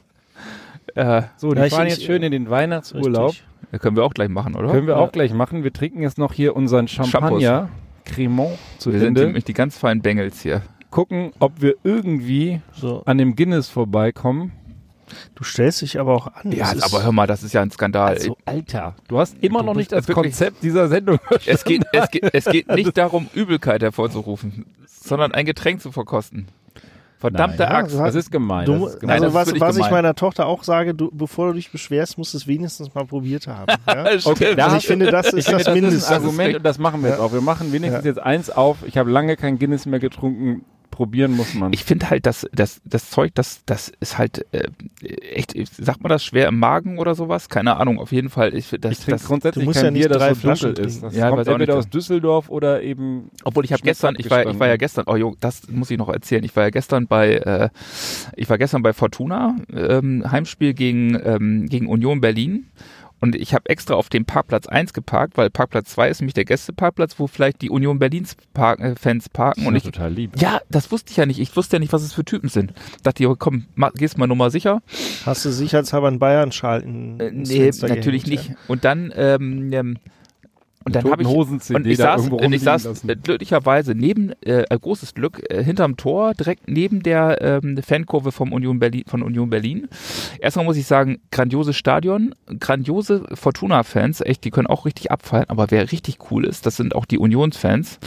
Äh, 0.95 1.22
So, 1.36 1.53
die 1.55 1.61
Ja, 1.61 1.68
fahren 1.68 1.86
ich- 1.86 1.95
jetzt 1.95 2.05
schön 2.05 2.22
in 2.22 2.32
den 2.32 2.51
Weihnachtsurlaub. 2.51 3.30
Richtig. 3.30 3.45
das 3.70 3.80
können 3.80 3.97
wir 3.97 4.05
auch 4.05 4.12
gleich 4.12 4.28
machen, 4.28 4.55
oder? 4.55 4.68
Können 4.70 4.86
wir 4.86 4.95
Ja. 4.95 5.01
auch 5.01 5.11
gleich 5.12 5.32
machen. 5.32 5.64
Wir 5.64 5.72
trinken 5.72 6.03
jetzt 6.03 6.18
noch 6.18 6.32
hier 6.34 6.55
unseren 6.55 6.86
Champagner 6.88 7.70
Cremant 8.05 8.59
zu 8.78 8.93
wir 8.93 8.99
sind 8.99 9.09
Ende. 9.09 9.24
nämlich 9.26 9.45
die 9.45 9.55
ganz 9.55 9.78
feinen 9.78 10.03
Bengels 10.03 10.43
hier. 10.43 10.61
Gucken, 10.93 11.32
ob 11.40 11.61
wir 11.61 11.74
irgendwie 11.82 12.61
So. 12.74 13.03
an 13.07 13.18
dem 13.18 13.34
Guinness 13.34 13.68
vorbeikommen. 13.68 14.53
Du 15.34 15.43
stellst 15.45 15.82
dich 15.82 15.99
aber 15.99 16.14
auch 16.14 16.26
an. 16.28 16.53
Ja, 16.53 16.72
aber 16.80 17.03
hör 17.03 17.12
mal, 17.12 17.26
das 17.26 17.43
ist 17.43 17.53
ja 17.53 17.61
ein 17.62 17.70
Skandal. 17.70 18.14
Also, 18.14 18.36
Alter, 18.47 18.95
du 19.09 19.18
hast 19.18 19.36
immer 19.43 19.59
Du 19.61 19.66
noch 19.66 19.74
nicht 19.74 19.90
das 19.93 20.07
wirklich- 20.09 20.24
Konzept 20.32 20.62
dieser 20.62 20.88
Sendung. 20.88 21.18
es, 21.47 21.64
geht, 21.64 21.82
es, 21.93 22.11
geht, 22.11 22.30
es 22.32 22.45
geht 22.47 22.68
nicht 22.68 22.97
darum, 22.97 23.28
Übelkeit 23.34 23.82
hervorzurufen, 23.82 24.64
sondern 24.86 25.32
ein 25.32 25.45
Getränk 25.45 25.80
zu 25.80 25.93
verkosten. 25.93 26.47
Verdammte 27.18 27.62
Nein, 27.62 27.72
Axt. 27.72 27.97
Das 27.99 28.14
ist 28.16 28.32
gemein. 28.32 28.64
Du, 28.66 28.72
das 28.84 28.95
ist 28.95 29.01
gemein. 29.01 29.16
Nein, 29.20 29.24
also 29.24 29.34
was, 29.34 29.61
was 29.61 29.76
ich 29.76 29.84
gemein. 29.84 29.90
meiner 29.93 30.14
Tochter 30.16 30.47
auch 30.47 30.64
sage, 30.64 30.93
du, 30.95 31.09
bevor 31.12 31.49
du 31.49 31.53
dich 31.55 31.70
beschwerst, 31.70 32.18
musst 32.18 32.34
du 32.34 32.38
es 32.38 32.47
wenigstens 32.49 32.93
mal 32.95 33.05
probiert 33.07 33.47
haben. 33.47 33.72
Ja? 33.86 34.07
Okay, 34.24 34.61
Also 34.61 34.76
ich 34.78 34.86
finde, 34.86 35.11
das 35.11 35.26
ist 35.28 35.34
ich 35.34 35.45
das 35.55 35.64
das 35.64 35.74
Mindeste. 35.74 35.99
ist 35.99 36.09
ein 36.11 36.14
Argument 36.22 36.57
und 36.57 36.62
das 36.64 36.78
machen 36.78 37.01
wir 37.03 37.11
jetzt 37.11 37.18
Ja. 37.18 37.24
auch. 37.24 37.32
Wir 37.32 37.40
machen 37.40 37.72
wenigstens 37.72 38.05
Ja. 38.05 38.11
jetzt 38.11 38.18
eins 38.18 38.51
auf. 38.51 38.78
Ich 38.86 38.99
habe 38.99 39.11
lange 39.11 39.36
kein 39.36 39.59
Guinness 39.59 39.86
mehr 39.86 40.01
getrunken. 40.01 40.64
Probieren 40.93 41.32
muss 41.32 41.55
man. 41.55 41.72
Ich 41.72 41.84
finde 41.84 42.11
halt, 42.11 42.26
dass 42.26 42.47
das, 42.53 42.82
das 42.84 43.09
Zeug, 43.09 43.32
das, 43.34 43.62
das 43.64 43.90
ist 44.01 44.18
halt 44.18 44.45
äh, 44.53 44.68
echt, 45.03 45.55
sagt 45.74 46.03
man 46.03 46.11
das 46.11 46.22
schwer 46.22 46.47
im 46.49 46.59
Magen 46.59 46.99
oder 46.99 47.14
sowas? 47.14 47.49
Keine 47.49 47.78
Ahnung, 47.78 47.99
auf 47.99 48.12
jeden 48.12 48.28
Fall. 48.28 48.55
Ich, 48.55 48.68
das, 48.78 48.93
ich 48.93 48.99
trinke 48.99 49.12
das, 49.12 49.24
grundsätzlich 49.24 49.64
Du 49.64 49.68
musst 49.68 49.78
kein 49.78 49.86
ja 49.86 49.90
nicht 49.90 50.03
Bier, 50.03 50.09
das 50.11 50.18
drei 50.18 50.34
so 50.34 50.40
Flaschen 50.40 50.76
ist. 50.76 51.03
Das 51.03 51.16
Ja, 51.16 51.30
ich 51.30 51.34
kommt 51.34 51.49
entweder 51.49 51.76
aus 51.76 51.88
Düsseldorf 51.88 52.51
oder 52.51 52.82
eben 52.82 53.30
obwohl 53.43 53.64
ich 53.64 53.72
habe 53.72 53.82
gestern, 53.82 54.16
ich 54.18 54.30
war, 54.30 54.47
ich 54.47 54.61
war 54.61 54.68
ja 54.68 54.76
gestern, 54.76 55.05
oh 55.07 55.16
jo, 55.16 55.34
das 55.40 55.66
muss 55.68 55.90
ich 55.90 55.97
noch 55.97 56.11
erzählen. 56.11 56.45
Ich 56.45 56.55
war 56.55 56.64
ja 56.64 56.70
gestern 56.70 57.07
bei, 57.07 57.36
äh, 57.36 57.70
ich 58.36 58.51
war 58.51 58.59
gestern 58.59 58.82
bei 58.82 58.93
Fortuna, 58.93 59.57
ähm, 59.74 60.30
Heimspiel 60.30 60.74
gegen, 60.74 61.18
ähm, 61.24 61.68
gegen 61.70 61.86
Union 61.86 62.20
Berlin. 62.20 62.66
Und 63.23 63.37
ich 63.37 63.55
habe 63.55 63.70
extra 63.70 63.95
auf 63.95 64.09
dem 64.09 64.25
Parkplatz 64.25 64.66
1 64.66 64.93
geparkt, 64.93 65.37
weil 65.37 65.49
Parkplatz 65.49 65.91
2 65.91 66.09
ist 66.09 66.20
nämlich 66.20 66.35
der 66.35 66.45
Gästeparkplatz, 66.45 67.20
wo 67.20 67.29
vielleicht 67.29 67.62
die 67.62 67.70
Union 67.70 68.01
Berlins 68.01 68.37
Park, 68.53 68.81
äh, 68.81 68.97
Fans 68.97 69.29
parken. 69.29 69.64
Und 69.64 69.77
ich, 69.77 69.85
total 69.85 70.12
lieb. 70.12 70.33
ja, 70.41 70.61
das 70.70 70.91
wusste 70.91 71.12
ich 71.12 71.18
ja 71.18 71.25
nicht. 71.25 71.39
Ich 71.39 71.57
wusste 71.57 71.77
ja 71.77 71.79
nicht, 71.79 71.93
was 71.93 72.03
es 72.03 72.12
für 72.12 72.25
Typen 72.25 72.49
sind. 72.49 72.75
Dachte 73.05 73.23
ich, 73.23 73.29
oh, 73.29 73.37
komm, 73.39 73.66
gehst 73.95 74.18
mal 74.18 74.27
Nummer 74.27 74.51
sicher. 74.51 74.83
Hast 75.25 75.45
du 75.45 75.53
sicherheitshalber 75.53 76.09
einen 76.09 76.18
Bayern-Schal 76.18 76.83
in, 76.83 77.20
Äh, 77.20 77.31
nee, 77.31 77.70
natürlich 77.83 78.25
gehängt, 78.25 78.49
nicht. 78.49 78.59
Und 78.66 78.85
dann, 78.85 79.12
ähm, 79.14 79.73
ähm, 79.73 79.99
und 80.85 80.95
dann 80.95 81.11
habe 81.11 81.22
ich 81.22 81.28
und 81.28 81.87
ich 81.87 81.97
saß, 81.97 82.28
und 82.28 82.53
ich 82.53 82.62
saß 82.62 82.85
lassen. 82.85 83.22
glücklicherweise 83.22 83.95
neben, 83.95 84.33
äh, 84.43 84.62
äh, 84.62 84.78
großes 84.78 85.14
Glück, 85.14 85.43
äh, 85.51 85.62
hinterm 85.62 85.97
Tor, 85.97 86.35
direkt 86.35 86.68
neben 86.68 87.03
der 87.03 87.41
ähm, 87.41 87.78
Fankurve 87.83 88.33
vom 88.33 88.53
Union 88.53 88.78
Berlin, 88.78 89.05
von 89.07 89.22
Union 89.22 89.51
Berlin. 89.51 89.89
Erstmal 90.41 90.64
muss 90.64 90.76
ich 90.76 90.87
sagen, 90.87 91.20
grandioses 91.30 91.76
Stadion, 91.76 92.35
grandiose 92.61 93.24
Fortuna-Fans, 93.33 94.20
echt, 94.22 94.45
die 94.45 94.51
können 94.51 94.66
auch 94.66 94.85
richtig 94.85 95.11
abfallen, 95.11 95.47
aber 95.49 95.70
wer 95.70 95.91
richtig 95.93 96.18
cool 96.30 96.45
ist, 96.45 96.66
das 96.66 96.76
sind 96.76 96.95
auch 96.95 97.05
die 97.05 97.18
Unions-Fans. 97.18 97.99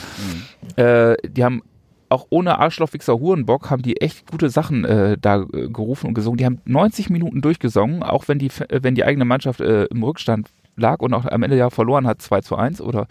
Mhm. 0.76 0.84
Äh, 0.84 1.16
die 1.28 1.44
haben 1.44 1.62
auch 2.10 2.28
ohne 2.30 2.60
Arschlochwichser 2.60 3.20
Hurenbock 3.20 3.70
haben 3.70 3.82
die 3.82 3.98
echt 3.98 4.30
gute 4.30 4.50
Sachen 4.50 4.86
äh, 4.86 5.18
da 5.20 5.42
äh, 5.42 5.70
gerufen 5.70 6.08
und 6.08 6.14
gesungen. 6.14 6.38
Die 6.38 6.46
haben 6.46 6.62
90 6.66 7.10
Minuten 7.10 7.42
durchgesungen, 7.42 8.04
auch 8.04 8.28
wenn 8.28 8.40
die, 8.40 8.48
äh, 8.70 8.80
wenn 8.84 8.96
die 8.96 9.04
eigene 9.04 9.26
Mannschaft 9.26 9.60
äh, 9.60 9.86
im 9.86 10.04
Rückstand 10.04 10.50
lag 10.78 11.00
und 11.00 11.14
auch 11.14 11.26
am 11.26 11.44
Ende 11.44 11.58
ja 11.58 11.70
verloren 11.70 12.08
hat, 12.08 12.22
2 12.22 12.42
zu 12.42 12.56
1 12.56 12.82
oder 12.82 13.08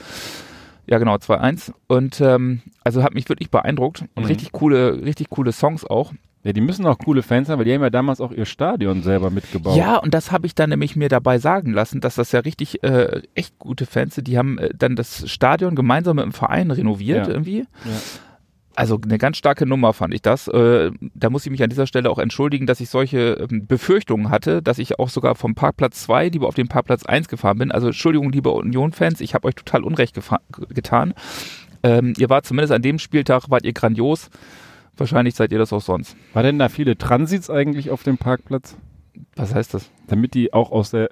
ja 0.86 0.98
genau, 0.98 1.14
2-1. 1.14 1.72
Und 1.86 2.20
ähm, 2.20 2.60
also 2.84 3.02
hat 3.02 3.14
mich 3.14 3.28
wirklich 3.28 3.50
beeindruckt. 3.50 4.02
Und 4.14 4.24
Mhm. 4.24 4.28
richtig 4.28 4.52
coole, 4.52 5.02
richtig 5.04 5.30
coole 5.30 5.52
Songs 5.52 5.84
auch. 5.84 6.12
Ja, 6.42 6.52
die 6.52 6.60
müssen 6.60 6.84
auch 6.86 6.98
coole 6.98 7.22
Fans 7.22 7.48
haben, 7.48 7.58
weil 7.58 7.64
die 7.64 7.72
haben 7.72 7.80
ja 7.80 7.88
damals 7.88 8.20
auch 8.20 8.30
ihr 8.30 8.44
Stadion 8.44 9.00
selber 9.02 9.30
mitgebaut. 9.30 9.76
Ja, 9.78 9.96
und 9.96 10.12
das 10.12 10.30
habe 10.30 10.46
ich 10.46 10.54
dann 10.54 10.68
nämlich 10.68 10.94
mir 10.94 11.08
dabei 11.08 11.38
sagen 11.38 11.72
lassen, 11.72 12.02
dass 12.02 12.16
das 12.16 12.32
ja 12.32 12.40
richtig 12.40 12.82
äh, 12.84 13.22
echt 13.34 13.58
gute 13.58 13.86
Fans 13.86 14.14
sind. 14.16 14.28
Die 14.28 14.36
haben 14.36 14.58
äh, 14.58 14.68
dann 14.76 14.94
das 14.94 15.26
Stadion 15.30 15.74
gemeinsam 15.74 16.16
mit 16.16 16.26
dem 16.26 16.32
Verein 16.32 16.70
renoviert 16.70 17.28
Ja. 17.28 17.32
irgendwie. 17.32 17.64
Also 18.76 18.98
eine 19.02 19.18
ganz 19.18 19.36
starke 19.36 19.66
Nummer 19.66 19.92
fand 19.92 20.14
ich 20.14 20.22
das. 20.22 20.48
Äh, 20.48 20.90
da 21.14 21.30
muss 21.30 21.46
ich 21.46 21.52
mich 21.52 21.62
an 21.62 21.70
dieser 21.70 21.86
Stelle 21.86 22.10
auch 22.10 22.18
entschuldigen, 22.18 22.66
dass 22.66 22.80
ich 22.80 22.90
solche 22.90 23.46
ähm, 23.50 23.66
Befürchtungen 23.66 24.30
hatte, 24.30 24.62
dass 24.62 24.78
ich 24.78 24.98
auch 24.98 25.08
sogar 25.08 25.36
vom 25.36 25.54
Parkplatz 25.54 26.02
2 26.02 26.28
lieber 26.28 26.48
auf 26.48 26.54
den 26.54 26.68
Parkplatz 26.68 27.06
1 27.06 27.28
gefahren 27.28 27.58
bin. 27.58 27.70
Also 27.70 27.88
Entschuldigung, 27.88 28.32
liebe 28.32 28.50
Union-Fans, 28.50 29.20
ich 29.20 29.34
habe 29.34 29.46
euch 29.46 29.54
total 29.54 29.84
Unrecht 29.84 30.18
getan. 30.70 31.14
Ähm, 31.84 32.14
ihr 32.18 32.30
wart 32.30 32.46
zumindest 32.46 32.72
an 32.72 32.82
dem 32.82 32.98
Spieltag, 32.98 33.44
wart 33.48 33.64
ihr 33.64 33.72
grandios. 33.72 34.30
Wahrscheinlich 34.96 35.34
seid 35.34 35.52
ihr 35.52 35.58
das 35.58 35.72
auch 35.72 35.80
sonst. 35.80 36.16
War 36.32 36.42
denn 36.42 36.58
da 36.58 36.68
viele 36.68 36.96
Transits 36.96 37.50
eigentlich 37.50 37.90
auf 37.90 38.02
dem 38.02 38.18
Parkplatz? 38.18 38.76
Was 39.36 39.54
heißt 39.54 39.74
das? 39.74 39.90
Damit 40.08 40.34
die 40.34 40.52
auch 40.52 40.72
aus 40.72 40.90
der 40.90 41.10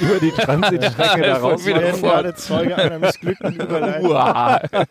über 0.00 0.18
die 0.18 0.30
Transitstrecke 0.36 1.22
da 1.22 1.36
raus 1.36 1.66
Wir 1.66 1.74
wieder 1.74 1.82
werden 1.84 2.02
gerade 2.02 2.34
Zeuge 2.34 2.76
einer 2.76 2.98
missglückten 2.98 3.54
Überleitung. 3.60 4.84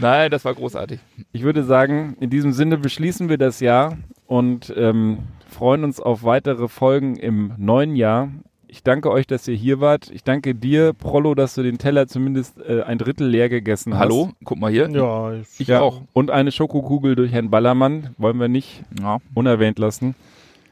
Nein, 0.00 0.30
das 0.30 0.44
war 0.44 0.54
großartig. 0.54 1.00
Ich 1.32 1.42
würde 1.42 1.62
sagen, 1.64 2.16
in 2.20 2.30
diesem 2.30 2.52
Sinne 2.52 2.78
beschließen 2.78 3.28
wir 3.28 3.38
das 3.38 3.60
Jahr 3.60 3.98
und 4.26 4.72
ähm, 4.76 5.18
freuen 5.48 5.84
uns 5.84 6.00
auf 6.00 6.24
weitere 6.24 6.68
Folgen 6.68 7.16
im 7.16 7.52
neuen 7.58 7.96
Jahr. 7.96 8.28
Ich 8.66 8.84
danke 8.84 9.10
euch, 9.10 9.26
dass 9.26 9.48
ihr 9.48 9.56
hier 9.56 9.80
wart. 9.80 10.10
Ich 10.12 10.22
danke 10.22 10.54
dir, 10.54 10.92
Prollo, 10.92 11.34
dass 11.34 11.54
du 11.54 11.62
den 11.62 11.78
Teller 11.78 12.06
zumindest 12.06 12.60
äh, 12.60 12.82
ein 12.82 12.98
Drittel 12.98 13.26
leer 13.26 13.48
gegessen 13.48 13.94
hast. 13.94 14.00
Hallo, 14.00 14.30
guck 14.44 14.58
mal 14.60 14.70
hier. 14.70 14.88
Ja, 14.90 15.32
ich, 15.34 15.48
Ich 15.58 15.66
Ja, 15.68 15.80
auch. 15.80 16.02
Und 16.12 16.30
eine 16.30 16.52
Schokokugel 16.52 17.16
durch 17.16 17.32
Herrn 17.32 17.50
Ballermann 17.50 18.14
wollen 18.16 18.38
wir 18.38 18.46
nicht 18.46 18.82
Ja, 19.00 19.18
unerwähnt 19.34 19.80
lassen. 19.80 20.14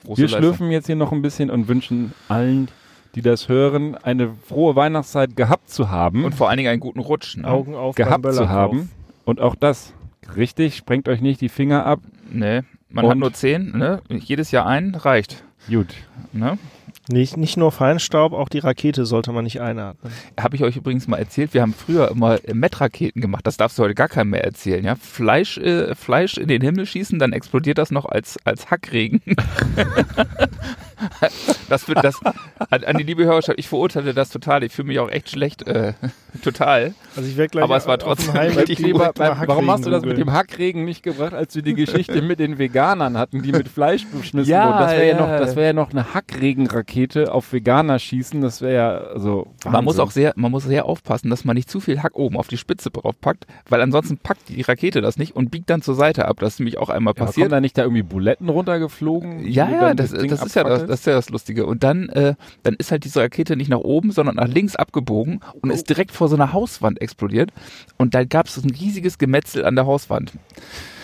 große 0.05 0.23
Wir 0.23 0.29
schlürfen 0.29 0.71
jetzt 0.71 0.87
hier 0.87 0.95
noch 0.95 1.11
ein 1.11 1.23
bisschen 1.23 1.51
und 1.51 1.67
wünschen 1.67 2.13
allen, 2.29 2.69
die 3.17 3.23
das 3.23 3.49
hören, 3.49 3.97
eine 3.97 4.31
frohe 4.47 4.77
Weihnachtszeit 4.77 5.35
gehabt 5.35 5.69
zu 5.69 5.91
haben. 5.91 6.25
Und 6.25 6.37
vor 6.37 6.49
allen 6.49 6.59
Dingen 6.59 6.71
einen 6.71 6.81
guten 6.81 7.01
Rutsch. 7.01 7.37
Ne? 7.37 7.49
Augen 7.49 7.75
auf 7.75 7.97
beim 7.97 8.07
gehabt 8.07 8.33
zu 8.33 8.49
haben. 8.49 8.91
Und 9.29 9.43
auch 9.43 9.55
das, 9.55 9.93
richtig, 10.37 10.75
sprengt 10.75 11.07
euch 11.07 11.21
nicht 11.21 11.43
die 11.43 11.51
Finger 11.51 11.85
ab. 11.85 12.01
Nee, 12.33 12.63
man 12.89 13.05
hat 13.05 13.13
Und- 13.13 13.19
nur 13.19 13.35
zehn, 13.35 13.77
ne? 13.77 14.01
Jedes 14.09 14.53
Jahr 14.53 14.67
ein 14.67 14.95
reicht. 14.95 15.45
Gut. 15.69 15.89
Ne? 16.33 16.57
Nicht, 17.11 17.37
nicht 17.37 17.59
nur 17.59 17.71
Feinstaub, 17.71 18.33
auch 18.33 18.49
die 18.49 18.61
Rakete 18.61 19.05
sollte 19.05 19.33
man 19.33 19.45
nicht 19.45 19.61
einatmen. 19.61 20.11
Habe 20.41 20.57
ich 20.57 20.65
euch 20.65 20.79
übrigens 20.79 21.09
mal 21.09 21.19
erzählt, 21.19 21.53
wir 21.53 21.61
haben 21.61 21.75
früher 21.75 22.11
immer 22.11 22.39
Met-Raketen 22.51 23.21
gemacht. 23.21 23.47
Das 23.47 23.59
darfst 23.59 23.79
du 23.79 23.83
heute 23.83 23.95
gar 23.95 24.09
keinem 24.09 24.31
mehr 24.31 24.45
erzählen. 24.45 24.83
Ja? 24.83 24.95
Fleisch, 24.95 25.59
äh, 25.59 25.95
Fleisch 25.95 26.39
in 26.39 26.49
den 26.49 26.63
Himmel 26.63 26.87
schießen, 26.87 27.19
dann 27.19 27.35
explodiert 27.35 27.77
das 27.77 27.91
noch 27.91 28.07
als, 28.07 28.39
als 28.47 28.71
Hackregen. 28.71 29.21
das 31.69 31.89
wird 31.89 32.03
das 32.03 32.17
an, 32.71 32.85
an 32.85 32.97
die 32.97 33.05
liebe 33.05 33.25
Hörerschaft. 33.25 33.59
Ich 33.59 33.69
verurteile 33.69 34.15
das 34.15 34.31
total. 34.31 34.63
Ich 34.65 34.73
fühle 34.73 34.89
mich 34.89 34.99
auch 34.99 35.11
echt 35.11 35.31
schlecht. 35.31 35.67
Äh, 35.67 35.95
total. 36.43 36.95
Also 37.17 37.29
ich 37.29 37.37
werde 37.37 37.51
gleich 37.51 37.65
Aber 37.65 37.77
es 37.77 37.87
war 37.87 37.99
trotzdem 37.99 38.35
richtig 38.37 38.79
Lieber, 38.79 39.13
mal 39.17 39.43
warum 39.47 39.71
hast 39.71 39.87
du 39.87 39.91
das 39.91 40.05
mit 40.05 40.19
dem 40.19 40.33
Hackregen 40.33 40.85
nicht 40.85 41.03
gebracht, 41.03 41.35
als 41.35 41.55
wir 41.55 41.63
die 41.63 41.75
Geschichte 41.75 42.23
mit 42.23 42.39
den 42.39 42.59
Veganern 42.59 43.17
hatten, 43.19 43.43
die 43.43 43.53
mit 43.53 43.69
Fleisch 43.69 44.07
beschmissen 44.07 44.51
Ja, 44.51 44.67
wurden? 44.69 44.79
Das 44.79 44.93
wäre 44.93 45.09
ja. 45.09 45.15
ja. 45.15 45.21
noch, 45.21 45.39
das 45.39 45.57
wäre 45.57 45.67
ja 45.67 45.73
noch 45.73 45.91
eine 45.91 46.15
Hackregenrakete 46.15 47.33
auf 47.33 47.53
Veganer 47.53 47.99
schießen. 47.99 48.41
Das 48.41 48.61
wäre 48.61 48.75
ja 48.75 48.99
also. 48.99 49.49
Man 49.65 49.85
muss 49.85 49.99
Wahnsinn. 49.99 50.05
auch 50.05 50.11
sehr, 50.11 50.33
man 50.37 50.51
muss 50.51 50.65
sehr 50.65 50.85
aufpassen, 50.87 51.31
dass 51.31 51.45
man 51.45 51.55
nicht 51.55 51.71
zu 51.71 51.81
viel 51.81 52.03
Hack 52.03 52.17
oben 52.17 52.37
auf 52.37 52.49
die 52.49 52.57
Spitze 52.57 52.91
drauf 52.91 53.21
packt, 53.21 53.47
weil 53.69 53.81
ansonsten 53.81 54.19
packt 54.19 54.49
die 54.49 54.63
Rakete 54.63 55.01
das 55.01 55.19
nicht 55.19 55.35
und 55.37 55.51
biegt 55.51 55.71
dann 55.71 55.83
zur 55.83 55.95
Seite 55.95 56.27
ab. 56.27 56.39
Das 56.41 56.55
ist 56.55 56.61
nämlich 56.61 56.79
auch 56.79 56.89
einmal 56.89 57.15
Ja, 57.17 57.25
passiert. 57.25 57.47
kommen 57.47 57.51
da 57.51 57.61
nicht 57.61 57.77
da 57.79 57.83
irgendwie 57.83 58.03
Buletten 58.03 58.49
runtergeflogen? 58.49 59.47
Ja, 59.47 59.69
ja, 59.69 59.95
das, 59.95 60.11
das, 60.13 60.43
ist 60.43 60.55
ja 60.55 60.65
das? 60.65 60.88
Das 60.89 61.01
ist 61.01 61.07
ja 61.07 61.13
das 61.15 61.31
Lustige. 61.31 61.67
Und 61.67 61.83
dann, 61.85 62.09
äh, 62.09 62.35
dann 62.63 62.75
ist 62.75 62.91
halt 62.91 63.05
diese 63.05 63.21
Rakete 63.21 63.57
nicht 63.57 63.69
nach 63.71 63.79
oben, 63.79 64.11
sondern 64.11 64.37
nach 64.37 64.49
links 64.49 64.75
abgebogen 64.77 65.41
und 65.61 65.71
ist 65.71 65.89
direkt 65.89 66.11
vor 66.13 66.29
so 66.29 66.35
einer 66.37 66.53
Hauswand 66.53 67.01
explodiert. 67.01 67.51
Und 67.97 68.15
da 68.15 68.25
gab 68.25 68.47
es 68.47 68.57
ein 68.57 68.71
riesiges 68.71 69.19
Gemetzel 69.19 69.65
an 69.65 69.77
der 69.77 69.87
Hauswand. 69.87 70.33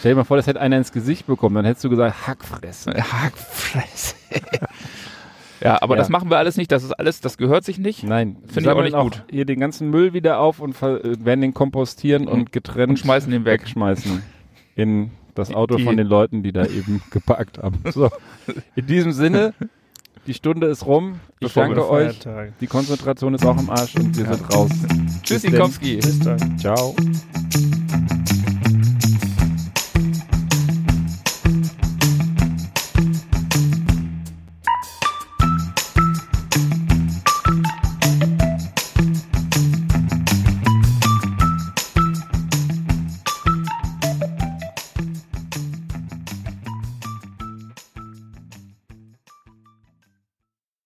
Stell 0.01 0.13
dir 0.13 0.17
mal 0.17 0.25
vor, 0.25 0.37
das 0.37 0.47
hätte 0.47 0.61
einer 0.61 0.77
ins 0.77 0.93
Gesicht 0.93 1.27
bekommen, 1.27 1.55
dann 1.55 1.65
hättest 1.65 1.85
du 1.85 1.91
gesagt, 1.91 2.27
Hackfresse. 2.27 2.91
Hackfresse. 3.13 4.15
ja, 5.61 5.81
aber 5.81 5.95
Ja. 5.95 5.99
das 6.01 6.09
machen 6.11 6.29
wir 6.31 6.37
alles 6.39 6.57
nicht. 6.57 6.71
Das 6.73 6.83
ist 6.83 6.93
alles, 6.93 7.21
das 7.21 7.39
gehört 7.39 7.65
sich 7.65 7.79
nicht. 7.79 8.03
Nein, 8.05 8.37
Finde 8.47 8.61
ich 8.61 8.67
auch 8.69 8.71
sammeln 8.73 8.85
nicht 8.85 8.99
gut. 9.01 9.25
Hier 9.31 9.45
den 9.45 9.61
ganzen 9.61 9.89
Müll 9.91 10.13
wieder 10.13 10.41
auf 10.41 10.61
und 10.61 10.81
äh, 10.83 11.25
werden 11.25 11.41
den 11.41 11.55
kompostieren 11.55 12.29
und 12.29 12.53
getrennt 12.53 12.91
Und 12.91 12.99
schmeißen 12.99 13.31
den 13.31 13.45
weg. 13.45 13.63
wegschmeißen 13.63 14.23
in 14.77 15.11
das 15.35 15.53
Auto 15.53 15.77
Die- 15.77 15.85
von 15.85 15.97
den 15.97 16.07
Leuten, 16.07 16.43
die 16.43 16.53
da 16.53 16.65
eben 16.67 17.03
geparkt 17.11 17.59
haben. 17.59 17.79
So, 17.93 18.11
in 18.77 18.87
diesem 18.87 19.13
Sinne, 19.13 19.55
die 20.27 20.35
Stunde 20.35 20.69
ist 20.69 20.87
rum. 20.87 21.21
Ich 21.41 21.49
Bevor 21.49 21.65
danke 21.65 21.89
euch. 21.91 22.19
Die 22.61 22.67
Konzentration 22.67 23.35
ist 23.35 23.45
auch 23.45 23.59
im 23.59 23.69
Arsch 23.71 23.95
und 23.97 24.17
wir 24.17 24.25
sind 24.35 24.55
raus. 24.55 24.71
Tschüss. 25.23 25.45
Inkowski. 25.45 25.97
Bis 25.97 26.19
dann. 26.21 26.59
Ciao. 26.59 26.95